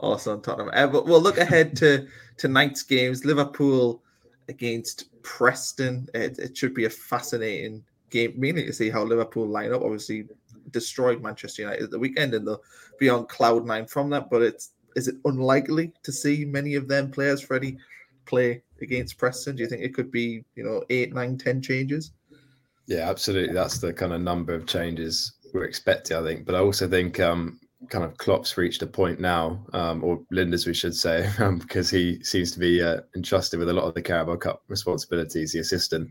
also 0.00 0.32
on 0.32 0.42
Tottenham. 0.42 0.70
Uh, 0.72 0.86
but 0.86 1.06
we'll 1.06 1.20
look 1.20 1.38
ahead 1.38 1.76
to 1.76 2.06
tonight's 2.36 2.82
games. 2.82 3.24
Liverpool 3.24 4.02
against 4.48 5.10
Preston. 5.22 6.08
It, 6.14 6.38
it, 6.38 6.56
should 6.56 6.74
be 6.74 6.86
a 6.86 6.90
fascinating 6.90 7.84
game, 8.10 8.34
mainly 8.36 8.66
to 8.66 8.72
see 8.72 8.90
how 8.90 9.02
Liverpool 9.02 9.46
line 9.46 9.72
up. 9.72 9.82
Obviously, 9.82 10.26
destroyed 10.70 11.22
Manchester 11.22 11.62
United 11.62 11.84
at 11.84 11.90
the 11.90 11.98
weekend, 11.98 12.34
and 12.34 12.46
they'll 12.46 12.62
be 12.98 13.08
on 13.08 13.26
cloud 13.26 13.66
nine 13.66 13.86
from 13.86 14.10
that. 14.10 14.30
But 14.30 14.42
it's 14.42 14.72
is 14.96 15.08
it 15.08 15.16
unlikely 15.24 15.92
to 16.02 16.12
see 16.12 16.44
many 16.44 16.74
of 16.74 16.88
them 16.88 17.10
players, 17.10 17.40
Freddie, 17.40 17.78
play 18.26 18.62
against 18.80 19.18
Preston? 19.18 19.56
Do 19.56 19.62
you 19.62 19.68
think 19.68 19.82
it 19.82 19.94
could 19.94 20.10
be 20.10 20.44
you 20.54 20.64
know 20.64 20.82
eight, 20.90 21.14
nine, 21.14 21.38
ten 21.38 21.62
changes? 21.62 22.12
Yeah, 22.86 23.08
absolutely. 23.08 23.54
That's 23.54 23.78
the 23.78 23.92
kind 23.92 24.12
of 24.12 24.20
number 24.20 24.52
of 24.52 24.66
changes 24.66 25.34
we're 25.54 25.64
expecting, 25.64 26.16
I 26.16 26.22
think. 26.22 26.44
But 26.44 26.56
I 26.56 26.58
also 26.58 26.88
think 26.88 27.20
um, 27.20 27.59
kind 27.88 28.04
of 28.04 28.16
Klopp's 28.18 28.56
reached 28.56 28.82
a 28.82 28.86
point 28.86 29.20
now, 29.20 29.64
um, 29.72 30.04
or 30.04 30.20
Lijnders, 30.32 30.66
we 30.66 30.74
should 30.74 30.94
say, 30.94 31.30
um, 31.38 31.58
because 31.58 31.88
he 31.90 32.22
seems 32.22 32.52
to 32.52 32.58
be 32.58 32.82
uh, 32.82 33.00
entrusted 33.16 33.58
with 33.58 33.68
a 33.68 33.72
lot 33.72 33.84
of 33.84 33.94
the 33.94 34.02
Carabao 34.02 34.36
Cup 34.36 34.62
responsibilities, 34.68 35.52
the 35.52 35.60
assistant. 35.60 36.10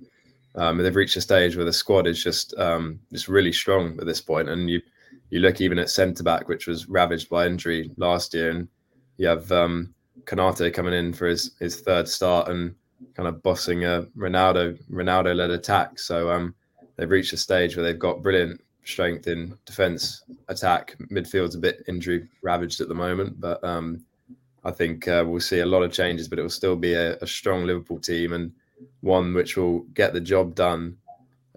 Um, 0.55 0.77
they've 0.77 0.95
reached 0.95 1.17
a 1.17 1.21
stage 1.21 1.55
where 1.55 1.65
the 1.65 1.73
squad 1.73 2.07
is 2.07 2.23
just 2.23 2.57
um, 2.57 2.99
just 3.13 3.27
really 3.27 3.51
strong 3.51 3.97
at 3.99 4.05
this 4.05 4.21
point, 4.21 4.49
and 4.49 4.69
you 4.69 4.81
you 5.29 5.39
look 5.39 5.61
even 5.61 5.77
at 5.77 5.89
centre 5.89 6.23
back, 6.23 6.47
which 6.47 6.65
was 6.65 6.89
ravaged 6.89 7.29
by 7.29 7.45
injury 7.45 7.91
last 7.97 8.33
year, 8.33 8.49
and 8.49 8.67
you 9.17 9.27
have 9.27 9.51
um, 9.51 9.93
Konate 10.25 10.73
coming 10.73 10.93
in 10.93 11.13
for 11.13 11.27
his 11.27 11.51
his 11.59 11.81
third 11.81 12.07
start 12.07 12.49
and 12.49 12.73
kind 13.15 13.27
of 13.27 13.43
bossing 13.43 13.85
a 13.85 14.03
Ronaldo 14.17 14.77
Ronaldo 14.89 15.35
led 15.35 15.51
attack. 15.51 15.99
So 15.99 16.31
um, 16.31 16.55
they've 16.95 17.09
reached 17.09 17.33
a 17.33 17.37
stage 17.37 17.75
where 17.75 17.85
they've 17.85 17.99
got 17.99 18.23
brilliant 18.23 18.59
strength 18.83 19.27
in 19.27 19.57
defense, 19.65 20.23
attack. 20.47 20.95
Midfield's 21.09 21.55
a 21.55 21.59
bit 21.59 21.83
injury 21.87 22.27
ravaged 22.41 22.81
at 22.81 22.87
the 22.87 22.95
moment, 22.95 23.39
but 23.39 23.63
um, 23.63 24.03
I 24.63 24.71
think 24.71 25.07
uh, 25.07 25.23
we'll 25.25 25.39
see 25.39 25.59
a 25.59 25.65
lot 25.65 25.83
of 25.83 25.93
changes, 25.93 26.27
but 26.27 26.39
it 26.39 26.41
will 26.41 26.49
still 26.49 26.75
be 26.75 26.93
a, 26.93 27.17
a, 27.17 27.27
strong 27.27 27.65
Liverpool 27.65 27.99
team 27.99 28.33
and 28.33 28.51
one 29.01 29.33
which 29.33 29.57
will 29.57 29.79
get 29.93 30.13
the 30.13 30.21
job 30.21 30.55
done. 30.55 30.97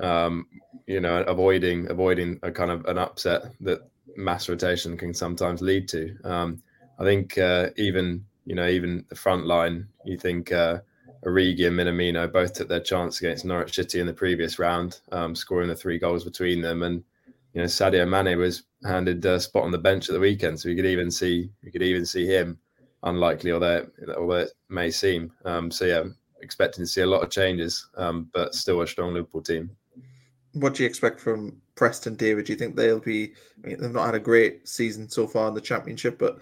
Um, 0.01 0.47
you 0.87 1.01
know, 1.01 1.23
avoiding 1.23 1.91
avoiding 1.91 2.39
a 2.43 2.51
kind 2.51 2.71
of 2.71 2.85
an 2.87 2.99
upset 2.99 3.45
that 3.61 3.89
mass 4.17 4.49
rotation 4.49 4.97
can 4.97 5.15
sometimes 5.15 5.63
lead 5.63 5.89
to. 5.89 6.17
Um, 6.25 6.63
I 6.99 7.05
think 7.05 7.39
uh, 7.39 7.71
even 7.77 8.25
you 8.47 8.55
know 8.55 8.69
even 8.69 9.05
the 9.09 9.15
front 9.15 9.47
line. 9.47 9.87
You 10.05 10.17
think 10.17 10.53
uh, 10.53 10.79
Origi 11.25 11.67
and 11.67 11.79
Minamino 11.79 12.31
both 12.33 12.55
took 12.55 12.69
their 12.69 12.81
chance 12.81 13.21
against 13.21 13.45
Norwich 13.45 13.75
City 13.75 14.01
in 14.01 14.07
the 14.07 14.13
previous 14.13 14.59
round, 14.59 15.01
um, 15.13 15.35
scoring 15.35 15.69
the 15.69 15.77
three 15.77 15.99
goals 15.99 16.25
between 16.25 16.61
them, 16.61 16.83
and 16.83 17.05
you 17.55 17.61
know 17.61 17.67
Sadio 17.67 18.09
Mane 18.09 18.39
was 18.39 18.65
handed 18.85 19.25
a 19.25 19.39
spot 19.39 19.65
on 19.65 19.71
the 19.71 19.79
bench 19.79 20.09
at 20.09 20.15
the 20.15 20.21
weekend, 20.21 20.59
so 20.59 20.69
we 20.69 20.77
could 20.77 20.87
even 20.87 21.11
see 21.11 21.51
we 21.63 21.71
could 21.71 21.83
even 21.83 22.07
see 22.07 22.27
him, 22.27 22.59
unlikely 23.03 23.53
although 23.53 23.87
although 24.17 24.37
it 24.37 24.53
may 24.69 24.91
seem. 24.91 25.33
Um, 25.45 25.71
so 25.71 25.85
yeah, 25.85 26.05
expecting 26.41 26.83
to 26.83 26.89
see 26.89 27.03
a 27.03 27.07
lot 27.07 27.23
of 27.23 27.31
changes, 27.31 27.89
um, 27.97 28.29
but 28.33 28.55
still 28.55 28.81
a 28.81 28.87
strong 28.87 29.15
Liverpool 29.15 29.43
team. 29.43 29.71
What 30.55 30.75
do 30.75 30.83
you 30.83 30.89
expect 30.89 31.21
from 31.21 31.61
Preston, 31.77 32.17
David? 32.17 32.47
Do 32.47 32.53
you 32.53 32.59
think 32.59 32.77
they'll 32.77 33.01
be? 33.01 33.33
I 33.63 33.69
mean, 33.69 33.81
they've 33.81 33.91
not 33.91 34.07
had 34.07 34.15
a 34.15 34.21
great 34.21 34.69
season 34.69 35.09
so 35.09 35.27
far 35.27 35.49
in 35.49 35.55
the 35.55 35.61
Championship, 35.61 36.19
but 36.19 36.39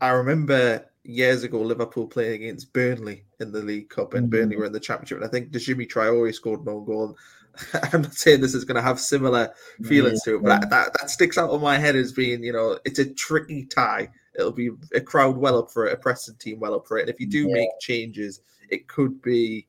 I 0.00 0.10
remember 0.10 0.84
years 1.04 1.42
ago 1.42 1.60
Liverpool 1.60 2.06
playing 2.06 2.42
against 2.42 2.72
Burnley 2.72 3.24
in 3.40 3.52
the 3.52 3.62
League 3.62 3.88
Cup, 3.88 4.14
and 4.14 4.24
mm-hmm. 4.24 4.30
Burnley 4.30 4.56
were 4.56 4.66
in 4.66 4.72
the 4.72 4.80
Championship, 4.80 5.18
and 5.18 5.26
I 5.26 5.30
think 5.30 5.50
Jimmy 5.50 5.86
Traore 5.86 6.34
scored 6.34 6.64
no 6.64 6.80
goal. 6.80 7.16
I'm 7.92 8.02
not 8.02 8.14
saying 8.14 8.40
this 8.40 8.54
is 8.54 8.64
going 8.64 8.76
to 8.76 8.82
have 8.82 9.00
similar 9.00 9.52
feelings 9.84 10.22
yeah. 10.26 10.32
to 10.32 10.38
it, 10.38 10.42
but 10.42 10.70
that, 10.70 10.92
that 10.98 11.10
sticks 11.10 11.38
out 11.38 11.50
on 11.50 11.60
my 11.60 11.78
head 11.78 11.96
as 11.96 12.12
being, 12.12 12.42
you 12.42 12.52
know, 12.52 12.78
it's 12.84 12.98
a 12.98 13.12
tricky 13.14 13.66
tie. 13.66 14.08
It'll 14.38 14.52
be 14.52 14.70
a 14.94 15.00
crowd 15.00 15.36
well 15.36 15.58
up 15.58 15.70
for 15.70 15.86
it, 15.86 15.92
a 15.92 15.96
Preston 15.96 16.36
team 16.36 16.60
well 16.60 16.74
up 16.74 16.86
for 16.86 16.98
it. 16.98 17.02
And 17.02 17.10
if 17.10 17.20
you 17.20 17.26
do 17.26 17.48
yeah. 17.48 17.54
make 17.54 17.68
changes, 17.80 18.40
it 18.70 18.88
could 18.88 19.20
be 19.22 19.66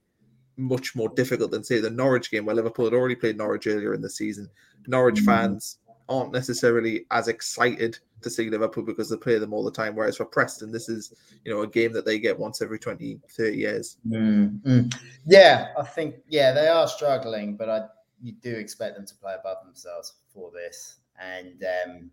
much 0.58 0.96
more 0.96 1.10
difficult 1.10 1.52
than, 1.52 1.64
say, 1.64 1.80
the 1.80 1.90
Norwich 1.90 2.30
game 2.30 2.46
where 2.46 2.56
Liverpool 2.56 2.86
had 2.86 2.94
already 2.94 3.16
played 3.16 3.38
Norwich 3.38 3.66
earlier 3.66 3.94
in 3.94 4.02
the 4.02 4.10
season. 4.10 4.50
Norwich 4.88 5.16
mm-hmm. 5.16 5.26
fans 5.26 5.80
aren't 6.10 6.34
necessarily 6.34 7.06
as 7.12 7.28
excited 7.28 8.00
to 8.22 8.30
see 8.30 8.50
Liverpool 8.50 8.84
because 8.84 9.10
they 9.10 9.16
play 9.16 9.38
them 9.38 9.54
all 9.54 9.64
the 9.64 9.72
time. 9.72 9.96
Whereas 9.96 10.18
for 10.18 10.26
Preston, 10.26 10.72
this 10.72 10.90
is 10.90 11.14
you 11.46 11.54
know 11.54 11.62
a 11.62 11.68
game 11.68 11.94
that 11.94 12.06
they 12.06 12.20
get 12.20 12.38
once 12.38 12.62
every 12.62 12.80
20, 12.80 13.20
30 13.30 13.58
years. 13.58 13.98
Mm-hmm. 14.08 14.88
Yeah, 15.26 15.70
I 15.78 15.84
think 15.84 16.16
yeah 16.28 16.52
they 16.52 16.68
are 16.68 16.88
struggling, 16.88 17.56
but 17.56 17.70
I 17.70 17.86
you 18.22 18.34
do 18.34 18.54
expect 18.56 18.96
them 18.96 19.06
to 19.06 19.16
play 19.16 19.36
above 19.40 19.58
themselves 19.66 20.16
for 20.34 20.52
this. 20.52 20.98
And 21.20 21.64
um, 21.86 22.12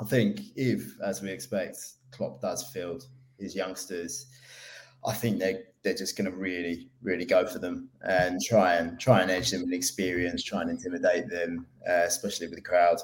I 0.00 0.04
think 0.04 0.40
if, 0.56 1.00
as 1.00 1.22
we 1.22 1.30
expect, 1.30 1.78
Klopp 2.10 2.40
does 2.40 2.70
field 2.70 3.06
his 3.38 3.54
youngsters, 3.54 4.26
I 5.06 5.12
think 5.12 5.38
they 5.38 5.62
they're 5.82 5.94
just 5.94 6.16
going 6.16 6.30
to 6.30 6.36
really, 6.36 6.88
really 7.02 7.26
go 7.26 7.46
for 7.46 7.58
them 7.58 7.90
and 8.08 8.40
try 8.42 8.76
and 8.76 8.98
try 8.98 9.20
and 9.20 9.30
edge 9.30 9.50
them 9.50 9.62
in 9.64 9.72
experience, 9.74 10.42
try 10.42 10.62
and 10.62 10.70
intimidate 10.70 11.28
them, 11.28 11.66
uh, 11.88 12.04
especially 12.06 12.46
with 12.46 12.56
the 12.56 12.62
crowd 12.62 12.98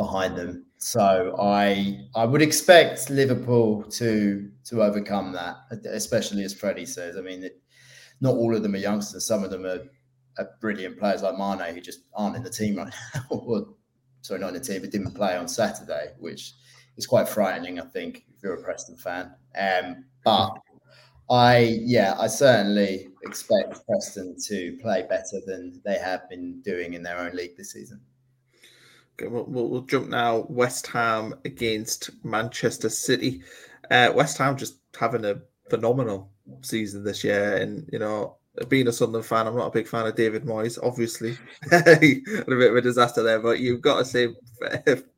behind 0.00 0.34
them. 0.34 0.64
So 0.78 1.36
I 1.38 2.06
I 2.14 2.24
would 2.24 2.40
expect 2.40 3.10
Liverpool 3.10 3.82
to 4.00 4.50
to 4.64 4.82
overcome 4.82 5.32
that, 5.32 5.56
especially 5.84 6.42
as 6.42 6.54
Freddie 6.54 6.86
says. 6.86 7.16
I 7.16 7.20
mean, 7.20 7.48
not 8.22 8.34
all 8.34 8.56
of 8.56 8.62
them 8.62 8.74
are 8.74 8.78
youngsters. 8.88 9.26
Some 9.26 9.44
of 9.44 9.50
them 9.50 9.66
are, 9.66 9.82
are, 10.38 10.48
brilliant 10.60 10.98
players 10.98 11.22
like 11.22 11.36
Mane 11.36 11.74
who 11.74 11.80
just 11.80 12.00
aren't 12.14 12.36
in 12.36 12.42
the 12.42 12.50
team 12.50 12.76
right 12.76 12.92
now. 13.14 13.22
or, 13.30 13.66
sorry, 14.22 14.40
not 14.40 14.48
in 14.48 14.54
the 14.54 14.60
team, 14.60 14.80
but 14.80 14.90
didn't 14.90 15.14
play 15.14 15.36
on 15.36 15.48
Saturday, 15.48 16.12
which 16.18 16.54
is 16.96 17.06
quite 17.06 17.28
frightening. 17.28 17.78
I 17.78 17.84
think 17.84 18.24
if 18.34 18.42
you're 18.42 18.54
a 18.54 18.62
Preston 18.62 18.96
fan. 18.96 19.34
Um, 19.58 20.06
but 20.24 20.50
I 21.28 21.78
yeah, 21.82 22.14
I 22.18 22.26
certainly 22.26 23.08
expect 23.22 23.84
Preston 23.86 24.36
to 24.46 24.78
play 24.80 25.02
better 25.02 25.40
than 25.46 25.80
they 25.84 25.98
have 25.98 26.28
been 26.30 26.62
doing 26.62 26.94
in 26.94 27.02
their 27.02 27.18
own 27.18 27.32
league 27.32 27.56
this 27.58 27.72
season. 27.72 28.00
We'll, 29.22 29.44
we'll, 29.44 29.68
we'll 29.68 29.82
jump 29.82 30.08
now. 30.08 30.46
West 30.48 30.86
Ham 30.88 31.34
against 31.44 32.10
Manchester 32.24 32.88
City. 32.88 33.42
Uh, 33.90 34.12
West 34.14 34.38
Ham 34.38 34.56
just 34.56 34.78
having 34.98 35.24
a 35.24 35.40
phenomenal 35.68 36.30
season 36.62 37.04
this 37.04 37.24
year, 37.24 37.56
and 37.56 37.88
you 37.92 37.98
know, 37.98 38.36
being 38.68 38.88
a 38.88 38.92
Sunderland 38.92 39.26
fan, 39.26 39.46
I'm 39.46 39.56
not 39.56 39.68
a 39.68 39.72
big 39.72 39.88
fan 39.88 40.06
of 40.06 40.16
David 40.16 40.44
Moyes. 40.44 40.78
Obviously, 40.82 41.38
a 41.72 41.98
bit 41.98 42.48
of 42.48 42.76
a 42.76 42.80
disaster 42.80 43.22
there, 43.22 43.38
but 43.38 43.60
you've 43.60 43.80
got 43.80 43.98
to 43.98 44.04
say 44.04 44.28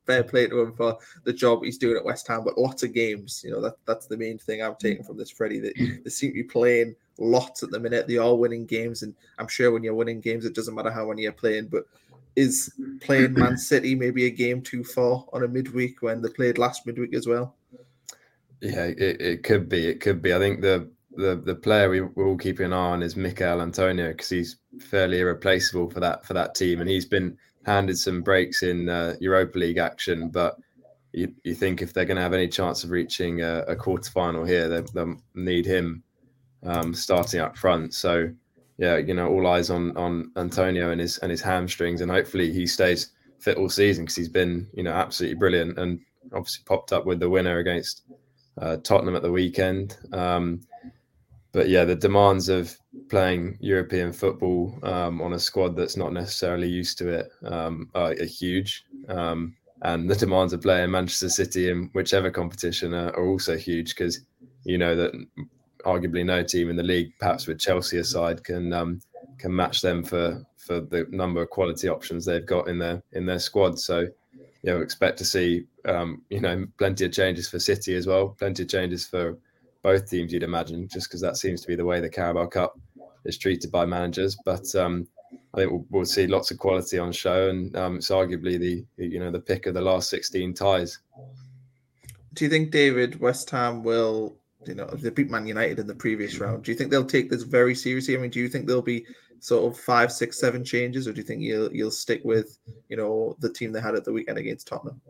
fair 0.05 0.23
play 0.23 0.47
to 0.47 0.61
him 0.61 0.73
for 0.73 0.97
the 1.23 1.33
job 1.33 1.63
he's 1.63 1.77
doing 1.77 1.97
at 1.97 2.05
West 2.05 2.27
Ham. 2.27 2.43
But 2.43 2.57
lots 2.57 2.83
of 2.83 2.93
games, 2.93 3.41
you 3.43 3.51
know, 3.51 3.61
that 3.61 3.75
that's 3.85 4.07
the 4.07 4.17
main 4.17 4.37
thing 4.37 4.61
I'm 4.61 4.75
taking 4.75 5.03
from 5.03 5.17
this, 5.17 5.31
Freddie. 5.31 5.59
That 5.59 5.73
they 6.03 6.09
seem 6.09 6.31
to 6.31 6.35
be 6.35 6.43
playing 6.43 6.95
lots 7.17 7.63
at 7.63 7.71
the 7.71 7.79
minute. 7.79 8.07
They 8.07 8.17
are 8.17 8.23
all 8.23 8.37
winning 8.37 8.65
games, 8.65 9.03
and 9.03 9.13
I'm 9.39 9.47
sure 9.47 9.71
when 9.71 9.83
you're 9.83 9.95
winning 9.95 10.21
games, 10.21 10.45
it 10.45 10.55
doesn't 10.55 10.75
matter 10.75 10.91
how 10.91 11.07
many 11.07 11.23
you're 11.23 11.31
playing, 11.31 11.67
but 11.67 11.85
is 12.35 12.73
playing 13.01 13.33
Man 13.33 13.57
City 13.57 13.95
maybe 13.95 14.25
a 14.25 14.29
game 14.29 14.61
too 14.61 14.83
far 14.83 15.25
on 15.33 15.43
a 15.43 15.47
midweek 15.47 16.01
when 16.01 16.21
they 16.21 16.29
played 16.29 16.57
last 16.57 16.85
midweek 16.85 17.13
as 17.13 17.27
well? 17.27 17.55
Yeah, 18.61 18.85
it, 18.85 19.21
it 19.21 19.43
could 19.43 19.67
be. 19.67 19.87
It 19.87 19.99
could 19.99 20.21
be. 20.21 20.33
I 20.33 20.39
think 20.39 20.61
the 20.61 20.89
the 21.15 21.35
the 21.35 21.55
player 21.55 21.89
we, 21.89 22.01
we're 22.01 22.27
all 22.27 22.37
keeping 22.37 22.67
an 22.67 22.73
eye 22.73 22.91
on 22.91 23.03
is 23.03 23.15
Michail 23.15 23.61
Antonio 23.61 24.09
because 24.09 24.29
he's 24.29 24.57
fairly 24.79 25.19
irreplaceable 25.19 25.89
for 25.89 25.99
that 25.99 26.25
for 26.25 26.33
that 26.33 26.55
team, 26.55 26.79
and 26.79 26.89
he's 26.89 27.05
been 27.05 27.37
handed 27.65 27.97
some 27.97 28.21
breaks 28.21 28.63
in 28.63 28.89
uh, 28.89 29.15
Europa 29.19 29.57
League 29.57 29.77
action. 29.77 30.29
But 30.29 30.57
you, 31.13 31.33
you 31.43 31.53
think 31.53 31.81
if 31.81 31.93
they're 31.93 32.05
going 32.05 32.17
to 32.17 32.23
have 32.23 32.33
any 32.33 32.47
chance 32.47 32.83
of 32.83 32.91
reaching 32.91 33.41
a, 33.41 33.59
a 33.67 33.75
quarter 33.75 34.09
final 34.09 34.43
here, 34.43 34.67
they, 34.67 34.81
they 34.93 35.13
need 35.35 35.65
him 35.65 36.03
um, 36.63 36.93
starting 36.93 37.39
up 37.39 37.57
front. 37.57 37.93
So 37.93 38.29
yeah, 38.77 38.97
you 38.97 39.13
know, 39.13 39.29
all 39.29 39.47
eyes 39.47 39.69
on 39.69 39.95
on 39.97 40.31
Antonio 40.35 40.91
and 40.91 40.99
his 40.99 41.17
and 41.19 41.31
his 41.31 41.41
hamstrings, 41.41 42.01
and 42.01 42.11
hopefully 42.11 42.51
he 42.51 42.65
stays 42.65 43.11
fit 43.39 43.57
all 43.57 43.69
season 43.69 44.05
because 44.05 44.15
he's 44.15 44.29
been 44.29 44.67
you 44.73 44.83
know 44.83 44.93
absolutely 44.93 45.35
brilliant 45.35 45.77
and 45.77 45.99
obviously 46.33 46.63
popped 46.65 46.93
up 46.93 47.05
with 47.05 47.19
the 47.19 47.29
winner 47.29 47.59
against 47.59 48.03
uh, 48.61 48.77
Tottenham 48.77 49.15
at 49.15 49.21
the 49.21 49.31
weekend. 49.31 49.97
Um, 50.11 50.61
but 51.51 51.69
yeah, 51.69 51.85
the 51.85 51.95
demands 51.95 52.49
of 52.49 52.75
playing 53.09 53.57
European 53.61 54.11
football 54.11 54.77
um, 54.83 55.21
on 55.21 55.33
a 55.33 55.39
squad 55.39 55.75
that's 55.75 55.97
not 55.97 56.11
necessarily 56.11 56.67
used 56.67 56.97
to 56.97 57.09
it 57.09 57.29
um, 57.45 57.89
are, 57.93 58.11
are, 58.11 58.25
huge. 58.25 58.85
Um, 59.07 59.55
and 59.83 60.09
the 60.09 60.15
demands 60.15 60.53
of 60.53 60.61
playing 60.61 60.89
Manchester 60.89 61.29
City 61.29 61.69
in 61.69 61.89
whichever 61.93 62.31
competition 62.31 62.93
are, 62.93 63.09
are 63.09 63.27
also 63.27 63.55
huge 63.55 63.95
because 63.95 64.21
you 64.63 64.77
know 64.77 64.95
that 64.95 65.11
arguably 65.85 66.25
no 66.25 66.43
team 66.43 66.69
in 66.69 66.75
the 66.75 66.83
league, 66.83 67.11
perhaps 67.19 67.47
with 67.47 67.59
Chelsea 67.59 67.99
aside, 67.99 68.43
can 68.43 68.73
um, 68.73 69.01
can 69.37 69.55
match 69.55 69.81
them 69.81 70.03
for 70.03 70.43
for 70.57 70.79
the 70.79 71.05
number 71.09 71.41
of 71.41 71.49
quality 71.49 71.89
options 71.89 72.25
they've 72.25 72.45
got 72.45 72.67
in 72.67 72.79
their 72.79 73.03
in 73.11 73.25
their 73.25 73.39
squad. 73.39 73.79
So, 73.79 74.01
you 74.01 74.11
know, 74.63 74.81
expect 74.81 75.17
to 75.19 75.25
see 75.25 75.65
um, 75.85 76.21
you 76.29 76.39
know 76.39 76.65
plenty 76.77 77.05
of 77.05 77.11
changes 77.11 77.49
for 77.49 77.59
City 77.59 77.95
as 77.95 78.07
well, 78.07 78.29
plenty 78.39 78.63
of 78.63 78.69
changes 78.69 79.05
for 79.05 79.37
both 79.81 80.09
teams. 80.09 80.31
You'd 80.31 80.43
imagine, 80.43 80.87
just 80.87 81.09
because 81.09 81.21
that 81.21 81.37
seems 81.37 81.61
to 81.61 81.67
be 81.67 81.75
the 81.75 81.85
way 81.85 81.99
the 81.99 82.09
Carabao 82.09 82.47
Cup 82.47 82.79
is 83.25 83.37
treated 83.37 83.71
by 83.71 83.85
managers. 83.85 84.37
But 84.45 84.73
um, 84.75 85.07
I 85.53 85.59
think 85.59 85.71
we'll, 85.71 85.85
we'll, 85.89 86.05
see 86.05 86.27
lots 86.27 86.51
of 86.51 86.57
quality 86.57 86.97
on 86.97 87.11
show, 87.11 87.49
and 87.49 87.75
um, 87.75 87.97
it's 87.97 88.09
arguably 88.09 88.59
the 88.59 88.85
you 88.97 89.19
know 89.19 89.31
the 89.31 89.39
pick 89.39 89.65
of 89.65 89.73
the 89.73 89.81
last 89.81 90.09
sixteen 90.09 90.53
ties. 90.53 90.99
Do 92.33 92.45
you 92.45 92.49
think 92.49 92.71
David 92.71 93.19
West 93.19 93.49
Ham 93.51 93.83
will 93.83 94.37
you 94.67 94.75
know, 94.75 94.85
they 94.85 95.09
beat 95.09 95.29
Man 95.29 95.47
United 95.47 95.79
in 95.79 95.87
the 95.87 95.95
previous 95.95 96.39
round. 96.39 96.63
Do 96.63 96.71
you 96.71 96.77
think 96.77 96.91
they'll 96.91 97.05
take 97.05 97.29
this 97.29 97.43
very 97.43 97.75
seriously? 97.75 98.15
I 98.15 98.19
mean, 98.19 98.31
do 98.31 98.39
you 98.39 98.49
think 98.49 98.67
there'll 98.67 98.81
be 98.81 99.05
sort 99.39 99.71
of 99.71 99.79
five, 99.79 100.11
six, 100.11 100.39
seven 100.39 100.63
changes, 100.63 101.07
or 101.07 101.13
do 101.13 101.17
you 101.17 101.23
think 101.23 101.41
you'll 101.41 101.73
you'll 101.73 101.91
stick 101.91 102.21
with 102.23 102.57
you 102.89 102.97
know 102.97 103.35
the 103.39 103.51
team 103.51 103.71
they 103.71 103.81
had 103.81 103.95
at 103.95 104.05
the 104.05 104.13
weekend 104.13 104.37
against 104.37 104.67
Tottenham? 104.67 105.01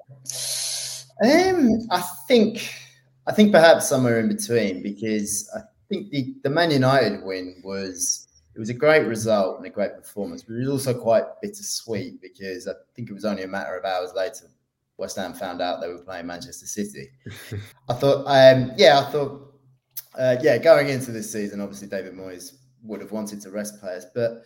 Um, 1.24 1.88
I 1.92 2.02
think 2.28 2.74
I 3.28 3.32
think 3.34 3.52
perhaps 3.52 3.88
somewhere 3.88 4.20
in 4.20 4.28
between 4.28 4.82
because 4.82 5.50
I 5.56 5.62
think 5.90 6.10
the 6.10 6.36
the 6.44 6.50
Man 6.50 6.72
United 6.72 7.24
win 7.24 7.62
was 7.64 8.28
it 8.56 8.60
was 8.60 8.70
a 8.70 8.74
great 8.74 9.08
result 9.08 9.58
and 9.58 9.66
a 9.66 9.70
great 9.70 9.96
performance, 9.96 10.44
but 10.44 10.56
it 10.56 10.60
was 10.60 10.70
also 10.70 10.94
quite 10.94 11.24
bittersweet 11.42 12.22
because 12.22 12.68
I 12.68 12.74
think 12.96 13.10
it 13.10 13.14
was 13.14 13.26
only 13.26 13.44
a 13.44 13.48
matter 13.48 13.76
of 13.76 13.86
hours 13.86 14.14
later 14.16 14.48
West 14.98 15.18
Ham 15.18 15.34
found 15.34 15.62
out 15.62 15.82
they 15.82 15.88
were 15.88 16.04
playing 16.04 16.28
Manchester 16.28 16.66
City. 16.66 17.10
I 17.90 17.94
thought, 17.94 18.26
um, 18.28 18.72
yeah, 18.78 19.00
I 19.00 19.12
thought, 19.12 19.54
uh, 20.18 20.38
yeah, 20.42 20.58
going 20.58 20.90
into 20.90 21.12
this 21.12 21.32
season, 21.32 21.60
obviously 21.62 21.88
David 21.88 22.14
Moyes 22.14 22.54
would 22.84 23.02
have 23.02 23.12
wanted 23.12 23.42
to 23.42 23.50
rest 23.50 23.80
players, 23.80 24.06
but 24.14 24.44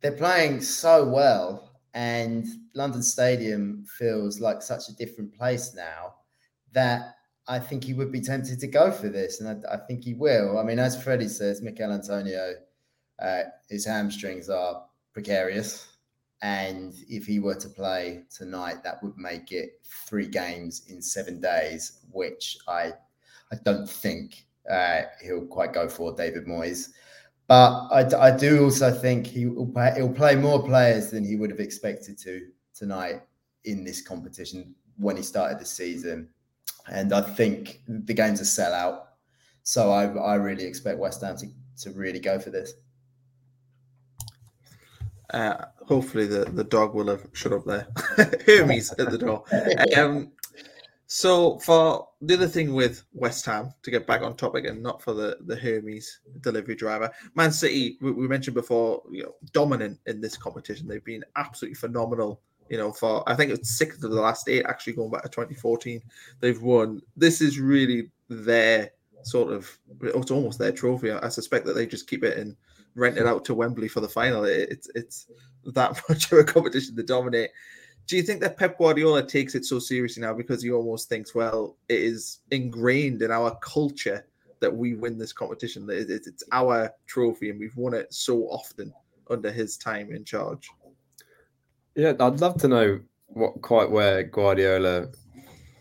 they're 0.00 0.12
playing 0.12 0.62
so 0.62 1.06
well, 1.06 1.72
and 1.92 2.46
London 2.74 3.02
Stadium 3.02 3.84
feels 3.98 4.40
like 4.40 4.62
such 4.62 4.88
a 4.88 4.94
different 4.96 5.34
place 5.34 5.74
now 5.74 6.14
that 6.72 7.14
I 7.48 7.58
think 7.58 7.84
he 7.84 7.94
would 7.94 8.12
be 8.12 8.20
tempted 8.20 8.60
to 8.60 8.66
go 8.66 8.90
for 8.90 9.08
this, 9.08 9.40
and 9.40 9.64
I, 9.66 9.74
I 9.74 9.76
think 9.76 10.04
he 10.04 10.14
will. 10.14 10.58
I 10.58 10.62
mean, 10.62 10.78
as 10.78 11.02
Freddie 11.02 11.28
says, 11.28 11.62
Michail 11.62 11.92
Antonio, 11.92 12.54
uh, 13.20 13.42
his 13.68 13.84
hamstrings 13.84 14.48
are 14.48 14.84
precarious. 15.12 15.89
And 16.42 16.94
if 17.08 17.26
he 17.26 17.38
were 17.38 17.56
to 17.56 17.68
play 17.68 18.24
tonight, 18.34 18.82
that 18.82 19.02
would 19.02 19.16
make 19.18 19.52
it 19.52 19.80
three 19.84 20.26
games 20.26 20.82
in 20.88 21.02
seven 21.02 21.40
days, 21.40 22.00
which 22.10 22.56
I 22.66 22.92
I 23.52 23.56
don't 23.64 23.88
think 23.88 24.46
uh, 24.70 25.02
he'll 25.22 25.46
quite 25.46 25.72
go 25.72 25.88
for 25.88 26.14
David 26.14 26.46
Moyes. 26.46 26.90
But 27.48 27.88
I, 27.90 28.28
I 28.28 28.36
do 28.36 28.64
also 28.64 28.92
think 28.92 29.26
he 29.26 29.46
will 29.46 29.66
play, 29.66 29.92
he'll 29.96 30.12
play 30.12 30.36
more 30.36 30.62
players 30.62 31.10
than 31.10 31.24
he 31.24 31.34
would 31.34 31.50
have 31.50 31.58
expected 31.58 32.16
to 32.18 32.46
tonight 32.74 33.22
in 33.64 33.82
this 33.82 34.00
competition 34.00 34.74
when 34.96 35.16
he 35.16 35.22
started 35.22 35.58
the 35.58 35.66
season. 35.66 36.28
And 36.88 37.12
I 37.12 37.22
think 37.22 37.80
the 37.88 38.14
game's 38.14 38.40
a 38.40 38.44
sellout. 38.44 39.00
So 39.64 39.90
I, 39.90 40.06
I 40.06 40.34
really 40.36 40.64
expect 40.64 40.98
West 40.98 41.22
Ham 41.22 41.36
to, 41.38 41.48
to 41.82 41.90
really 41.90 42.20
go 42.20 42.38
for 42.38 42.50
this. 42.50 42.74
Uh, 45.30 45.64
hopefully 45.86 46.26
the, 46.26 46.44
the 46.44 46.64
dog 46.64 46.94
will 46.94 47.08
have 47.08 47.26
shut 47.32 47.52
up 47.52 47.64
there. 47.64 47.86
Hermes 48.46 48.92
at 48.92 49.10
the 49.10 49.18
door. 49.18 49.44
Um, 49.96 50.32
So 51.12 51.58
for 51.58 52.06
the 52.20 52.34
other 52.34 52.46
thing 52.46 52.72
with 52.72 53.02
West 53.12 53.44
Ham, 53.46 53.74
to 53.82 53.90
get 53.90 54.06
back 54.06 54.22
on 54.22 54.36
topic 54.36 54.64
and 54.64 54.80
not 54.80 55.02
for 55.02 55.12
the, 55.12 55.38
the 55.40 55.56
Hermes 55.56 56.20
delivery 56.40 56.76
driver, 56.76 57.10
Man 57.34 57.50
City, 57.50 57.98
we, 58.00 58.12
we 58.12 58.28
mentioned 58.28 58.54
before, 58.54 59.02
you 59.10 59.24
know, 59.24 59.34
dominant 59.52 59.98
in 60.06 60.20
this 60.20 60.36
competition. 60.36 60.86
They've 60.86 61.04
been 61.04 61.24
absolutely 61.34 61.74
phenomenal. 61.74 62.40
You 62.68 62.78
know, 62.78 62.92
for 62.92 63.28
I 63.28 63.34
think 63.34 63.50
it's 63.50 63.76
six 63.76 63.96
of 63.96 64.02
the 64.02 64.20
last 64.20 64.48
eight, 64.48 64.64
actually 64.66 64.92
going 64.92 65.10
back 65.10 65.24
to 65.24 65.28
2014, 65.28 66.00
they've 66.38 66.62
won. 66.62 67.02
This 67.16 67.40
is 67.40 67.58
really 67.58 68.08
their 68.28 68.92
sort 69.24 69.52
of, 69.52 69.68
it's 70.02 70.30
almost 70.30 70.60
their 70.60 70.70
trophy. 70.70 71.10
I 71.10 71.28
suspect 71.28 71.66
that 71.66 71.72
they 71.72 71.86
just 71.86 72.06
keep 72.06 72.22
it 72.22 72.38
and 72.38 72.54
rent 72.94 73.18
it 73.18 73.26
out 73.26 73.44
to 73.46 73.54
Wembley 73.54 73.88
for 73.88 74.00
the 74.00 74.08
final. 74.08 74.44
It, 74.44 74.68
it's 74.70 74.88
it's 74.94 75.26
that 75.64 76.00
much 76.08 76.30
of 76.32 76.38
a 76.38 76.44
competition 76.44 76.96
to 76.96 77.02
dominate 77.02 77.50
do 78.10 78.16
you 78.16 78.24
think 78.24 78.40
that 78.40 78.56
Pep 78.56 78.76
Guardiola 78.76 79.24
takes 79.24 79.54
it 79.54 79.64
so 79.64 79.78
seriously 79.78 80.20
now 80.20 80.34
because 80.34 80.64
he 80.64 80.72
almost 80.72 81.08
thinks, 81.08 81.32
well, 81.32 81.76
it 81.88 82.00
is 82.00 82.40
ingrained 82.50 83.22
in 83.22 83.30
our 83.30 83.56
culture 83.62 84.26
that 84.58 84.74
we 84.74 84.94
win 84.94 85.16
this 85.16 85.32
competition? 85.32 85.86
It's 85.88 86.42
our 86.50 86.92
trophy 87.06 87.50
and 87.50 87.60
we've 87.60 87.76
won 87.76 87.94
it 87.94 88.12
so 88.12 88.46
often 88.48 88.92
under 89.30 89.52
his 89.52 89.76
time 89.76 90.12
in 90.12 90.24
charge. 90.24 90.68
Yeah, 91.94 92.14
I'd 92.18 92.40
love 92.40 92.60
to 92.62 92.68
know 92.68 92.98
what 93.28 93.62
quite 93.62 93.92
where 93.92 94.24
Guardiola 94.24 95.06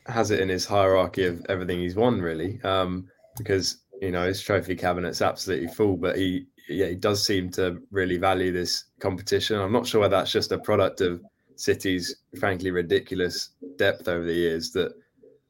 has 0.05 0.29
it 0.29 0.39
in 0.39 0.49
his 0.49 0.67
hierarchy 0.67 1.25
of 1.25 1.43
everything 1.49 1.79
he's 1.79 1.95
won, 1.95 2.21
really, 2.21 2.61
um, 2.61 3.07
because 3.37 3.77
you 4.03 4.11
know 4.11 4.27
his 4.27 4.39
trophy 4.39 4.75
cabinet's 4.75 5.23
absolutely 5.23 5.69
full, 5.69 5.97
but 5.97 6.15
he 6.15 6.45
yeah 6.69 6.87
he 6.87 6.95
does 6.95 7.25
seem 7.25 7.49
to 7.51 7.81
really 7.91 8.17
value 8.17 8.51
this 8.51 8.85
competition. 8.99 9.59
I'm 9.59 9.71
not 9.71 9.87
sure 9.87 10.01
whether 10.01 10.17
that's 10.17 10.31
just 10.31 10.51
a 10.51 10.59
product 10.59 11.01
of 11.01 11.21
City's 11.55 12.15
frankly 12.39 12.71
ridiculous 12.71 13.49
depth 13.77 14.07
over 14.07 14.23
the 14.23 14.33
years 14.33 14.71
that 14.71 14.93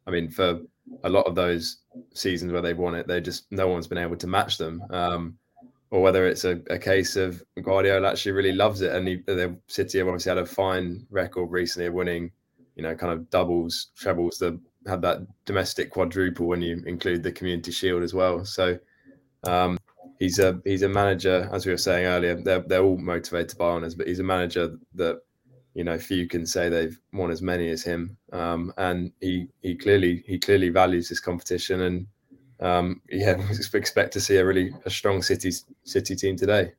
I 0.07 0.11
mean 0.11 0.29
for 0.29 0.61
a 1.03 1.09
lot 1.09 1.27
of 1.27 1.35
those 1.35 1.77
seasons 2.13 2.51
where 2.51 2.61
they've 2.61 2.77
won 2.77 2.95
it, 2.95 3.07
they 3.07 3.21
just 3.21 3.51
no 3.51 3.67
one's 3.67 3.87
been 3.87 3.97
able 3.97 4.15
to 4.17 4.27
match 4.27 4.57
them. 4.57 4.81
Um, 4.89 5.37
or 5.91 6.01
whether 6.01 6.27
it's 6.27 6.45
a, 6.45 6.61
a, 6.69 6.77
case 6.77 7.15
of 7.15 7.43
Guardiola 7.63 8.11
actually 8.11 8.33
really 8.33 8.51
loves 8.51 8.81
it, 8.81 8.93
and 8.93 9.07
he, 9.07 9.23
the 9.25 9.57
City 9.65 9.97
have 9.97 10.07
obviously 10.07 10.29
had 10.29 10.37
a 10.37 10.45
fine 10.45 11.05
record 11.09 11.49
recently 11.49 11.87
of 11.87 11.95
winning, 11.95 12.31
you 12.75 12.83
know, 12.83 12.93
kind 12.93 13.11
of 13.11 13.27
doubles, 13.31 13.87
trebles. 13.95 14.37
The 14.37 14.59
had 14.87 15.01
that 15.01 15.19
domestic 15.45 15.89
quadruple 15.89 16.47
when 16.47 16.61
you 16.61 16.81
include 16.85 17.23
the 17.23 17.31
Community 17.31 17.71
Shield 17.71 18.03
as 18.03 18.13
well. 18.13 18.45
So 18.45 18.77
um, 19.43 19.77
he's 20.19 20.37
a 20.37 20.61
he's 20.63 20.83
a 20.83 20.89
manager, 20.89 21.49
as 21.51 21.65
we 21.65 21.71
were 21.71 21.77
saying 21.77 22.05
earlier. 22.05 22.35
They're 22.35 22.59
they're 22.61 22.83
all 22.83 22.97
motivated 22.97 23.57
by 23.57 23.65
honours, 23.65 23.95
but 23.95 24.07
he's 24.07 24.19
a 24.19 24.23
manager 24.23 24.77
that 24.95 25.21
you 25.73 25.83
know 25.83 25.97
few 25.97 26.27
can 26.27 26.45
say 26.45 26.69
they've 26.69 26.99
won 27.13 27.31
as 27.31 27.41
many 27.41 27.69
as 27.69 27.83
him 27.83 28.17
um, 28.33 28.73
and 28.77 29.11
he 29.21 29.47
he 29.61 29.75
clearly 29.75 30.23
he 30.27 30.37
clearly 30.39 30.69
values 30.69 31.09
this 31.09 31.19
competition 31.19 31.81
and 31.81 32.07
um, 32.59 33.01
yeah 33.09 33.35
we 33.73 33.79
expect 33.79 34.13
to 34.13 34.19
see 34.19 34.37
a 34.37 34.45
really 34.45 34.73
a 34.85 34.89
strong 34.89 35.21
city 35.21 35.51
city 35.83 36.15
team 36.15 36.35
today 36.35 36.73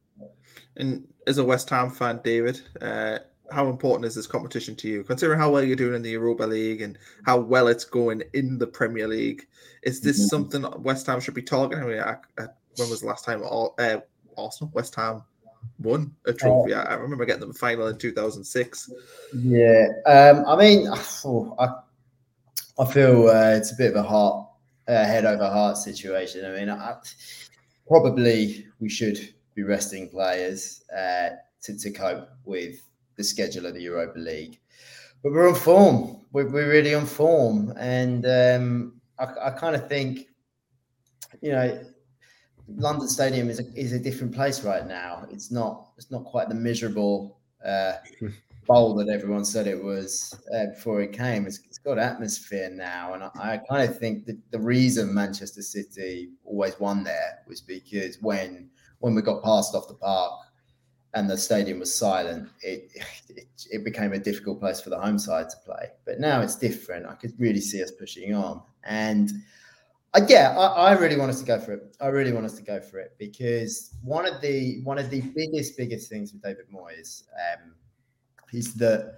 and 0.77 1.07
as 1.27 1.39
a 1.39 1.45
west 1.45 1.71
ham 1.71 1.91
fan 1.91 2.21
david 2.23 2.61
uh, 2.83 3.19
how 3.51 3.69
important 3.69 4.05
is 4.05 4.15
this 4.15 4.27
competition 4.27 4.77
to 4.77 4.89
you 4.89 5.03
considering 5.05 5.39
how 5.39 5.51
well 5.51 5.65
you're 5.65 5.77
doing 5.77 5.95
in 5.95 6.03
the 6.03 6.11
europa 6.11 6.43
league 6.43 6.83
and 6.83 6.99
how 7.25 7.39
well 7.39 7.69
it's 7.69 7.85
going 7.85 8.23
in 8.35 8.59
the 8.59 8.67
premier 8.67 9.09
league 9.09 9.47
is 9.83 10.01
this 10.01 10.19
mm-hmm. 10.19 10.27
something 10.27 10.83
west 10.83 11.07
ham 11.07 11.21
should 11.21 11.35
be 11.35 11.43
targeting 11.43 11.85
I 11.85 11.87
mean, 11.87 12.01
I, 12.01 12.17
I, 12.39 12.47
when 12.77 12.91
was 12.91 13.01
the 13.01 13.07
last 13.07 13.25
time 13.25 13.43
all, 13.43 13.75
uh, 13.79 13.99
arsenal 14.37 14.71
west 14.75 14.95
ham 14.95 15.23
won 15.79 16.15
a 16.27 16.33
trophy. 16.33 16.73
Uh, 16.73 16.83
I 16.83 16.95
remember 16.95 17.25
getting 17.25 17.47
the 17.47 17.55
final 17.55 17.89
in 17.89 17.99
2006. 17.99 18.91
Yeah, 19.35 19.87
um, 20.07 20.45
I 20.47 20.57
mean, 20.57 20.89
oh, 20.91 21.57
I, 21.59 22.83
I 22.83 22.93
feel 22.93 23.29
uh, 23.29 23.55
it's 23.57 23.73
a 23.73 23.77
bit 23.77 23.91
of 23.91 23.97
a 23.97 24.03
heart, 24.03 24.47
head 24.87 25.25
over 25.25 25.49
heart 25.49 25.77
situation. 25.77 26.45
I 26.45 26.59
mean, 26.59 26.71
I, 26.71 26.97
probably 27.87 28.67
we 28.79 28.89
should 28.89 29.35
be 29.55 29.63
resting 29.63 30.09
players 30.09 30.83
uh, 30.97 31.31
to, 31.63 31.77
to 31.79 31.91
cope 31.91 32.29
with 32.45 32.81
the 33.17 33.25
schedule 33.25 33.67
of 33.67 33.75
the 33.75 33.83
Europa 33.83 34.19
League. 34.19 34.61
But 35.23 35.33
we're 35.33 35.49
on 35.49 35.55
form. 35.55 36.25
We're, 36.33 36.49
we're 36.49 36.71
really 36.71 36.95
on 36.95 37.05
form. 37.05 37.75
And 37.77 38.25
um, 38.25 39.01
I, 39.19 39.49
I 39.49 39.51
kind 39.51 39.75
of 39.75 39.89
think, 39.89 40.29
you 41.43 41.53
know, 41.53 41.85
London 42.77 43.09
Stadium 43.09 43.51
is 43.51 43.61
a, 43.61 43.65
is 43.75 43.93
a 43.93 43.99
different 43.99 44.35
place 44.35 44.63
right 44.65 44.87
now. 44.87 45.27
It's 45.31 45.51
not 45.51 45.91
it's 45.97 46.11
not 46.11 46.25
quite 46.25 46.49
the 46.49 46.55
miserable 46.55 47.39
uh, 47.65 47.95
bowl 48.67 48.95
that 48.95 49.09
everyone 49.09 49.45
said 49.45 49.67
it 49.67 49.83
was 49.83 50.35
uh, 50.55 50.67
before 50.67 51.01
it 51.01 51.13
came. 51.13 51.47
It's, 51.47 51.61
it's 51.67 51.79
got 51.79 51.99
atmosphere 51.99 52.71
now, 52.71 53.15
and 53.15 53.25
I, 53.25 53.31
I 53.35 53.61
kind 53.69 53.89
of 53.89 53.99
think 53.99 54.27
that 54.27 54.39
the 54.51 54.61
reason 54.61 55.13
Manchester 55.13 55.63
City 55.63 56.31
always 56.45 56.79
won 56.79 57.05
there 57.05 57.41
was 57.47 57.61
because 57.61 58.19
when 58.21 58.71
when 59.01 59.15
we 59.15 59.23
got 59.23 59.43
passed 59.43 59.75
off 59.75 59.89
the 59.89 59.95
park 59.95 60.33
and 61.15 61.29
the 61.29 61.37
stadium 61.37 61.81
was 61.81 61.93
silent, 61.93 62.49
it, 62.63 62.91
it, 62.95 63.47
it 63.71 63.85
became 63.85 64.13
a 64.13 64.19
difficult 64.19 64.61
place 64.61 64.81
for 64.81 64.91
the 64.91 64.99
home 64.99 65.19
side 65.19 65.51
to 65.51 65.57
play. 65.65 65.91
But 66.05 66.21
now 66.21 66.41
it's 66.41 66.57
different. 66.57 67.07
I 67.07 67.15
could 67.15 67.33
really 67.39 67.61
see 67.61 67.83
us 67.83 67.91
pushing 67.91 68.35
on 68.35 68.63
and 68.85 69.33
uh, 70.15 70.21
yeah, 70.29 70.57
I, 70.59 70.91
I, 70.91 70.93
really 70.93 71.17
want 71.17 71.31
us 71.31 71.41
to 71.41 71.47
go 71.47 71.59
for 71.59 71.73
it. 71.73 71.97
I 72.01 72.09
really 72.09 72.33
want 72.33 72.45
us 72.45 72.55
to 72.55 72.63
go 72.63 72.81
for 72.81 72.99
it 72.99 73.15
because 73.19 73.95
one 74.03 74.27
of 74.27 74.41
the 74.41 74.81
one 74.83 74.99
of 74.99 75.09
the 75.09 75.21
biggest 75.21 75.77
biggest 75.77 76.09
things 76.09 76.33
with 76.33 76.43
David 76.43 76.67
Moyes 76.73 77.25
um, 77.55 77.75
is 78.53 78.75
that 78.75 79.15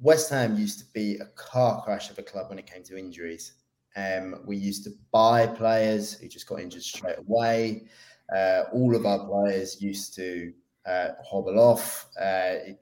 West 0.00 0.30
Ham 0.30 0.56
used 0.56 0.78
to 0.80 0.84
be 0.92 1.16
a 1.16 1.26
car 1.34 1.82
crash 1.82 2.10
of 2.10 2.18
a 2.18 2.22
club 2.22 2.48
when 2.48 2.58
it 2.58 2.66
came 2.66 2.82
to 2.84 2.96
injuries. 2.96 3.54
Um, 3.96 4.40
we 4.44 4.56
used 4.56 4.84
to 4.84 4.90
buy 5.12 5.46
players 5.46 6.14
who 6.14 6.28
just 6.28 6.46
got 6.48 6.60
injured 6.60 6.82
straight 6.82 7.18
away. 7.18 7.86
Uh, 8.34 8.64
all 8.72 8.94
of 8.94 9.06
our 9.06 9.26
players 9.26 9.80
used 9.80 10.14
to 10.14 10.52
uh, 10.86 11.10
hobble 11.24 11.58
off. 11.58 12.08
Uh, 12.20 12.62
it 12.66 12.80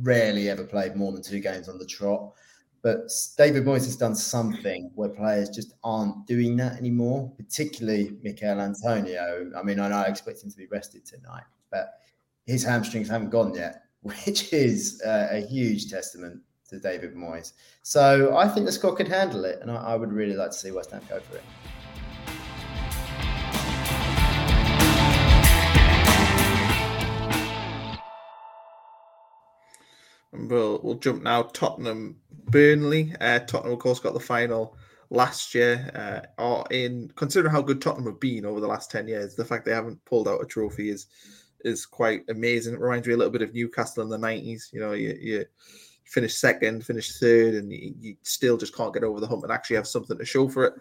rarely 0.00 0.48
ever 0.48 0.64
played 0.64 0.96
more 0.96 1.12
than 1.12 1.22
two 1.22 1.40
games 1.40 1.68
on 1.68 1.78
the 1.78 1.86
trot. 1.86 2.32
But 2.82 3.10
David 3.38 3.64
Moyes 3.64 3.84
has 3.84 3.96
done 3.96 4.16
something 4.16 4.90
where 4.96 5.08
players 5.08 5.48
just 5.48 5.74
aren't 5.84 6.26
doing 6.26 6.56
that 6.56 6.76
anymore, 6.76 7.32
particularly 7.36 8.16
Michail 8.24 8.60
Antonio. 8.60 9.52
I 9.56 9.62
mean, 9.62 9.78
I 9.78 9.88
know 9.88 9.96
I 9.96 10.06
expect 10.06 10.42
him 10.42 10.50
to 10.50 10.56
be 10.56 10.66
rested 10.66 11.06
tonight, 11.06 11.44
but 11.70 12.00
his 12.44 12.64
hamstrings 12.64 13.08
haven't 13.08 13.30
gone 13.30 13.54
yet, 13.54 13.84
which 14.02 14.52
is 14.52 15.00
uh, 15.06 15.28
a 15.30 15.40
huge 15.40 15.90
testament 15.90 16.40
to 16.70 16.80
David 16.80 17.14
Moyes. 17.14 17.52
So 17.82 18.36
I 18.36 18.48
think 18.48 18.66
the 18.66 18.72
squad 18.72 18.96
could 18.96 19.08
handle 19.08 19.44
it, 19.44 19.60
and 19.62 19.70
I, 19.70 19.76
I 19.76 19.94
would 19.94 20.12
really 20.12 20.34
like 20.34 20.50
to 20.50 20.56
see 20.56 20.72
West 20.72 20.90
Ham 20.90 21.02
go 21.08 21.20
for 21.20 21.36
it. 21.36 21.44
We'll 30.32 30.80
we'll 30.82 30.96
jump 30.96 31.22
now. 31.22 31.42
Tottenham, 31.42 32.16
Burnley. 32.46 33.14
Uh, 33.20 33.40
Tottenham, 33.40 33.72
of 33.72 33.78
course, 33.78 34.00
got 34.00 34.14
the 34.14 34.20
final 34.20 34.76
last 35.10 35.54
year. 35.54 35.90
Uh, 35.94 36.42
or 36.42 36.64
in 36.70 37.10
considering 37.16 37.52
how 37.52 37.62
good 37.62 37.80
Tottenham 37.80 38.06
have 38.06 38.20
been 38.20 38.44
over 38.44 38.60
the 38.60 38.66
last 38.66 38.90
ten 38.90 39.08
years, 39.08 39.34
the 39.34 39.44
fact 39.44 39.64
they 39.64 39.72
haven't 39.72 40.04
pulled 40.04 40.28
out 40.28 40.42
a 40.42 40.46
trophy 40.46 40.90
is 40.90 41.06
is 41.64 41.86
quite 41.86 42.22
amazing. 42.28 42.74
It 42.74 42.80
reminds 42.80 43.06
me 43.06 43.14
a 43.14 43.16
little 43.16 43.32
bit 43.32 43.42
of 43.42 43.54
Newcastle 43.54 44.02
in 44.02 44.08
the 44.08 44.18
nineties. 44.18 44.70
You 44.72 44.80
know, 44.80 44.92
you 44.92 45.16
you 45.20 45.44
finish 46.04 46.34
second, 46.34 46.84
finish 46.84 47.18
third, 47.18 47.54
and 47.54 47.72
you, 47.72 47.94
you 48.00 48.16
still 48.22 48.56
just 48.56 48.76
can't 48.76 48.92
get 48.92 49.04
over 49.04 49.20
the 49.20 49.26
hump 49.26 49.44
and 49.44 49.52
actually 49.52 49.76
have 49.76 49.86
something 49.86 50.18
to 50.18 50.24
show 50.24 50.48
for 50.48 50.64
it. 50.64 50.74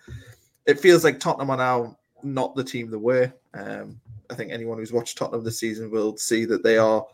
It 0.66 0.80
feels 0.80 1.04
like 1.04 1.20
Tottenham 1.20 1.50
are 1.50 1.58
now 1.58 1.98
not 2.24 2.56
the 2.56 2.64
team 2.64 2.90
they 2.92 2.98
were. 2.98 3.34
Um, 3.54 4.00
I 4.30 4.36
think 4.36 4.52
anyone 4.52 4.78
who's 4.78 4.94
watched 4.94 5.18
Tottenham 5.18 5.44
this 5.44 5.60
season 5.60 5.92
will 5.92 6.16
see 6.18 6.46
that 6.46 6.64
they 6.64 6.78
are 6.78 7.06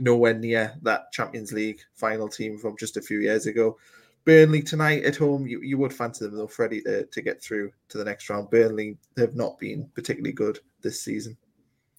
nowhere 0.00 0.34
near 0.34 0.74
that 0.82 1.12
Champions 1.12 1.52
League 1.52 1.80
final 1.94 2.28
team 2.28 2.58
from 2.58 2.76
just 2.76 2.96
a 2.96 3.02
few 3.02 3.20
years 3.20 3.46
ago. 3.46 3.76
Burnley 4.24 4.62
tonight 4.62 5.04
at 5.04 5.16
home, 5.16 5.46
you, 5.46 5.60
you 5.62 5.78
would 5.78 5.94
fancy 5.94 6.24
them 6.24 6.36
though, 6.36 6.46
Freddie, 6.46 6.82
to, 6.82 7.06
to 7.06 7.22
get 7.22 7.42
through 7.42 7.72
to 7.88 7.98
the 7.98 8.04
next 8.04 8.28
round. 8.28 8.50
Burnley 8.50 8.98
have 9.16 9.34
not 9.34 9.58
been 9.58 9.88
particularly 9.94 10.32
good 10.32 10.58
this 10.82 11.02
season. 11.02 11.36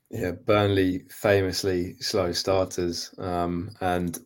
Yeah, 0.09 0.31
Burnley 0.31 1.05
famously 1.09 1.95
slow 1.99 2.31
starters, 2.33 3.15
um, 3.17 3.71
and 3.79 4.19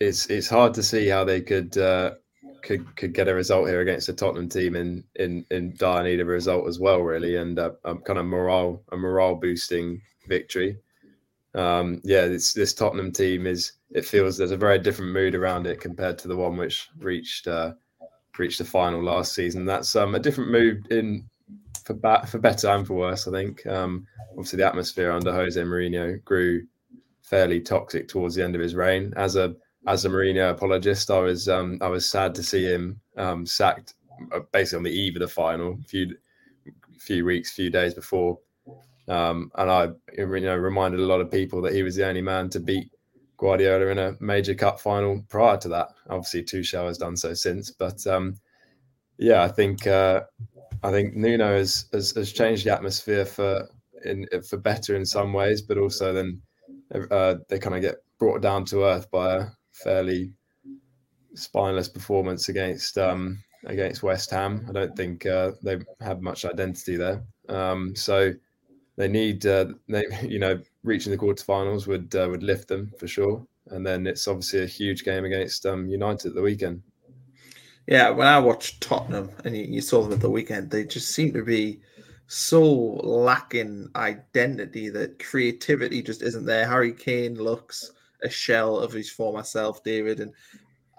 it's 0.00 0.26
it's 0.26 0.48
hard 0.48 0.74
to 0.74 0.82
see 0.82 1.06
how 1.06 1.22
they 1.22 1.40
could 1.40 1.78
uh, 1.78 2.14
could 2.62 2.96
could 2.96 3.14
get 3.14 3.28
a 3.28 3.34
result 3.34 3.68
here 3.68 3.80
against 3.80 4.08
a 4.08 4.12
Tottenham 4.12 4.48
team 4.48 4.74
in 4.74 5.04
in 5.14 5.46
in 5.52 5.76
dire 5.76 6.02
need 6.02 6.18
of 6.18 6.26
a 6.26 6.32
result 6.32 6.66
as 6.66 6.80
well, 6.80 7.00
really, 7.00 7.36
and 7.36 7.60
uh, 7.60 7.70
a 7.84 7.94
kind 7.94 8.18
of 8.18 8.26
morale 8.26 8.82
a 8.90 8.96
morale 8.96 9.36
boosting 9.36 10.02
victory 10.26 10.76
um, 11.54 12.00
yeah, 12.04 12.26
this 12.26 12.52
this 12.52 12.74
Tottenham 12.74 13.12
team 13.12 13.46
is 13.46 13.72
it 13.90 14.04
feels 14.04 14.36
there's 14.36 14.50
a 14.50 14.56
very 14.56 14.78
different 14.78 15.12
mood 15.12 15.34
around 15.34 15.66
it 15.66 15.80
compared 15.80 16.18
to 16.18 16.28
the 16.28 16.36
one 16.36 16.56
which 16.56 16.88
reached 16.98 17.48
uh, 17.48 17.72
reached 18.38 18.58
the 18.58 18.64
final 18.64 19.02
last 19.02 19.34
season. 19.34 19.64
That's 19.64 19.96
um, 19.96 20.14
a 20.14 20.20
different 20.20 20.50
mood 20.50 20.86
in 20.90 21.28
for 21.84 21.94
ba- 21.94 22.26
for 22.26 22.38
better 22.38 22.68
and 22.68 22.86
for 22.86 22.94
worse. 22.94 23.26
I 23.26 23.32
think 23.32 23.66
um, 23.66 24.06
obviously 24.30 24.58
the 24.58 24.66
atmosphere 24.66 25.10
under 25.10 25.32
Jose 25.32 25.60
Mourinho 25.60 26.22
grew 26.24 26.62
fairly 27.22 27.60
toxic 27.60 28.08
towards 28.08 28.34
the 28.34 28.44
end 28.44 28.54
of 28.54 28.60
his 28.60 28.74
reign. 28.74 29.12
As 29.16 29.36
a 29.36 29.54
as 29.86 30.04
a 30.04 30.08
Mourinho 30.08 30.50
apologist, 30.50 31.10
I 31.10 31.18
was 31.18 31.48
um, 31.48 31.78
I 31.80 31.88
was 31.88 32.08
sad 32.08 32.34
to 32.36 32.42
see 32.42 32.64
him 32.64 33.00
um, 33.16 33.44
sacked 33.44 33.94
uh, 34.32 34.40
basically 34.52 34.78
on 34.78 34.82
the 34.84 35.00
eve 35.00 35.16
of 35.16 35.20
the 35.20 35.28
final, 35.28 35.78
a 35.80 35.84
few 35.84 36.16
few 36.98 37.24
weeks, 37.24 37.52
few 37.52 37.70
days 37.70 37.94
before. 37.94 38.38
Um, 39.08 39.50
and 39.56 39.70
I, 39.70 39.88
you 40.16 40.26
know, 40.26 40.56
reminded 40.56 41.00
a 41.00 41.06
lot 41.06 41.20
of 41.20 41.30
people 41.30 41.60
that 41.62 41.74
he 41.74 41.82
was 41.82 41.96
the 41.96 42.06
only 42.06 42.22
man 42.22 42.48
to 42.50 42.60
beat 42.60 42.90
Guardiola 43.36 43.86
in 43.86 43.98
a 43.98 44.16
major 44.20 44.54
cup 44.54 44.80
final 44.80 45.24
prior 45.28 45.56
to 45.58 45.68
that. 45.68 45.88
Obviously, 46.08 46.42
Tuchel 46.42 46.86
has 46.86 46.98
done 46.98 47.16
so 47.16 47.34
since, 47.34 47.70
but 47.70 48.06
um, 48.06 48.36
yeah, 49.18 49.42
I 49.42 49.48
think 49.48 49.86
uh, 49.86 50.22
I 50.82 50.90
think 50.90 51.16
Nuno 51.16 51.56
has, 51.56 51.86
has, 51.92 52.12
has 52.12 52.32
changed 52.32 52.66
the 52.66 52.72
atmosphere 52.72 53.24
for 53.24 53.68
in 54.04 54.26
for 54.48 54.56
better 54.56 54.94
in 54.94 55.04
some 55.04 55.32
ways, 55.32 55.62
but 55.62 55.78
also 55.78 56.12
then 56.12 56.40
uh, 57.10 57.36
they 57.48 57.58
kind 57.58 57.76
of 57.76 57.82
get 57.82 57.96
brought 58.18 58.42
down 58.42 58.64
to 58.66 58.84
earth 58.84 59.10
by 59.10 59.36
a 59.36 59.46
fairly 59.72 60.32
spineless 61.34 61.88
performance 61.88 62.48
against 62.48 62.98
um, 62.98 63.42
against 63.64 64.02
West 64.02 64.30
Ham. 64.30 64.66
I 64.68 64.72
don't 64.72 64.96
think 64.96 65.26
uh, 65.26 65.52
they 65.62 65.78
have 66.00 66.20
much 66.20 66.44
identity 66.44 66.96
there. 66.96 67.22
Um, 67.48 67.94
so 67.96 68.32
they 69.00 69.08
need 69.08 69.46
uh, 69.46 69.66
they 69.88 70.04
you 70.22 70.38
know 70.38 70.60
reaching 70.84 71.10
the 71.10 71.18
quarterfinals 71.18 71.86
would 71.86 72.14
uh, 72.14 72.28
would 72.30 72.42
lift 72.42 72.68
them 72.68 72.92
for 72.98 73.08
sure. 73.08 73.46
And 73.68 73.86
then 73.86 74.06
it's 74.06 74.26
obviously 74.26 74.62
a 74.62 74.66
huge 74.66 75.04
game 75.04 75.24
against 75.24 75.64
um, 75.64 75.88
United 75.88 76.28
at 76.28 76.34
the 76.34 76.42
weekend. 76.42 76.82
Yeah, 77.86 78.10
when 78.10 78.26
I 78.26 78.38
watched 78.38 78.80
Tottenham 78.80 79.30
and 79.44 79.56
you, 79.56 79.64
you 79.64 79.80
saw 79.80 80.02
them 80.02 80.12
at 80.12 80.20
the 80.20 80.30
weekend, 80.30 80.70
they 80.70 80.84
just 80.84 81.14
seem 81.14 81.32
to 81.34 81.44
be 81.44 81.80
so 82.26 82.62
lacking 82.62 83.88
identity 83.96 84.88
that 84.90 85.18
creativity 85.18 86.02
just 86.02 86.22
isn't 86.22 86.46
there. 86.46 86.66
Harry 86.66 86.92
Kane 86.92 87.36
looks 87.36 87.92
a 88.22 88.28
shell 88.28 88.78
of 88.78 88.92
his 88.92 89.10
former 89.10 89.42
self, 89.42 89.84
David, 89.84 90.20
and 90.20 90.32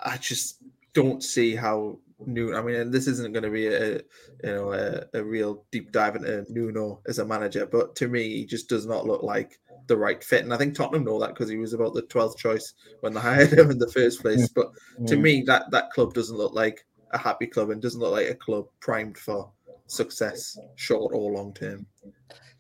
I 0.04 0.18
just 0.18 0.58
don't 0.94 1.24
see 1.24 1.56
how 1.56 2.00
new. 2.26 2.56
I 2.56 2.62
mean, 2.62 2.92
this 2.92 3.08
isn't 3.08 3.34
going 3.34 3.44
to 3.44 3.50
be 3.50 3.68
a 3.68 3.94
you 3.94 4.02
know 4.44 4.74
a, 4.74 5.04
a, 5.14 5.24
real 5.24 5.66
deep 5.72 5.92
dive 5.92 6.16
into 6.16 6.46
Nuno 6.50 7.02
as 7.08 7.20
a 7.20 7.26
manager, 7.26 7.66
but 7.66 7.96
to 7.98 8.08
me, 8.08 8.30
he 8.30 8.46
just 8.46 8.70
does 8.70 8.86
not 8.86 9.06
look 9.06 9.24
like 9.24 9.60
the 9.88 9.98
right 9.98 10.24
fit. 10.24 10.44
And 10.44 10.54
I 10.54 10.58
think 10.58 10.76
Tottenham 10.76 11.06
know 11.06 11.20
that 11.20 11.30
because 11.30 11.50
he 11.50 11.58
was 11.58 11.74
about 11.74 11.94
the 11.94 12.04
twelfth 12.04 12.38
choice 12.38 12.74
when 13.02 13.14
they 13.14 13.20
hired 13.22 13.54
him 13.54 13.72
in 13.72 13.80
the 13.80 13.92
first 13.92 14.22
place. 14.22 14.50
But 14.50 14.72
to 15.08 15.16
me, 15.16 15.44
that 15.48 15.72
that 15.72 15.92
club 15.92 16.14
doesn't 16.14 16.38
look 16.38 16.54
like 16.54 16.86
a 17.12 17.18
happy 17.18 17.48
club 17.48 17.70
and 17.70 17.82
doesn't 17.82 18.00
look 18.00 18.14
like 18.14 18.30
a 18.30 18.36
club 18.36 18.68
primed 18.80 19.18
for 19.18 19.52
success, 19.88 20.58
short 20.76 21.14
or 21.14 21.32
long 21.32 21.54
term. 21.54 21.86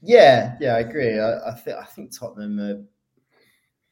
Yeah, 0.02 0.56
yeah, 0.60 0.76
I 0.76 0.80
agree. 0.80 1.20
I, 1.20 1.50
I 1.50 1.54
think 1.54 1.78
I 1.78 1.86
think 1.86 2.18
Tottenham 2.18 2.60
are 2.60 2.84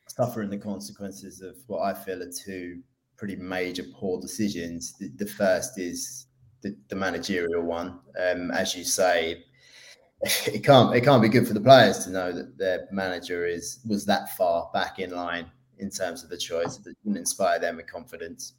suffering 0.08 0.50
the 0.50 0.58
consequences 0.58 1.42
of 1.42 1.56
what 1.68 1.82
I 1.82 1.94
feel 1.94 2.22
are 2.24 2.32
two 2.32 2.82
pretty 3.20 3.36
major 3.36 3.84
poor 3.94 4.20
decisions. 4.20 4.94
The, 4.94 5.10
the 5.18 5.26
first 5.26 5.78
is 5.78 6.28
the, 6.62 6.76
the 6.88 6.96
managerial 6.96 7.62
one. 7.62 8.00
Um, 8.18 8.50
as 8.52 8.76
you 8.76 8.86
say, 8.86 9.44
it 10.22 10.64
can't 10.64 10.96
it 10.96 11.02
can't 11.02 11.22
be 11.22 11.30
good 11.30 11.48
for 11.48 11.54
the 11.54 11.62
players 11.62 12.00
to 12.06 12.10
know 12.10 12.32
that 12.32 12.58
their 12.58 12.88
manager 12.92 13.46
is 13.46 13.80
was 13.88 14.06
that 14.06 14.36
far 14.38 14.70
back 14.74 15.00
in 15.00 15.12
line 15.12 15.52
in 15.78 15.90
terms 15.90 16.24
of 16.24 16.30
the 16.30 16.38
choice 16.38 16.78
that 16.78 16.96
wouldn't 17.04 17.18
inspire 17.18 17.60
them 17.60 17.78
with 17.78 17.92
confidence. 17.92 18.54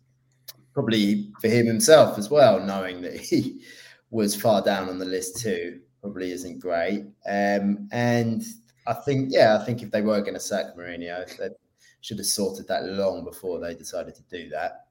Probably 0.73 1.33
for 1.41 1.49
him 1.49 1.67
himself 1.67 2.19
as 2.19 2.31
well, 2.31 2.61
knowing 2.61 3.01
that 3.03 3.19
he 3.19 3.63
was 4.11 4.37
far 4.37 4.63
down 4.63 4.89
on 4.89 4.99
the 4.99 5.05
list 5.05 5.41
too, 5.41 5.81
probably 6.01 6.33
isn't 6.33 6.61
great. 6.61 7.05
Um, 7.27 7.89
and 7.93 8.43
I 8.87 8.95
think, 8.95 9.29
yeah, 9.31 9.59
I 9.61 9.65
think 9.65 9.83
if 9.83 9.91
they 9.91 10.03
were 10.03 10.21
going 10.21 10.35
to 10.35 10.41
sack 10.41 10.77
Mourinho, 10.77 11.37
they 11.37 11.51
should 12.01 12.19
have 12.19 12.27
sorted 12.27 12.67
that 12.69 12.85
long 12.85 13.25
before 13.25 13.61
they 13.61 13.75
decided 13.75 14.15
to 14.15 14.23
do 14.31 14.49
that. 14.51 14.87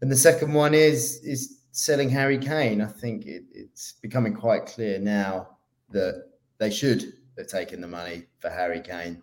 And 0.00 0.10
the 0.10 0.16
second 0.16 0.52
one 0.52 0.74
is 0.74 1.20
is 1.22 1.60
selling 1.72 2.08
Harry 2.08 2.38
Kane. 2.38 2.80
I 2.80 2.86
think 2.86 3.26
it, 3.26 3.44
it's 3.52 3.94
becoming 4.02 4.34
quite 4.34 4.66
clear 4.66 4.98
now 4.98 5.56
that 5.90 6.26
they 6.58 6.70
should 6.70 7.12
have 7.38 7.46
taken 7.46 7.80
the 7.80 7.86
money 7.86 8.24
for 8.38 8.50
Harry 8.50 8.80
Kane, 8.80 9.22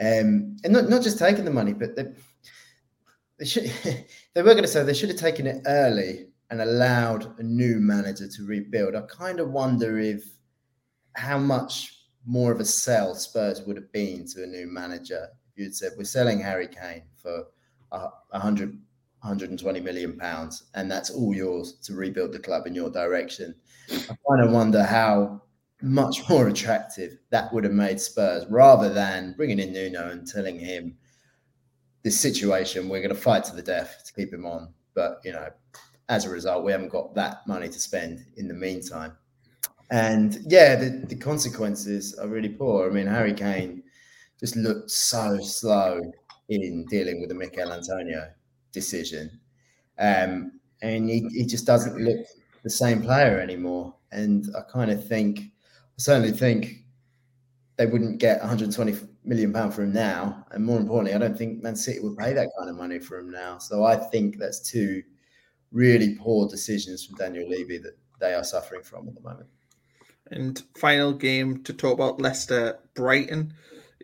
um, 0.00 0.56
and 0.64 0.72
not 0.72 0.88
not 0.88 1.02
just 1.02 1.18
taking 1.18 1.44
the 1.44 1.50
money, 1.50 1.72
but 1.72 1.96
they, 1.96 2.06
they 3.38 3.44
should. 3.44 3.70
they 4.34 4.42
were 4.42 4.54
going 4.54 4.62
to 4.62 4.68
say 4.68 4.82
they 4.82 4.94
should 4.94 5.10
have 5.10 5.18
taken 5.18 5.46
it 5.46 5.62
early 5.66 6.28
and 6.50 6.60
allowed 6.60 7.38
a 7.38 7.42
new 7.42 7.76
manager 7.80 8.28
to 8.28 8.46
rebuild. 8.46 8.94
I 8.94 9.02
kind 9.02 9.40
of 9.40 9.50
wonder 9.50 9.98
if 9.98 10.24
how 11.14 11.38
much 11.38 12.04
more 12.24 12.52
of 12.52 12.60
a 12.60 12.64
sell 12.64 13.14
Spurs 13.14 13.62
would 13.62 13.76
have 13.76 13.90
been 13.92 14.26
to 14.28 14.44
a 14.44 14.46
new 14.46 14.66
manager 14.66 15.28
you'd 15.56 15.74
said 15.74 15.92
we're 15.96 16.04
selling 16.04 16.40
Harry 16.40 16.68
Kane 16.68 17.02
for 17.16 17.46
a 17.92 18.38
hundred 18.38 18.78
120 19.20 19.80
million 19.80 20.16
pounds 20.16 20.64
and 20.74 20.90
that's 20.90 21.10
all 21.10 21.34
yours 21.34 21.74
to 21.82 21.94
rebuild 21.94 22.32
the 22.32 22.38
club 22.38 22.66
in 22.66 22.74
your 22.74 22.90
direction. 22.90 23.54
I 23.90 24.16
kind 24.28 24.44
of 24.44 24.52
wonder 24.52 24.84
how 24.84 25.42
much 25.82 26.28
more 26.28 26.48
attractive 26.48 27.18
that 27.30 27.52
would 27.52 27.64
have 27.64 27.72
made 27.72 28.00
Spurs 28.00 28.46
rather 28.48 28.92
than 28.92 29.34
bringing 29.36 29.58
in 29.58 29.72
Nuno 29.72 30.10
and 30.10 30.26
telling 30.26 30.58
him 30.58 30.96
this 32.02 32.20
situation 32.20 32.88
we're 32.88 33.02
going 33.02 33.14
to 33.14 33.20
fight 33.20 33.44
to 33.44 33.56
the 33.56 33.62
death 33.62 34.04
to 34.06 34.12
keep 34.12 34.32
him 34.32 34.46
on. 34.46 34.72
But 34.94 35.20
you 35.24 35.32
know, 35.32 35.48
as 36.08 36.24
a 36.24 36.30
result, 36.30 36.64
we 36.64 36.72
haven't 36.72 36.88
got 36.90 37.14
that 37.16 37.46
money 37.46 37.68
to 37.68 37.80
spend 37.80 38.24
in 38.36 38.48
the 38.48 38.54
meantime. 38.54 39.16
And 39.90 40.38
yeah, 40.46 40.76
the, 40.76 41.04
the 41.06 41.16
consequences 41.16 42.16
are 42.18 42.28
really 42.28 42.48
poor. 42.48 42.88
I 42.88 42.92
mean, 42.92 43.06
Harry 43.06 43.34
Kane 43.34 43.82
just 44.40 44.56
looked 44.56 44.90
so 44.90 45.38
slow 45.40 46.12
in 46.48 46.84
dealing 46.86 47.20
with 47.20 47.28
the 47.28 47.34
Michail 47.34 47.72
Antonio 47.72 48.28
decision. 48.72 49.40
Um, 49.98 50.60
and 50.82 51.08
he, 51.08 51.26
he 51.32 51.46
just 51.46 51.66
doesn't 51.66 51.98
look 51.98 52.26
the 52.62 52.70
same 52.70 53.02
player 53.02 53.40
anymore. 53.40 53.94
And 54.12 54.46
I 54.56 54.60
kind 54.70 54.90
of 54.90 55.06
think, 55.06 55.40
I 55.40 55.98
certainly 55.98 56.32
think 56.32 56.84
they 57.76 57.86
wouldn't 57.86 58.18
get 58.18 58.40
120 58.40 58.96
million 59.24 59.52
pound 59.52 59.74
for 59.74 59.82
him 59.82 59.92
now. 59.92 60.44
And 60.50 60.64
more 60.64 60.78
importantly, 60.78 61.14
I 61.14 61.18
don't 61.18 61.36
think 61.36 61.62
Man 61.62 61.76
City 61.76 62.00
would 62.00 62.16
pay 62.16 62.32
that 62.32 62.48
kind 62.58 62.70
of 62.70 62.76
money 62.76 62.98
for 62.98 63.18
him 63.18 63.30
now. 63.30 63.58
So 63.58 63.84
I 63.84 63.96
think 63.96 64.38
that's 64.38 64.60
two 64.60 65.02
really 65.72 66.14
poor 66.14 66.48
decisions 66.48 67.04
from 67.04 67.16
Daniel 67.16 67.48
Levy 67.48 67.78
that 67.78 67.98
they 68.20 68.34
are 68.34 68.44
suffering 68.44 68.82
from 68.82 69.08
at 69.08 69.14
the 69.14 69.20
moment. 69.20 69.48
And 70.30 70.62
final 70.76 71.12
game 71.12 71.62
to 71.64 71.72
talk 71.72 71.94
about 71.94 72.20
Leicester 72.20 72.78
Brighton. 72.94 73.54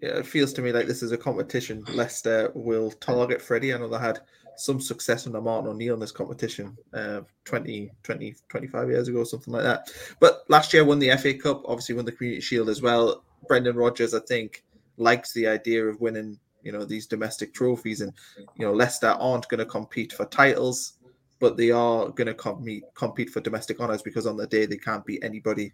It 0.02 0.26
feels 0.26 0.52
to 0.54 0.62
me 0.62 0.72
like 0.72 0.86
this 0.86 1.02
is 1.02 1.12
a 1.12 1.16
competition. 1.16 1.84
Leicester 1.94 2.50
will 2.54 2.90
target 2.90 3.40
Freddie. 3.40 3.72
I 3.72 3.78
know 3.78 3.88
they 3.88 3.98
had 3.98 4.20
some 4.56 4.80
success 4.80 5.26
under 5.26 5.40
Martin 5.40 5.70
O'Neill 5.70 5.94
in 5.94 6.00
this 6.00 6.12
competition 6.12 6.76
uh, 6.92 7.20
20, 7.44 7.90
20, 8.02 8.34
25 8.48 8.88
years 8.88 9.08
ago, 9.08 9.24
something 9.24 9.52
like 9.52 9.62
that. 9.62 9.92
But 10.20 10.42
last 10.48 10.72
year 10.72 10.84
won 10.84 10.98
the 10.98 11.16
FA 11.16 11.34
Cup, 11.34 11.62
obviously 11.66 11.94
won 11.94 12.04
the 12.04 12.12
Community 12.12 12.40
Shield 12.40 12.68
as 12.68 12.82
well. 12.82 13.22
Brendan 13.46 13.76
Rodgers, 13.76 14.12
I 14.12 14.20
think, 14.20 14.64
likes 14.96 15.32
the 15.32 15.46
idea 15.46 15.86
of 15.86 16.00
winning, 16.00 16.38
you 16.62 16.72
know, 16.72 16.84
these 16.84 17.06
domestic 17.06 17.54
trophies. 17.54 18.00
And, 18.00 18.12
you 18.56 18.66
know, 18.66 18.72
Leicester 18.72 19.16
aren't 19.20 19.48
going 19.48 19.60
to 19.60 19.66
compete 19.66 20.12
for 20.12 20.26
titles 20.26 20.94
but 21.42 21.56
they 21.56 21.72
are 21.72 22.08
going 22.10 22.28
to 22.28 22.34
compete 22.34 22.84
compete 22.94 23.28
for 23.28 23.40
domestic 23.40 23.80
honours 23.80 24.00
because 24.00 24.28
on 24.28 24.36
the 24.36 24.46
day 24.46 24.64
they 24.64 24.76
can't 24.76 25.04
beat 25.04 25.24
anybody 25.24 25.72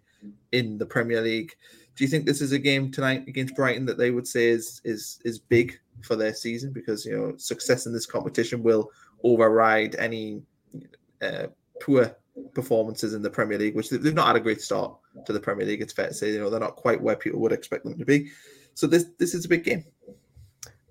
in 0.51 0.79
the 0.79 0.85
Premier 0.85 1.21
League. 1.21 1.53
Do 1.95 2.03
you 2.03 2.09
think 2.09 2.25
this 2.25 2.41
is 2.41 2.53
a 2.53 2.57
game 2.57 2.91
tonight 2.91 3.27
against 3.27 3.55
Brighton 3.55 3.85
that 3.85 3.99
they 3.99 4.09
would 4.09 4.27
say 4.27 4.47
is 4.47 4.81
is 4.83 5.19
is 5.25 5.37
big 5.37 5.79
for 6.01 6.15
their 6.15 6.33
season 6.33 6.73
because 6.73 7.05
you 7.05 7.15
know 7.15 7.37
success 7.37 7.85
in 7.85 7.93
this 7.93 8.07
competition 8.07 8.63
will 8.63 8.89
override 9.23 9.95
any 9.97 10.41
uh, 11.21 11.47
poor 11.83 12.17
performances 12.55 13.13
in 13.13 13.21
the 13.21 13.29
Premier 13.29 13.59
League, 13.59 13.75
which 13.75 13.91
they've 13.91 14.11
not 14.15 14.25
had 14.25 14.37
a 14.37 14.39
great 14.39 14.61
start 14.61 14.97
to 15.27 15.33
the 15.33 15.39
Premier 15.39 15.67
League. 15.67 15.83
It's 15.83 15.93
fair 15.93 16.07
to 16.07 16.13
say, 16.15 16.31
you 16.31 16.39
know, 16.39 16.49
they're 16.49 16.59
not 16.59 16.77
quite 16.77 16.99
where 16.99 17.15
people 17.15 17.41
would 17.41 17.51
expect 17.51 17.83
them 17.83 17.99
to 17.99 18.05
be. 18.05 18.31
So 18.73 18.87
this 18.87 19.05
this 19.19 19.35
is 19.35 19.45
a 19.45 19.49
big 19.49 19.65
game. 19.65 19.85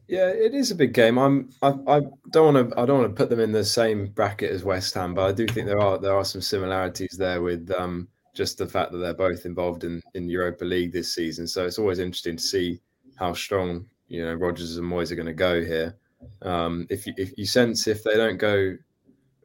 Yeah, 0.08 0.28
it 0.28 0.54
is 0.54 0.70
a 0.70 0.74
big 0.74 0.94
game. 0.94 1.18
I'm. 1.18 1.50
I, 1.60 1.74
I 1.86 2.00
don't 2.30 2.54
want 2.54 2.70
to. 2.70 2.80
I 2.80 2.86
don't 2.86 3.00
want 3.00 3.14
to 3.14 3.14
put 3.14 3.28
them 3.28 3.40
in 3.40 3.52
the 3.52 3.64
same 3.64 4.06
bracket 4.06 4.50
as 4.50 4.64
West 4.64 4.94
Ham, 4.94 5.12
but 5.12 5.26
I 5.26 5.32
do 5.32 5.46
think 5.46 5.66
there 5.66 5.80
are 5.80 5.98
there 5.98 6.16
are 6.16 6.24
some 6.24 6.40
similarities 6.40 7.14
there 7.18 7.42
with 7.42 7.70
um, 7.70 8.08
just 8.34 8.56
the 8.56 8.66
fact 8.66 8.90
that 8.92 8.98
they're 8.98 9.12
both 9.12 9.44
involved 9.44 9.84
in 9.84 10.00
in 10.14 10.30
Europa 10.30 10.64
League 10.64 10.92
this 10.92 11.14
season. 11.14 11.46
So 11.46 11.66
it's 11.66 11.78
always 11.78 11.98
interesting 11.98 12.36
to 12.36 12.42
see 12.42 12.80
how 13.16 13.34
strong 13.34 13.84
you 14.09 14.24
know 14.24 14.32
Rodgers 14.32 14.78
and 14.78 14.90
Moyes 14.90 15.11
are 15.11 15.14
going 15.16 15.26
to 15.26 15.34
go 15.34 15.62
here. 15.62 15.94
Um, 16.40 16.86
if 16.88 17.06
you, 17.06 17.12
if 17.18 17.36
you 17.36 17.44
sense 17.44 17.86
if 17.86 18.02
they 18.02 18.14
don't 18.16 18.38
go 18.38 18.76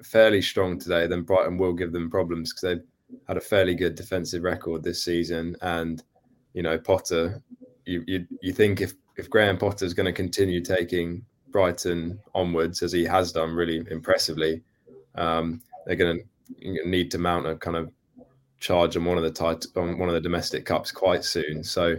fairly 0.01 0.41
strong 0.41 0.79
today, 0.79 1.07
then 1.07 1.23
Brighton 1.23 1.57
will 1.57 1.73
give 1.73 1.91
them 1.91 2.09
problems 2.09 2.53
because 2.53 2.61
they've 2.61 3.19
had 3.27 3.35
a 3.35 3.41
fairly 3.41 3.75
good 3.75 3.95
defensive 3.95 4.43
record 4.43 4.81
this 4.81 5.03
season, 5.03 5.57
and 5.61 6.03
you 6.53 6.63
know 6.63 6.77
Potter. 6.77 7.41
You 7.85 8.01
you 8.07 8.25
you 8.41 8.53
think 8.53 8.79
if 8.79 8.93
if 9.15 9.29
Graham 9.29 9.57
Potter 9.57 9.85
is 9.85 9.93
going 9.93 10.05
to 10.05 10.13
continue 10.13 10.61
taking 10.61 11.25
Brighton 11.49 12.19
onwards 12.33 12.81
as 12.81 12.91
he 12.91 13.05
has 13.05 13.31
done 13.31 13.53
really 13.53 13.83
impressively, 13.89 14.61
um, 15.15 15.61
they're 15.85 15.95
going 15.95 16.19
to 16.19 16.89
need 16.89 17.11
to 17.11 17.17
mount 17.17 17.47
a 17.47 17.55
kind 17.55 17.77
of 17.77 17.91
charge 18.59 18.95
on 18.95 19.05
one 19.05 19.17
of 19.17 19.23
the 19.23 19.31
tit- 19.31 19.67
on 19.75 19.97
one 19.97 20.09
of 20.09 20.15
the 20.15 20.21
domestic 20.21 20.65
cups 20.65 20.91
quite 20.91 21.23
soon. 21.23 21.63
So 21.63 21.97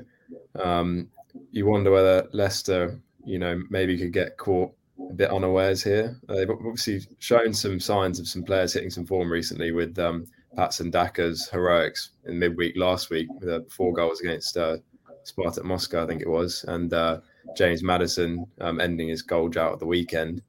um, 0.62 1.08
you 1.50 1.66
wonder 1.66 1.90
whether 1.90 2.26
Leicester, 2.32 3.00
you 3.24 3.38
know, 3.38 3.62
maybe 3.70 3.98
could 3.98 4.12
get 4.12 4.36
caught 4.36 4.72
a 5.10 5.12
bit 5.12 5.30
unawares 5.30 5.82
here. 5.82 6.18
Uh, 6.28 6.34
they've 6.34 6.50
obviously 6.50 7.00
shown 7.18 7.52
some 7.52 7.78
signs 7.78 8.18
of 8.18 8.26
some 8.26 8.42
players 8.42 8.72
hitting 8.72 8.90
some 8.90 9.06
form 9.06 9.30
recently 9.30 9.72
with 9.72 9.98
um, 9.98 10.26
Patson 10.56 10.90
Daka's 10.90 11.48
heroics 11.50 12.10
in 12.24 12.38
midweek 12.38 12.76
last 12.76 13.10
week 13.10 13.28
with 13.40 13.48
uh, 13.48 13.60
four 13.68 13.92
goals 13.92 14.20
against 14.20 14.56
uh, 14.56 14.76
Spartak 15.24 15.64
Moscow, 15.64 16.04
I 16.04 16.06
think 16.06 16.20
it 16.20 16.28
was, 16.28 16.64
and 16.68 16.92
uh, 16.92 17.20
James 17.56 17.82
Maddison 17.82 18.46
um, 18.60 18.80
ending 18.80 19.08
his 19.08 19.22
goal 19.22 19.48
drought 19.48 19.74
at 19.74 19.78
the 19.80 19.86
weekend. 19.86 20.42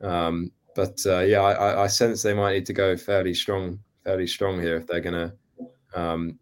Um, 0.00 0.50
but 0.74 0.98
uh, 1.06 1.20
yeah, 1.20 1.40
I, 1.40 1.84
I, 1.84 1.86
sense 1.86 2.22
they 2.22 2.34
might 2.34 2.54
need 2.54 2.66
to 2.66 2.72
go 2.72 2.96
fairly 2.96 3.34
strong, 3.34 3.78
fairly 4.04 4.26
strong 4.26 4.60
here 4.60 4.76
if 4.76 4.86
they're 4.86 5.00
going 5.00 5.30
to 5.30 6.00
um, 6.00 6.38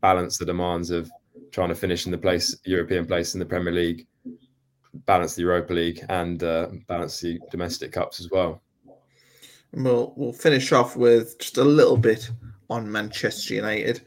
balance 0.00 0.38
the 0.38 0.44
demands 0.44 0.90
of 0.90 1.10
trying 1.50 1.68
to 1.70 1.74
finish 1.74 2.06
in 2.06 2.12
the 2.12 2.18
place, 2.18 2.56
European 2.64 3.06
place 3.06 3.34
in 3.34 3.40
the 3.40 3.46
Premier 3.46 3.72
League, 3.72 4.06
balance 5.06 5.34
the 5.34 5.42
Europa 5.42 5.72
League, 5.72 6.04
and 6.08 6.42
uh, 6.42 6.68
balance 6.86 7.20
the 7.20 7.40
domestic 7.50 7.92
cups 7.92 8.20
as 8.20 8.30
well. 8.30 8.62
We'll 9.72 10.14
we'll 10.16 10.32
finish 10.32 10.72
off 10.72 10.96
with 10.96 11.38
just 11.38 11.58
a 11.58 11.64
little 11.64 11.96
bit 11.96 12.30
on 12.70 12.90
Manchester 12.90 13.54
United. 13.54 14.02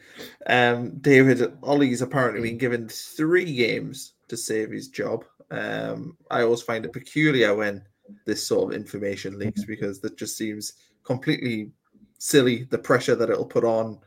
Um, 0.48 0.98
David 1.00 1.58
Ole's 1.64 2.02
apparently 2.02 2.42
been 2.42 2.58
given 2.58 2.90
three 2.90 3.56
games 3.56 4.14
to 4.28 4.38
save 4.38 4.72
his 4.72 4.88
job. 4.88 5.26
Um, 5.52 6.18
I 6.30 6.44
always 6.44 6.62
find 6.62 6.86
it 6.86 6.94
peculiar 6.94 7.56
when 7.56 7.84
this 8.26 8.46
sort 8.46 8.74
of 8.74 8.80
information 8.80 9.40
leaks 9.40 9.64
because 9.66 10.00
that 10.02 10.18
just 10.18 10.38
seems 10.38 10.74
completely 11.04 11.72
silly. 12.18 12.64
The 12.64 12.78
pressure 12.78 13.16
that 13.16 13.30
it'll 13.30 13.46
put 13.46 13.64
on 13.64 14.00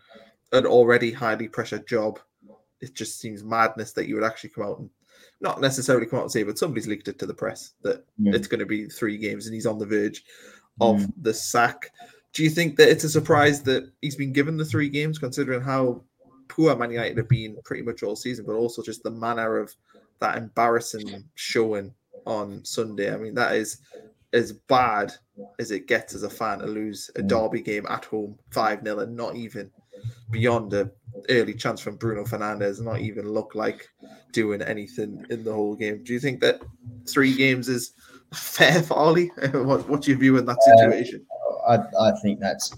an 0.53 0.67
already 0.67 1.11
highly 1.11 1.49
pressured 1.49 1.87
job, 1.87 2.21
it 2.81 2.95
just 2.95 3.21
seems 3.21 3.43
madness 3.43 3.93
that 3.93 4.07
you 4.07 4.15
would 4.15 4.25
actually 4.25 4.51
come 4.51 4.65
out 4.65 4.79
and 4.79 4.91
not 5.41 5.61
necessarily 5.61 6.07
come 6.07 6.21
out 6.21 6.23
and 6.23 6.33
say, 6.33 6.43
but 6.45 6.59
somebody's 6.59 6.87
leaked 6.87 7.09
it 7.09 7.19
to 7.19 7.27
the 7.27 7.35
press 7.35 7.73
that 7.83 8.05
yeah. 8.19 8.33
it's 8.35 8.47
going 8.47 8.61
to 8.61 8.67
be 8.67 8.87
three 8.87 9.19
games 9.19 9.47
and 9.47 9.55
he's 9.55 9.67
on 9.67 9.79
the 9.79 9.87
verge 9.87 10.25
of 10.81 10.97
mm. 10.97 11.13
the 11.21 11.35
sack. 11.35 11.91
Do 12.33 12.43
you 12.43 12.51
think 12.51 12.77
that 12.77 12.89
it's 12.89 13.05
a 13.05 13.11
surprise 13.11 13.63
that 13.65 13.91
he's 14.01 14.17
been 14.17 14.33
given 14.33 14.57
the 14.57 14.65
three 14.65 14.89
games, 14.89 15.19
considering 15.19 15.61
how 15.61 16.03
poor 16.49 16.75
Man 16.77 16.91
United 16.91 17.19
have 17.19 17.29
been 17.29 17.57
pretty 17.65 17.83
much 17.83 18.03
all 18.03 18.17
season, 18.17 18.47
but 18.47 18.55
also 18.55 18.83
just 18.83 19.03
the 19.03 19.11
manner 19.11 19.59
of 19.59 19.75
that 20.21 20.39
embarrassing 20.39 21.25
showing 21.35 21.93
on 22.27 22.65
Sunday? 22.65 23.13
I 23.13 23.17
mean, 23.17 23.35
that 23.35 23.55
is 23.55 23.79
as 24.33 24.53
bad 24.53 25.13
as 25.59 25.71
it 25.71 25.87
gets 25.87 26.15
as 26.15 26.23
a 26.23 26.31
fan 26.31 26.61
to 26.61 26.67
lose 26.67 27.11
a 27.17 27.23
mm. 27.23 27.29
derby 27.29 27.61
game 27.61 27.87
at 27.89 28.05
home 28.07 28.39
5 28.51 28.83
0 28.83 29.01
and 29.01 29.17
not 29.17 29.37
even 29.37 29.71
beyond 30.31 30.73
a 30.73 30.91
early 31.29 31.55
chance 31.55 31.81
from 31.81 31.97
Bruno 31.97 32.25
Fernandes, 32.25 32.81
not 32.81 33.01
even 33.01 33.29
look 33.29 33.55
like 33.55 33.89
doing 34.33 34.63
anything 34.63 35.25
in 35.31 35.45
the 35.45 35.53
whole 35.53 35.77
game. 35.77 36.03
Do 36.03 36.13
you 36.13 36.21
think 36.21 36.41
that 36.41 36.63
three 37.07 37.35
games 37.35 37.69
is 37.69 37.93
fair 38.35 38.83
for 38.83 38.99
Ole? 38.99 39.27
what, 39.53 39.89
what's 39.89 40.09
your 40.09 40.19
view 40.19 40.39
in 40.39 40.47
that 40.47 40.63
situation? 40.63 41.27
I, 41.67 41.79
I 42.01 42.13
think 42.23 42.41
that's 42.41 42.75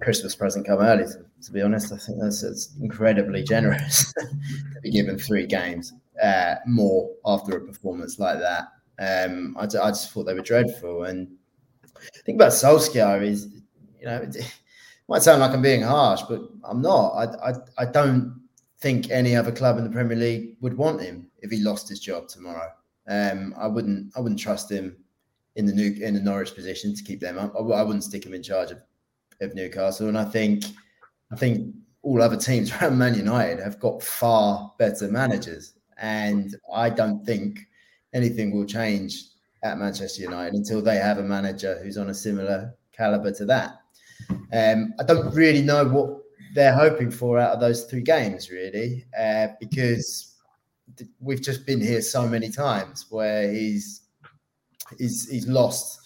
Christmas 0.00 0.34
present 0.34 0.66
come 0.66 0.80
early. 0.80 1.04
To, 1.04 1.24
to 1.42 1.52
be 1.52 1.62
honest, 1.62 1.92
I 1.92 1.96
think 1.96 2.18
that's, 2.20 2.42
that's 2.42 2.74
incredibly 2.80 3.42
generous 3.42 4.12
to 4.18 4.80
be 4.82 4.90
given 4.90 5.18
three 5.18 5.46
games 5.46 5.92
uh, 6.22 6.56
more 6.66 7.10
after 7.24 7.56
a 7.56 7.60
performance 7.60 8.18
like 8.18 8.38
that. 8.38 8.68
Um, 8.98 9.56
I, 9.58 9.64
I 9.64 9.90
just 9.90 10.10
thought 10.10 10.24
they 10.24 10.34
were 10.34 10.42
dreadful. 10.42 11.04
And 11.04 11.28
the 11.94 12.22
thing 12.24 12.36
about 12.36 12.52
Solskjaer 12.52 13.22
is, 13.22 13.48
you 13.98 14.06
know, 14.06 14.16
it, 14.16 14.36
it 14.36 14.54
might 15.08 15.22
sound 15.22 15.40
like 15.40 15.52
I'm 15.52 15.62
being 15.62 15.82
harsh, 15.82 16.22
but 16.28 16.42
I'm 16.64 16.82
not. 16.82 17.10
I, 17.10 17.50
I, 17.50 17.54
I 17.78 17.84
don't 17.86 18.40
think 18.78 19.10
any 19.10 19.34
other 19.34 19.52
club 19.52 19.78
in 19.78 19.84
the 19.84 19.90
Premier 19.90 20.16
League 20.16 20.56
would 20.60 20.76
want 20.76 21.00
him 21.00 21.26
if 21.40 21.50
he 21.50 21.58
lost 21.58 21.88
his 21.88 22.00
job 22.00 22.28
tomorrow. 22.28 22.70
Um, 23.08 23.54
I 23.56 23.68
wouldn't 23.68 24.12
I 24.16 24.20
wouldn't 24.20 24.40
trust 24.40 24.70
him 24.70 24.96
in 25.56 25.66
the 25.66 25.72
new 25.72 25.92
in 26.02 26.14
the 26.14 26.20
Norwich 26.20 26.54
position 26.54 26.94
to 26.94 27.02
keep 27.02 27.20
them 27.20 27.38
up. 27.38 27.54
I, 27.56 27.58
I 27.58 27.82
wouldn't 27.82 28.04
stick 28.04 28.24
him 28.24 28.34
in 28.34 28.42
charge 28.42 28.70
of, 28.70 28.78
of 29.40 29.54
Newcastle. 29.54 30.08
And 30.08 30.18
I 30.18 30.24
think 30.24 30.64
I 31.32 31.36
think 31.36 31.74
all 32.02 32.22
other 32.22 32.36
teams 32.36 32.72
around 32.82 32.98
Man 32.98 33.14
United 33.14 33.58
have 33.60 33.80
got 33.80 34.02
far 34.02 34.72
better 34.78 35.08
managers. 35.08 35.74
And 35.98 36.54
I 36.72 36.90
don't 36.90 37.24
think 37.24 37.60
anything 38.12 38.54
will 38.54 38.66
change 38.66 39.24
at 39.64 39.78
Manchester 39.78 40.22
United 40.22 40.54
until 40.54 40.82
they 40.82 40.96
have 40.96 41.18
a 41.18 41.22
manager 41.22 41.80
who's 41.82 41.96
on 41.96 42.10
a 42.10 42.14
similar 42.14 42.74
caliber 42.92 43.32
to 43.32 43.44
that. 43.46 43.80
Um, 44.52 44.94
I 45.00 45.02
don't 45.02 45.34
really 45.34 45.62
know 45.62 45.84
what 45.86 46.20
they're 46.54 46.74
hoping 46.74 47.10
for 47.10 47.38
out 47.38 47.52
of 47.52 47.60
those 47.60 47.84
three 47.84 48.02
games, 48.02 48.50
really, 48.50 49.06
uh, 49.18 49.48
because 49.58 50.36
we've 51.20 51.42
just 51.42 51.66
been 51.66 51.80
here 51.80 52.00
so 52.00 52.28
many 52.28 52.50
times 52.50 53.06
where 53.10 53.52
he's 53.52 54.05
he's 54.98 55.28
he's 55.28 55.46
lost 55.46 56.00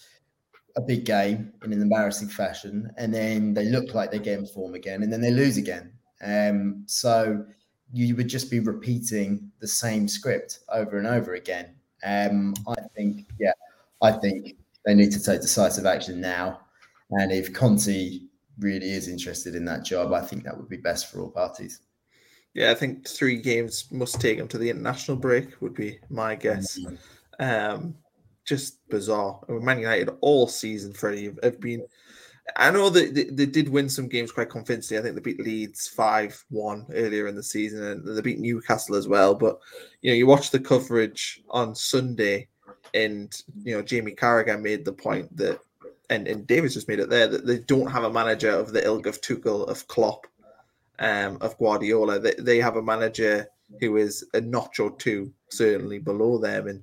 a 0.76 0.80
big 0.80 1.04
game 1.04 1.52
in 1.64 1.72
an 1.72 1.82
embarrassing 1.82 2.28
fashion, 2.28 2.90
and 2.96 3.12
then 3.12 3.54
they 3.54 3.66
look 3.66 3.94
like 3.94 4.10
they're 4.10 4.20
getting 4.20 4.46
form 4.46 4.74
again, 4.74 5.02
and 5.02 5.12
then 5.12 5.20
they 5.20 5.30
lose 5.30 5.56
again. 5.56 5.92
Um, 6.22 6.84
so 6.86 7.44
you 7.92 8.14
would 8.16 8.28
just 8.28 8.50
be 8.50 8.60
repeating 8.60 9.50
the 9.60 9.66
same 9.66 10.06
script 10.06 10.60
over 10.72 10.98
and 10.98 11.06
over 11.06 11.34
again. 11.34 11.74
Um, 12.04 12.54
I 12.68 12.76
think, 12.94 13.28
yeah, 13.38 13.52
I 14.00 14.12
think 14.12 14.56
they 14.86 14.94
need 14.94 15.12
to 15.12 15.22
take 15.22 15.40
decisive 15.40 15.86
action 15.86 16.20
now. 16.20 16.60
And 17.10 17.32
if 17.32 17.52
Conte 17.52 18.20
really 18.58 18.90
is 18.92 19.08
interested 19.08 19.54
in 19.54 19.64
that 19.64 19.84
job, 19.84 20.12
I 20.12 20.20
think 20.20 20.44
that 20.44 20.56
would 20.56 20.68
be 20.68 20.76
best 20.76 21.10
for 21.10 21.20
all 21.20 21.30
parties. 21.30 21.80
Yeah, 22.54 22.70
I 22.70 22.74
think 22.74 23.08
three 23.08 23.40
games 23.40 23.86
must 23.90 24.20
take 24.20 24.38
him 24.38 24.48
to 24.48 24.58
the 24.58 24.70
international 24.70 25.16
break 25.16 25.60
would 25.60 25.74
be 25.74 25.98
my 26.08 26.34
guess. 26.34 26.78
Mm-hmm. 26.78 27.44
Um, 27.44 27.94
just 28.50 28.86
bizarre. 28.88 29.38
I 29.48 29.52
mean, 29.52 29.64
Man 29.64 29.78
United 29.78 30.10
all 30.20 30.48
season, 30.48 30.92
Freddie, 30.92 31.32
have 31.42 31.60
been. 31.60 31.86
I 32.56 32.72
know 32.72 32.90
that 32.90 33.14
they, 33.14 33.24
they, 33.24 33.46
did 33.46 33.68
win 33.68 33.88
some 33.88 34.08
games 34.08 34.32
quite 34.32 34.50
convincingly. 34.50 34.98
I 34.98 35.02
think 35.04 35.14
they 35.14 35.20
beat 35.20 35.40
Leeds 35.40 35.86
five 35.86 36.44
one 36.50 36.84
earlier 36.92 37.28
in 37.28 37.36
the 37.36 37.44
season, 37.44 37.84
and 37.84 38.16
they 38.16 38.20
beat 38.20 38.40
Newcastle 38.40 38.96
as 38.96 39.06
well. 39.06 39.36
But 39.36 39.60
you 40.02 40.10
know, 40.10 40.16
you 40.16 40.26
watch 40.26 40.50
the 40.50 40.58
coverage 40.58 41.42
on 41.48 41.76
Sunday, 41.76 42.48
and 42.92 43.32
you 43.62 43.76
know 43.76 43.82
Jamie 43.82 44.16
Carragher 44.16 44.60
made 44.60 44.84
the 44.84 44.92
point 44.92 45.34
that, 45.36 45.60
and 46.10 46.26
and 46.26 46.44
Davis 46.44 46.74
just 46.74 46.88
made 46.88 46.98
it 46.98 47.08
there 47.08 47.28
that 47.28 47.46
they 47.46 47.60
don't 47.60 47.92
have 47.92 48.02
a 48.02 48.12
manager 48.12 48.50
of 48.50 48.72
the 48.72 48.84
ilk 48.84 49.06
of 49.06 49.20
Tuchel, 49.20 49.68
of 49.68 49.86
Klopp, 49.86 50.26
um, 50.98 51.38
of 51.40 51.56
Guardiola. 51.58 52.18
They, 52.18 52.34
they 52.36 52.58
have 52.58 52.74
a 52.74 52.82
manager 52.82 53.46
who 53.78 53.96
is 53.96 54.24
a 54.34 54.40
notch 54.40 54.80
or 54.80 54.90
two 54.96 55.32
certainly 55.50 56.00
below 56.00 56.38
them, 56.38 56.66
and 56.66 56.82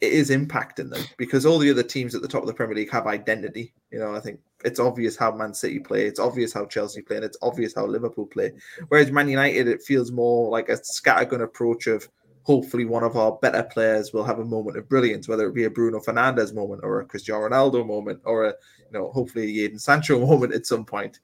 it 0.00 0.12
is 0.12 0.30
impacting 0.30 0.90
them 0.90 1.02
because 1.16 1.44
all 1.44 1.58
the 1.58 1.70
other 1.70 1.82
teams 1.82 2.14
at 2.14 2.22
the 2.22 2.28
top 2.28 2.42
of 2.42 2.46
the 2.46 2.54
Premier 2.54 2.76
League 2.76 2.90
have 2.90 3.06
identity. 3.06 3.72
You 3.90 3.98
know, 3.98 4.14
I 4.14 4.20
think 4.20 4.40
it's 4.64 4.80
obvious 4.80 5.16
how 5.16 5.34
Man 5.34 5.54
City 5.54 5.78
play, 5.78 6.06
it's 6.06 6.20
obvious 6.20 6.52
how 6.52 6.66
Chelsea 6.66 7.02
play, 7.02 7.16
and 7.16 7.24
it's 7.24 7.38
obvious 7.42 7.74
how 7.74 7.86
Liverpool 7.86 8.26
play. 8.26 8.52
Whereas 8.88 9.10
Man 9.10 9.28
United, 9.28 9.66
it 9.68 9.82
feels 9.82 10.12
more 10.12 10.50
like 10.50 10.68
a 10.68 10.76
scattergun 10.76 11.42
approach 11.42 11.86
of 11.86 12.08
hopefully 12.44 12.84
one 12.84 13.04
of 13.04 13.16
our 13.16 13.32
better 13.42 13.62
players 13.62 14.12
will 14.12 14.24
have 14.24 14.38
a 14.38 14.44
moment 14.44 14.76
of 14.76 14.88
brilliance, 14.88 15.28
whether 15.28 15.46
it 15.46 15.54
be 15.54 15.64
a 15.64 15.70
Bruno 15.70 16.00
Fernandes 16.00 16.54
moment 16.54 16.80
or 16.82 17.00
a 17.00 17.04
Cristiano 17.04 17.48
Ronaldo 17.48 17.86
moment 17.86 18.20
or 18.24 18.46
a 18.46 18.54
you 18.90 18.98
know 18.98 19.10
hopefully 19.10 19.64
a 19.64 19.68
Jadon 19.68 19.80
Sancho 19.80 20.18
moment 20.26 20.54
at 20.54 20.66
some 20.66 20.84
point 20.84 21.20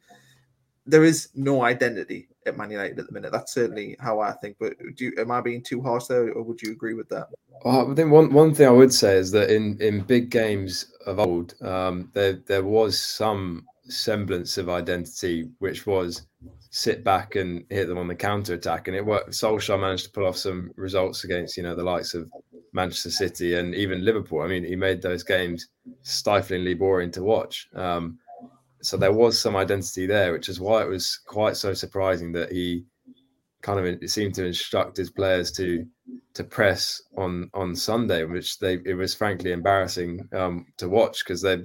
there 0.87 1.05
is 1.05 1.31
no 1.35 1.62
identity 1.62 2.29
at 2.47 2.57
Man 2.57 2.70
United 2.70 2.99
at 2.99 3.07
the 3.07 3.12
minute. 3.12 3.32
That's 3.32 3.53
certainly 3.53 3.97
how 4.01 4.20
I 4.20 4.32
think. 4.32 4.57
But 4.59 4.74
do 4.97 5.05
you, 5.07 5.12
am 5.18 5.30
I 5.30 5.40
being 5.40 5.62
too 5.62 5.82
harsh 5.82 6.07
there, 6.07 6.32
or 6.32 6.42
would 6.42 6.62
you 6.62 6.72
agree 6.72 6.95
with 6.95 7.09
that? 7.09 7.28
Well, 7.64 7.90
I 7.90 7.95
think 7.95 8.11
one, 8.11 8.32
one 8.32 8.55
thing 8.55 8.66
I 8.66 8.70
would 8.70 8.92
say 8.92 9.16
is 9.16 9.30
that 9.32 9.51
in, 9.51 9.80
in 9.80 10.01
big 10.01 10.30
games 10.30 10.92
of 11.07 11.18
old, 11.18 11.55
um, 11.62 12.11
there 12.12 12.34
there 12.47 12.64
was 12.64 13.01
some 13.01 13.66
semblance 13.86 14.59
of 14.59 14.68
identity, 14.68 15.49
which 15.59 15.86
was 15.86 16.26
sit 16.70 17.05
back 17.05 17.36
and 17.36 17.64
hit 17.70 17.86
them 17.86 17.99
on 17.99 18.09
the 18.09 18.14
counter 18.14 18.55
attack, 18.55 18.88
and 18.88 18.97
it 18.97 19.05
worked. 19.05 19.30
Solskjaer 19.30 19.80
managed 19.80 20.07
to 20.07 20.11
pull 20.11 20.26
off 20.26 20.36
some 20.36 20.72
results 20.76 21.24
against 21.24 21.57
you 21.57 21.62
know 21.62 21.74
the 21.74 21.84
likes 21.84 22.14
of 22.14 22.30
Manchester 22.72 23.11
City 23.11 23.55
and 23.55 23.74
even 23.74 24.05
Liverpool. 24.05 24.42
I 24.42 24.49
mean, 24.49 24.64
he 24.64 24.76
made 24.76 25.01
those 25.01 25.22
games 25.22 25.68
stiflingly 26.03 26.74
boring 26.74 27.11
to 27.12 27.22
watch. 27.22 27.68
Um, 27.74 28.18
so 28.85 28.97
there 28.97 29.12
was 29.12 29.39
some 29.39 29.57
identity 29.57 30.07
there, 30.07 30.32
which 30.32 30.49
is 30.49 30.61
why 30.61 30.82
it 30.82 30.89
was 30.89 31.18
quite 31.26 31.57
so 31.57 31.72
surprising 31.72 32.32
that 32.32 32.53
he 32.53 32.85
kind 33.62 33.80
of 33.80 34.11
seemed 34.11 34.35
to 34.35 34.45
instruct 34.45 34.99
his 34.99 35.11
players 35.11 35.51
to 35.53 35.87
to 36.35 36.45
press 36.45 37.01
on 37.16 37.51
on 37.55 37.74
Sunday, 37.74 38.24
which 38.24 38.59
they 38.59 38.78
it 38.85 38.95
was 38.95 39.14
frankly 39.14 39.53
embarrassing 39.53 40.28
um, 40.35 40.66
to 40.76 40.89
watch 40.89 41.24
because 41.24 41.41
they 41.41 41.62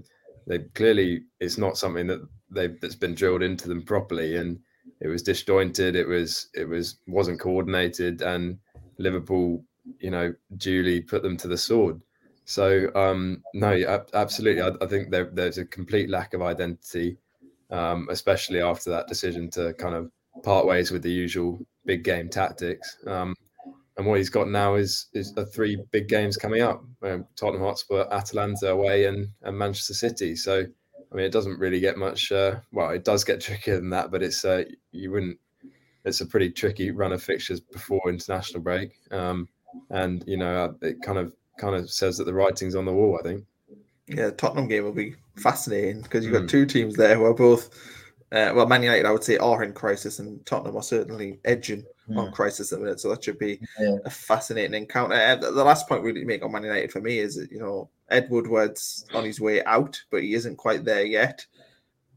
they 0.48 0.60
clearly 0.76 1.24
it's 1.42 1.58
not 1.58 1.78
something 1.78 2.08
that 2.08 2.22
they 2.50 2.68
that's 2.82 2.96
been 2.96 3.16
drilled 3.16 3.44
into 3.44 3.68
them 3.68 3.84
properly, 3.84 4.38
and 4.38 4.58
it 5.02 5.08
was 5.08 5.22
disjointed. 5.22 5.98
It 5.98 6.08
was 6.08 6.48
it 6.54 6.68
was 6.68 7.00
wasn't 7.06 7.42
coordinated, 7.42 8.22
and 8.22 8.60
Liverpool, 8.98 9.64
you 10.00 10.10
know, 10.10 10.34
duly 10.56 11.02
put 11.02 11.22
them 11.22 11.36
to 11.38 11.50
the 11.50 11.58
sword. 11.58 12.02
So 12.50 12.90
um, 12.96 13.44
no, 13.54 14.04
absolutely. 14.16 14.64
I, 14.64 14.72
I 14.82 14.88
think 14.88 15.12
there, 15.12 15.30
there's 15.32 15.60
a 15.60 15.66
complete 15.66 16.10
lack 16.10 16.34
of 16.34 16.42
identity, 16.42 17.16
um, 17.70 18.08
especially 18.10 18.60
after 18.60 18.90
that 18.90 19.06
decision 19.06 19.52
to 19.52 19.76
kind 19.76 19.94
of 19.94 20.10
part 20.42 20.66
ways 20.66 20.90
with 20.90 21.04
the 21.04 21.12
usual 21.12 21.64
big 21.86 22.04
game 22.04 22.28
tactics. 22.28 22.98
Um, 23.06 23.36
and 23.98 24.08
what 24.08 24.18
he's 24.18 24.32
got 24.32 24.48
now 24.48 24.74
is 24.74 25.10
is 25.14 25.32
three 25.54 25.80
big 25.92 26.08
games 26.08 26.38
coming 26.38 26.64
up: 26.64 26.84
um, 27.04 27.28
Tottenham 27.36 27.62
Hotspur, 27.62 28.08
Atalanta 28.12 28.72
away, 28.72 29.06
and, 29.06 29.28
and 29.44 29.56
Manchester 29.56 29.94
City. 29.94 30.36
So 30.36 30.62
I 31.12 31.16
mean, 31.16 31.26
it 31.26 31.32
doesn't 31.32 31.60
really 31.60 31.80
get 31.80 32.00
much. 32.00 32.32
Uh, 32.32 32.62
well, 32.72 32.90
it 32.90 33.06
does 33.06 33.24
get 33.24 33.42
trickier 33.42 33.76
than 33.76 33.92
that, 33.92 34.10
but 34.10 34.24
it's 34.24 34.44
uh, 34.44 34.64
you 34.92 35.12
wouldn't. 35.12 35.38
It's 36.04 36.22
a 36.22 36.26
pretty 36.26 36.50
tricky 36.50 36.90
run 36.90 37.12
of 37.12 37.22
fixtures 37.22 37.60
before 37.60 38.10
international 38.10 38.64
break, 38.64 38.94
um, 39.12 39.48
and 39.92 40.24
you 40.26 40.38
know 40.38 40.74
it 40.82 41.00
kind 41.04 41.20
of 41.20 41.32
kind 41.60 41.76
of 41.76 41.92
says 41.92 42.18
that 42.18 42.24
the 42.24 42.34
writing's 42.34 42.76
on 42.76 42.86
the 42.86 42.94
wall. 42.94 43.20
I 43.20 43.24
think. 43.28 43.46
Yeah, 44.08 44.32
Tottenham 44.32 44.68
game 44.68 44.86
will 44.86 44.92
be 44.92 45.14
fascinating 45.36 46.02
because 46.02 46.26
you've 46.26 46.34
got 46.34 46.44
mm. 46.44 46.50
two 46.50 46.66
teams 46.66 46.96
there 46.96 47.16
who 47.16 47.26
are 47.26 47.34
both. 47.34 47.70
Uh, 48.32 48.52
well, 48.56 48.68
Man 48.68 48.84
United, 48.84 49.06
I 49.08 49.12
would 49.12 49.24
say, 49.24 49.38
are 49.38 49.64
in 49.64 49.74
crisis, 49.74 50.20
and 50.20 50.46
Tottenham 50.46 50.76
are 50.76 50.84
certainly 50.84 51.40
edging 51.46 51.84
yeah. 52.08 52.20
on 52.20 52.32
crisis 52.32 52.72
at 52.72 52.78
the 52.78 52.86
minute. 52.86 53.00
So 53.00 53.10
that 53.10 53.24
should 53.24 53.40
be 53.40 53.60
yeah. 53.80 53.98
a 54.06 54.10
fascinating 54.10 54.76
encounter. 54.76 55.16
And 55.16 55.42
the 55.42 55.52
last 55.52 55.88
point 55.88 56.04
we 56.04 56.24
make 56.26 56.44
on 56.44 56.52
Man 56.52 56.64
United 56.64 56.92
for 56.92 57.02
me 57.02 57.20
is 57.20 57.36
that, 57.36 57.52
you 57.52 57.60
know, 57.60 57.90
Ed 58.10 58.30
Woodward's 58.30 59.06
on 59.16 59.26
his 59.26 59.42
way 59.42 59.64
out, 59.66 60.00
but 60.12 60.22
he 60.22 60.36
isn't 60.36 60.58
quite 60.58 60.86
there 60.86 61.06
yet. 61.06 61.46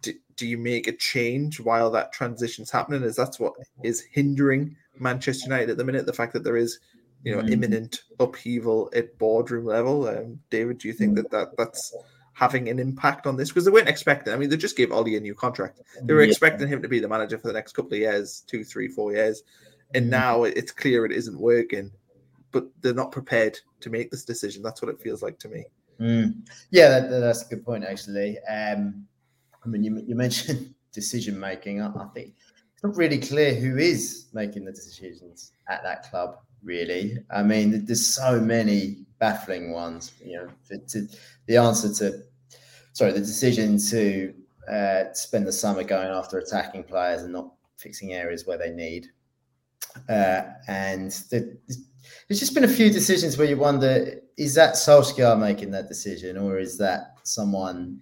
Do, 0.03 0.13
do 0.37 0.47
you 0.47 0.59
make 0.59 0.87
a 0.87 0.93
change 0.97 1.61
while 1.61 1.91
that 1.93 2.13
transition's 2.13 2.71
happening? 2.71 3.03
Is 3.05 3.17
that's 3.17 3.41
what 3.41 3.55
is 3.83 4.03
hindering 4.03 4.77
Manchester 4.99 5.45
United 5.45 5.71
at 5.71 5.77
the 5.79 5.85
minute? 5.85 6.05
The 6.05 6.13
fact 6.13 6.35
that 6.35 6.45
there 6.45 6.59
is, 6.59 6.79
you 7.25 7.35
know, 7.35 7.43
mm. 7.43 7.51
imminent 7.51 8.03
upheaval 8.21 8.91
at 8.95 9.19
boardroom 9.19 9.67
level. 9.67 10.09
Um, 10.09 10.41
David, 10.51 10.79
do 10.79 10.89
you 10.89 10.95
think 10.95 11.13
mm. 11.13 11.17
that, 11.17 11.31
that 11.31 11.57
that's 11.57 11.95
having 12.33 12.69
an 12.69 12.79
impact 12.79 13.27
on 13.27 13.37
this? 13.37 13.49
Because 13.49 13.65
they 13.65 13.71
weren't 13.71 13.89
expecting. 13.89 14.33
I 14.33 14.37
mean, 14.37 14.51
they 14.51 14.57
just 14.57 14.77
gave 14.77 14.93
Ole 14.93 15.17
a 15.17 15.21
new 15.21 15.35
contract. 15.35 15.81
They 16.03 16.15
were 16.15 16.23
yeah. 16.23 16.29
expecting 16.29 16.69
him 16.69 16.83
to 16.83 16.89
be 16.89 17.01
the 17.01 17.09
manager 17.09 17.39
for 17.39 17.47
the 17.47 17.53
next 17.53 17.73
couple 17.73 17.93
of 17.93 17.99
years, 17.99 18.43
two, 18.47 18.65
three, 18.65 18.89
four 18.89 19.13
years, 19.13 19.43
and 19.95 20.07
mm. 20.07 20.11
now 20.11 20.45
it's 20.45 20.73
clear 20.73 21.05
it 21.05 21.13
isn't 21.13 21.39
working. 21.39 21.91
But 22.51 22.67
they're 22.83 22.93
not 22.93 23.13
prepared 23.13 23.59
to 23.81 23.91
make 23.91 24.11
this 24.11 24.25
decision. 24.25 24.63
That's 24.63 24.83
what 24.83 24.91
it 24.91 25.01
feels 25.01 25.23
like 25.23 25.39
to 25.39 25.49
me. 25.49 25.65
Mm. 26.01 26.49
Yeah, 26.71 26.89
that, 26.89 27.09
that's 27.09 27.47
a 27.47 27.49
good 27.49 27.65
point, 27.65 27.85
actually. 27.85 28.39
Um, 28.41 29.07
I 29.65 29.69
mean, 29.69 29.85
you, 29.85 30.03
you 30.07 30.15
mentioned 30.15 30.75
decision 30.93 31.39
making. 31.39 31.81
I, 31.81 31.87
I, 31.87 32.07
think 32.13 32.35
it's 32.75 32.83
not 32.83 32.97
really 32.97 33.19
clear 33.19 33.55
who 33.55 33.79
is 33.79 34.27
making 34.33 34.65
the 34.65 34.73
decisions 34.73 35.53
at 35.69 35.83
that 35.85 36.11
club. 36.11 36.39
Really, 36.63 37.19
I 37.31 37.43
mean, 37.43 37.85
there's 37.87 38.07
so 38.07 38.41
many 38.41 39.05
baffling 39.19 39.73
ones. 39.73 40.13
You 40.25 40.37
know, 40.37 40.79
to, 40.89 41.09
the 41.47 41.57
answer 41.57 41.93
to, 41.95 42.23
sorry, 42.93 43.13
the 43.13 43.21
decision 43.21 43.79
to 43.91 44.35
uh, 44.71 45.13
spend 45.13 45.47
the 45.47 45.53
summer 45.53 45.83
going 45.83 46.09
after 46.09 46.39
attacking 46.39 46.85
players 46.85 47.23
and 47.23 47.33
not 47.33 47.53
fixing 47.79 48.13
areas 48.13 48.47
where 48.47 48.59
they 48.59 48.71
need, 48.71 49.09
uh, 50.09 50.43
and 50.69 51.11
the, 51.31 51.59
there's 52.29 52.41
just 52.41 52.55
been 52.55 52.65
a 52.65 52.69
few 52.69 52.91
decisions 52.91 53.37
where 53.37 53.47
you 53.47 53.57
wonder 53.57 54.21
is 54.37 54.55
that 54.55 54.75
Solskjaer 54.75 55.39
making 55.39 55.71
that 55.73 55.89
decision 55.89 56.37
or 56.39 56.59
is 56.59 56.79
that 56.79 57.17
someone, 57.23 58.01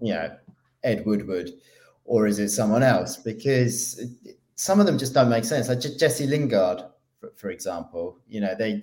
you 0.00 0.12
know, 0.12 0.34
Ed 0.84 1.04
Woodward, 1.06 1.50
or 2.04 2.26
is 2.26 2.38
it 2.38 2.50
someone 2.50 2.82
else? 2.82 3.16
Because 3.16 4.04
some 4.56 4.80
of 4.80 4.86
them 4.86 4.98
just 4.98 5.14
don't 5.14 5.28
make 5.30 5.44
sense. 5.44 5.68
Like 5.68 5.80
Jesse 5.80 6.26
Lingard, 6.26 6.82
for, 7.36 7.50
example, 7.50 8.18
you 8.28 8.40
know, 8.40 8.54
they 8.58 8.82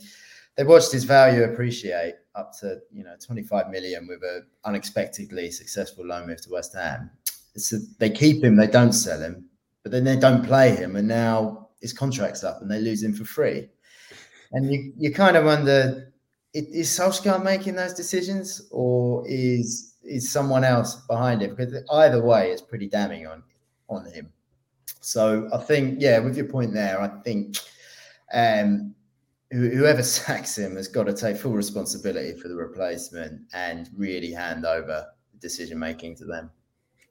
they 0.58 0.64
watched 0.64 0.92
his 0.92 1.06
value 1.06 1.44
appreciate 1.44 2.16
up 2.36 2.52
to 2.60 2.80
you 2.92 3.04
know 3.04 3.16
25 3.26 3.70
million 3.70 4.08
with 4.08 4.22
a 4.24 4.42
unexpectedly 4.66 5.52
successful 5.52 6.06
loan 6.06 6.28
move 6.28 6.42
to 6.42 6.50
West 6.50 6.74
Ham. 6.74 7.10
So 7.56 7.78
they 7.98 8.10
keep 8.10 8.44
him, 8.44 8.56
they 8.56 8.68
don't 8.68 8.94
sell 8.94 9.20
him, 9.20 9.46
but 9.84 9.92
then 9.92 10.04
they 10.04 10.18
don't 10.18 10.46
play 10.46 10.76
him, 10.76 10.96
and 10.96 11.08
now 11.08 11.70
his 11.82 11.94
contract's 11.94 12.44
up 12.44 12.62
and 12.62 12.70
they 12.70 12.80
lose 12.80 13.02
him 13.04 13.14
for 13.14 13.26
free. 13.26 13.70
And 14.52 14.72
you, 14.72 14.94
you 14.98 15.14
kind 15.14 15.38
of 15.38 15.46
wonder 15.46 16.12
is 16.54 16.90
Solskjaer 16.90 17.44
making 17.44 17.76
those 17.76 17.94
decisions 17.94 18.68
or 18.72 19.24
is 19.28 19.96
is 20.04 20.32
someone 20.32 20.64
else 20.64 20.96
behind 21.08 21.42
it? 21.42 21.56
Because 21.56 21.84
either 21.92 22.24
way, 22.24 22.52
it's 22.52 22.62
pretty 22.62 22.88
damning 22.88 23.28
on 23.28 23.44
on 23.90 24.06
him. 24.12 24.32
So 25.02 25.50
I 25.54 25.58
think, 25.58 26.02
yeah, 26.02 26.20
with 26.20 26.36
your 26.36 26.48
point 26.48 26.74
there, 26.74 27.00
I 27.00 27.08
think 27.24 27.58
um, 28.34 28.96
whoever 29.52 30.04
sacks 30.04 30.58
him 30.58 30.76
has 30.76 30.88
got 30.88 31.06
to 31.06 31.14
take 31.14 31.38
full 31.38 31.54
responsibility 31.54 32.40
for 32.40 32.48
the 32.48 32.56
replacement 32.56 33.42
and 33.54 33.90
really 33.96 34.32
hand 34.32 34.66
over 34.66 35.06
decision 35.40 35.80
making 35.80 36.16
to 36.18 36.26
them. 36.26 36.52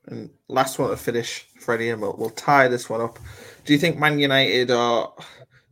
And 0.07 0.31
last 0.49 0.79
one 0.79 0.91
to 0.91 0.97
finish, 0.97 1.47
Freddie, 1.61 1.91
and 1.91 2.01
we'll, 2.01 2.16
we'll 2.16 2.31
tie 2.31 2.69
this 2.69 2.89
one 2.89 3.01
up. 3.01 3.19
Do 3.64 3.73
you 3.73 3.79
think 3.79 3.99
Man 3.99 4.19
United 4.19 4.71
are 4.71 5.12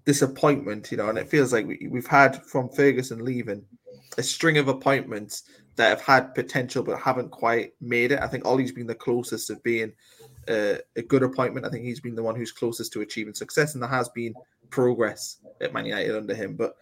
disappointment, 0.05 0.91
you 0.91 0.99
know, 0.99 1.09
and 1.09 1.19
it 1.19 1.29
feels 1.29 1.53
like 1.53 1.67
we, 1.67 1.89
we've 1.91 2.07
had 2.07 2.45
from 2.45 2.69
Ferguson 2.69 3.25
leaving 3.25 3.65
a 4.19 4.23
string 4.23 4.59
of 4.59 4.69
appointments 4.69 5.45
that 5.77 5.89
have 5.91 6.01
had 6.01 6.35
potential 6.35 6.83
but 6.83 6.99
haven't 6.99 7.31
quite 7.31 7.73
made 7.81 8.13
it. 8.13 8.21
I 8.21 8.29
think 8.29 8.47
Ole's 8.47 8.73
been 8.73 8.87
the 8.87 8.95
closest 8.95 9.51
of 9.51 9.63
being 9.63 9.93
a, 10.49 10.79
a 10.97 11.03
good 11.03 11.23
appointment. 11.23 11.67
I 11.67 11.71
think 11.71 11.85
he's 11.85 12.01
been 12.01 12.15
the 12.15 12.23
one 12.23 12.37
who's 12.37 12.53
closest 12.53 12.93
to 12.95 13.03
achieving 13.03 13.35
success, 13.35 13.75
and 13.75 13.83
there 13.83 13.91
has 13.91 14.09
been 14.11 14.35
progress 14.71 15.39
at 15.61 15.73
Man 15.73 15.87
United 15.87 16.17
under 16.17 16.35
him. 16.35 16.57
But 16.57 16.77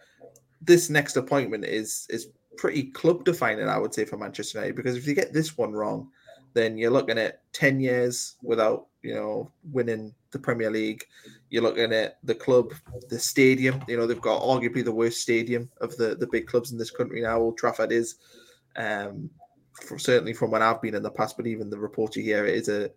this 0.61 0.89
next 0.89 1.15
appointment 1.15 1.65
is 1.65 2.07
is 2.09 2.27
pretty 2.57 2.83
club 2.83 3.25
defining, 3.25 3.67
I 3.67 3.77
would 3.77 3.93
say, 3.93 4.05
for 4.05 4.17
Manchester 4.17 4.59
United 4.59 4.75
because 4.75 4.95
if 4.95 5.07
you 5.07 5.13
get 5.13 5.33
this 5.33 5.57
one 5.57 5.73
wrong, 5.73 6.09
then 6.53 6.77
you're 6.77 6.91
looking 6.91 7.17
at 7.17 7.41
10 7.53 7.79
years 7.81 8.37
without, 8.41 8.87
you 9.01 9.13
know, 9.13 9.51
winning 9.71 10.15
the 10.31 10.39
Premier 10.39 10.71
League. 10.71 11.03
You're 11.49 11.63
looking 11.63 11.93
at 11.93 12.17
the 12.23 12.33
club, 12.33 12.73
the 13.09 13.19
stadium. 13.19 13.83
You 13.87 13.97
know, 13.97 14.07
they've 14.07 14.21
got 14.21 14.41
arguably 14.41 14.83
the 14.83 14.91
worst 14.91 15.21
stadium 15.21 15.69
of 15.81 15.95
the, 15.97 16.15
the 16.15 16.27
big 16.27 16.47
clubs 16.47 16.71
in 16.71 16.77
this 16.77 16.91
country 16.91 17.21
now. 17.21 17.39
Old 17.39 17.57
Trafford 17.57 17.91
is, 17.91 18.15
um, 18.77 19.29
certainly 19.97 20.33
from 20.33 20.49
when 20.49 20.61
I've 20.61 20.81
been 20.81 20.95
in 20.95 21.03
the 21.03 21.11
past, 21.11 21.35
but 21.35 21.45
even 21.45 21.69
the 21.69 21.77
report 21.77 22.15
you 22.15 22.23
hear, 22.23 22.45
it 22.45 22.55
is 22.55 22.69
a 22.69 22.89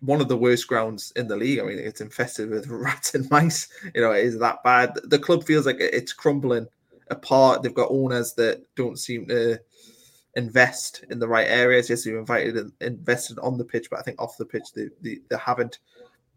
one 0.00 0.20
of 0.20 0.28
the 0.28 0.36
worst 0.36 0.68
grounds 0.68 1.12
in 1.16 1.28
the 1.28 1.36
league. 1.36 1.58
I 1.58 1.64
mean, 1.64 1.78
it's 1.78 2.00
infested 2.00 2.50
with 2.50 2.66
rats 2.68 3.14
and 3.14 3.28
mice. 3.30 3.68
You 3.94 4.02
know, 4.02 4.12
it 4.12 4.24
is 4.24 4.38
that 4.38 4.62
bad. 4.62 4.98
The 5.04 5.18
club 5.18 5.44
feels 5.44 5.66
like 5.66 5.76
it's 5.80 6.12
crumbling 6.12 6.66
apart. 7.10 7.62
They've 7.62 7.74
got 7.74 7.90
owners 7.90 8.34
that 8.34 8.62
don't 8.76 8.98
seem 8.98 9.26
to 9.28 9.58
invest 10.36 11.04
in 11.10 11.18
the 11.18 11.28
right 11.28 11.46
areas. 11.48 11.90
Yes, 11.90 12.06
you 12.06 12.18
invited 12.18 12.56
and 12.56 12.72
invested 12.80 13.38
on 13.40 13.58
the 13.58 13.64
pitch, 13.64 13.88
but 13.90 13.98
I 13.98 14.02
think 14.02 14.20
off 14.20 14.38
the 14.38 14.46
pitch 14.46 14.72
they, 14.74 14.88
they, 15.00 15.18
they 15.28 15.36
haven't. 15.36 15.78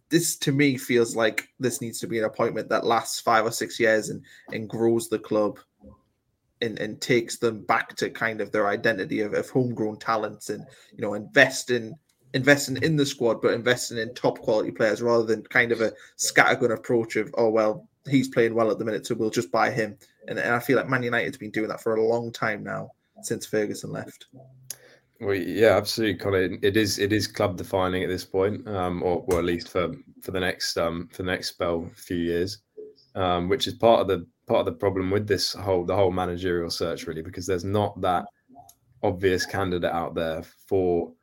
This 0.10 0.36
to 0.38 0.52
me 0.52 0.78
feels 0.78 1.16
like 1.16 1.50
this 1.60 1.82
needs 1.82 2.00
to 2.00 2.08
be 2.08 2.20
an 2.20 2.26
appointment 2.26 2.70
that 2.70 2.86
lasts 2.86 3.20
five 3.20 3.46
or 3.46 3.52
six 3.52 3.80
years 3.80 4.10
and 4.10 4.24
and 4.52 4.70
grows 4.70 5.10
the 5.10 5.18
club 5.18 5.60
and, 6.62 6.80
and 6.80 7.02
takes 7.02 7.38
them 7.38 7.64
back 7.66 7.96
to 7.96 8.10
kind 8.10 8.40
of 8.40 8.52
their 8.52 8.68
identity 8.68 9.22
of, 9.22 9.34
of 9.34 9.50
homegrown 9.50 9.98
talents 9.98 10.50
and 10.50 10.66
you 10.96 11.02
know 11.02 11.16
invest 11.16 11.72
in 11.72 11.96
investing 12.36 12.78
in 12.84 12.96
the 12.96 13.06
squad 13.06 13.42
but 13.42 13.54
investing 13.54 13.98
in 13.98 14.14
top 14.14 14.38
quality 14.40 14.70
players 14.70 15.02
rather 15.02 15.24
than 15.24 15.42
kind 15.46 15.72
of 15.72 15.82
a 15.82 15.92
scattergun 16.18 16.72
approach 16.72 17.16
of 17.16 17.34
oh 17.38 17.50
well 17.50 17.88
he's 18.08 18.28
playing 18.28 18.54
well 18.54 18.70
at 18.70 18.78
the 18.78 18.86
minute 18.86 19.06
so 19.06 19.16
we'll 19.16 19.32
just 19.32 19.52
buy 19.52 19.72
him 19.72 19.98
and, 20.28 20.38
and 20.38 20.54
I 20.54 20.60
feel 20.60 20.78
like 20.78 20.88
Man 20.88 21.02
United's 21.02 21.38
been 21.38 21.52
doing 21.52 21.70
that 21.70 21.82
for 21.82 21.96
a 21.96 22.04
long 22.04 22.32
time 22.32 22.64
now 22.64 22.92
since 23.22 23.46
Ferguson 23.46 23.92
left. 23.92 24.28
Well, 25.22 25.36
yeah, 25.36 25.78
absolutely, 25.78 26.20
Colin. 26.20 26.60
It 26.62 26.76
is 26.76 27.00
it 27.00 27.14
is 27.14 27.28
club 27.28 27.58
defining 27.58 28.04
at 28.04 28.10
this 28.10 28.26
point, 28.26 28.68
um, 28.68 29.02
or, 29.02 29.24
or 29.28 29.40
at 29.40 29.46
least 29.46 29.70
for 29.70 29.96
for 30.22 30.32
the 30.32 30.40
next 30.40 30.78
um, 30.78 31.08
for 31.12 31.24
the 31.24 31.32
next 31.32 31.50
spell, 31.50 31.90
few 31.96 32.18
years, 32.18 32.60
um, 33.16 33.48
which 33.48 33.66
is 33.68 33.76
part 33.76 34.02
of 34.02 34.08
the 34.08 34.28
part 34.46 34.60
of 34.60 34.66
the 34.66 34.74
problem 34.74 35.10
with 35.10 35.26
this 35.26 35.54
whole 35.54 35.86
the 35.86 35.96
whole 35.96 36.12
managerial 36.12 36.70
search, 36.70 37.08
really, 37.08 37.22
because 37.22 37.46
there's 37.48 37.64
not 37.64 38.00
that 38.02 38.26
obvious 39.04 39.46
candidate 39.46 39.92
out 39.92 40.16
there 40.16 40.44
for 40.68 41.14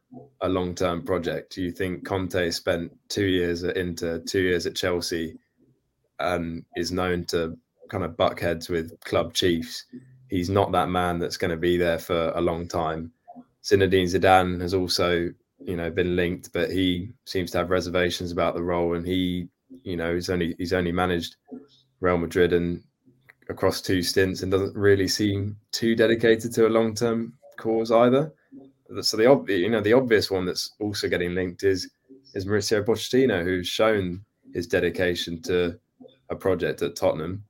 a 0.40 0.48
long 0.48 0.74
term 0.74 1.02
project. 1.02 1.54
Do 1.54 1.62
you 1.62 1.72
think 1.72 2.04
Conte 2.04 2.50
spent 2.50 2.92
two 3.08 3.26
years 3.26 3.64
at 3.64 3.76
Inter, 3.76 4.18
two 4.18 4.40
years 4.42 4.66
at 4.66 4.76
Chelsea, 4.76 5.38
and 6.18 6.64
is 6.76 6.92
known 6.92 7.24
to 7.26 7.56
kind 7.88 8.04
of 8.04 8.16
buck 8.16 8.40
heads 8.40 8.68
with 8.68 8.98
club 9.00 9.34
chiefs 9.34 9.84
he's 10.32 10.48
not 10.48 10.72
that 10.72 10.88
man 10.88 11.18
that's 11.18 11.36
going 11.36 11.50
to 11.50 11.58
be 11.58 11.76
there 11.76 11.98
for 11.98 12.32
a 12.34 12.40
long 12.40 12.66
time. 12.66 13.12
Zinedine 13.62 14.08
Zidane 14.08 14.62
has 14.62 14.72
also, 14.72 15.28
you 15.60 15.76
know, 15.76 15.90
been 15.90 16.16
linked, 16.16 16.54
but 16.54 16.70
he 16.70 17.10
seems 17.26 17.50
to 17.50 17.58
have 17.58 17.68
reservations 17.68 18.32
about 18.32 18.54
the 18.54 18.62
role, 18.62 18.94
and 18.94 19.06
he, 19.06 19.48
you 19.84 19.94
know, 19.94 20.14
he's 20.14 20.30
only 20.30 20.54
he's 20.56 20.72
only 20.72 20.90
managed 20.90 21.36
Real 22.00 22.16
Madrid 22.16 22.54
and 22.54 22.82
across 23.50 23.82
two 23.82 24.02
stints, 24.02 24.42
and 24.42 24.50
doesn't 24.50 24.74
really 24.74 25.06
seem 25.06 25.58
too 25.70 25.94
dedicated 25.94 26.50
to 26.54 26.66
a 26.66 26.74
long 26.76 26.94
term 26.94 27.34
cause 27.58 27.92
either. 27.92 28.32
So 29.00 29.16
the 29.16 29.26
obvious, 29.26 29.60
you 29.60 29.70
know, 29.70 29.80
the 29.80 29.92
obvious 29.92 30.30
one 30.30 30.44
that's 30.44 30.74
also 30.80 31.08
getting 31.08 31.34
linked 31.34 31.62
is 31.62 31.90
is 32.34 32.46
Mauricio 32.46 32.84
Pochettino, 32.84 33.42
who's 33.42 33.66
shown 33.66 34.24
his 34.54 34.66
dedication 34.66 35.40
to 35.42 35.78
a 36.30 36.36
project 36.36 36.82
at 36.82 36.96
Tottenham, 36.96 37.44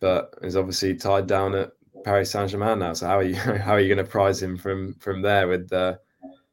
but 0.00 0.34
is 0.42 0.56
obviously 0.56 0.94
tied 0.94 1.26
down 1.26 1.54
at 1.54 1.72
Paris 2.04 2.30
Saint 2.30 2.50
Germain 2.50 2.78
now. 2.78 2.92
So 2.92 3.06
how 3.06 3.18
are 3.18 3.22
you 3.22 3.34
how 3.66 3.72
are 3.72 3.80
you 3.80 3.92
going 3.92 4.04
to 4.04 4.10
prize 4.10 4.42
him 4.42 4.56
from 4.56 4.94
from 4.94 5.22
there 5.22 5.48
with 5.48 5.68
the 5.68 5.98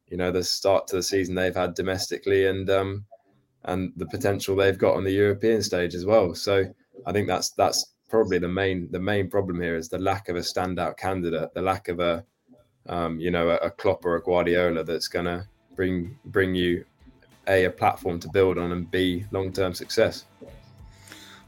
you 0.08 0.16
know 0.16 0.30
the 0.30 0.42
start 0.42 0.86
to 0.88 0.96
the 0.96 1.02
season 1.02 1.34
they've 1.34 1.54
had 1.54 1.74
domestically 1.74 2.46
and 2.46 2.68
um 2.70 3.04
and 3.64 3.92
the 3.96 4.06
potential 4.06 4.56
they've 4.56 4.78
got 4.78 4.96
on 4.96 5.04
the 5.04 5.10
European 5.10 5.62
stage 5.62 5.94
as 5.94 6.06
well. 6.06 6.34
So 6.34 6.64
I 7.06 7.12
think 7.12 7.28
that's 7.28 7.50
that's 7.50 7.92
probably 8.08 8.38
the 8.38 8.48
main 8.48 8.88
the 8.90 9.00
main 9.00 9.28
problem 9.28 9.60
here 9.60 9.76
is 9.76 9.88
the 9.88 9.98
lack 9.98 10.28
of 10.28 10.36
a 10.36 10.40
standout 10.40 10.96
candidate, 10.96 11.52
the 11.54 11.62
lack 11.62 11.88
of 11.88 12.00
a 12.00 12.24
um, 12.88 13.20
you 13.20 13.30
know 13.30 13.50
a, 13.50 13.56
a 13.56 13.70
Klopp 13.70 14.04
or 14.04 14.16
a 14.16 14.22
Guardiola 14.22 14.84
that's 14.84 15.08
going 15.08 15.26
to 15.26 15.46
bring 15.76 16.18
bring 16.26 16.54
you 16.54 16.84
a 17.48 17.64
a 17.64 17.70
platform 17.70 18.20
to 18.20 18.28
build 18.28 18.58
on 18.58 18.72
and 18.72 18.90
b 18.90 19.24
long 19.30 19.52
term 19.52 19.74
success. 19.74 20.24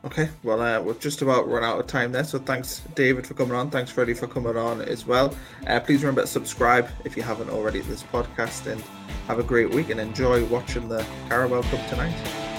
Okay, 0.04 0.28
well, 0.42 0.60
uh, 0.60 0.80
we've 0.80 0.98
just 0.98 1.22
about 1.22 1.48
run 1.48 1.62
out 1.62 1.78
of 1.78 1.86
time 1.86 2.10
there. 2.10 2.24
So 2.24 2.40
thanks, 2.40 2.82
David, 2.96 3.24
for 3.24 3.34
coming 3.34 3.54
on. 3.54 3.70
Thanks, 3.70 3.88
Freddie, 3.92 4.14
for 4.14 4.26
coming 4.26 4.56
on 4.56 4.82
as 4.82 5.06
well. 5.06 5.32
Uh, 5.68 5.78
please 5.78 6.02
remember 6.02 6.22
to 6.22 6.26
subscribe 6.26 6.88
if 7.04 7.16
you 7.16 7.22
haven't 7.22 7.50
already 7.50 7.82
to 7.82 7.88
this 7.88 8.02
podcast 8.02 8.66
and 8.66 8.82
have 9.28 9.38
a 9.38 9.44
great 9.44 9.70
week 9.70 9.90
and 9.90 10.00
enjoy 10.00 10.44
watching 10.46 10.88
the 10.88 11.06
Carabao 11.28 11.62
Cup 11.62 11.88
tonight. 11.88 12.51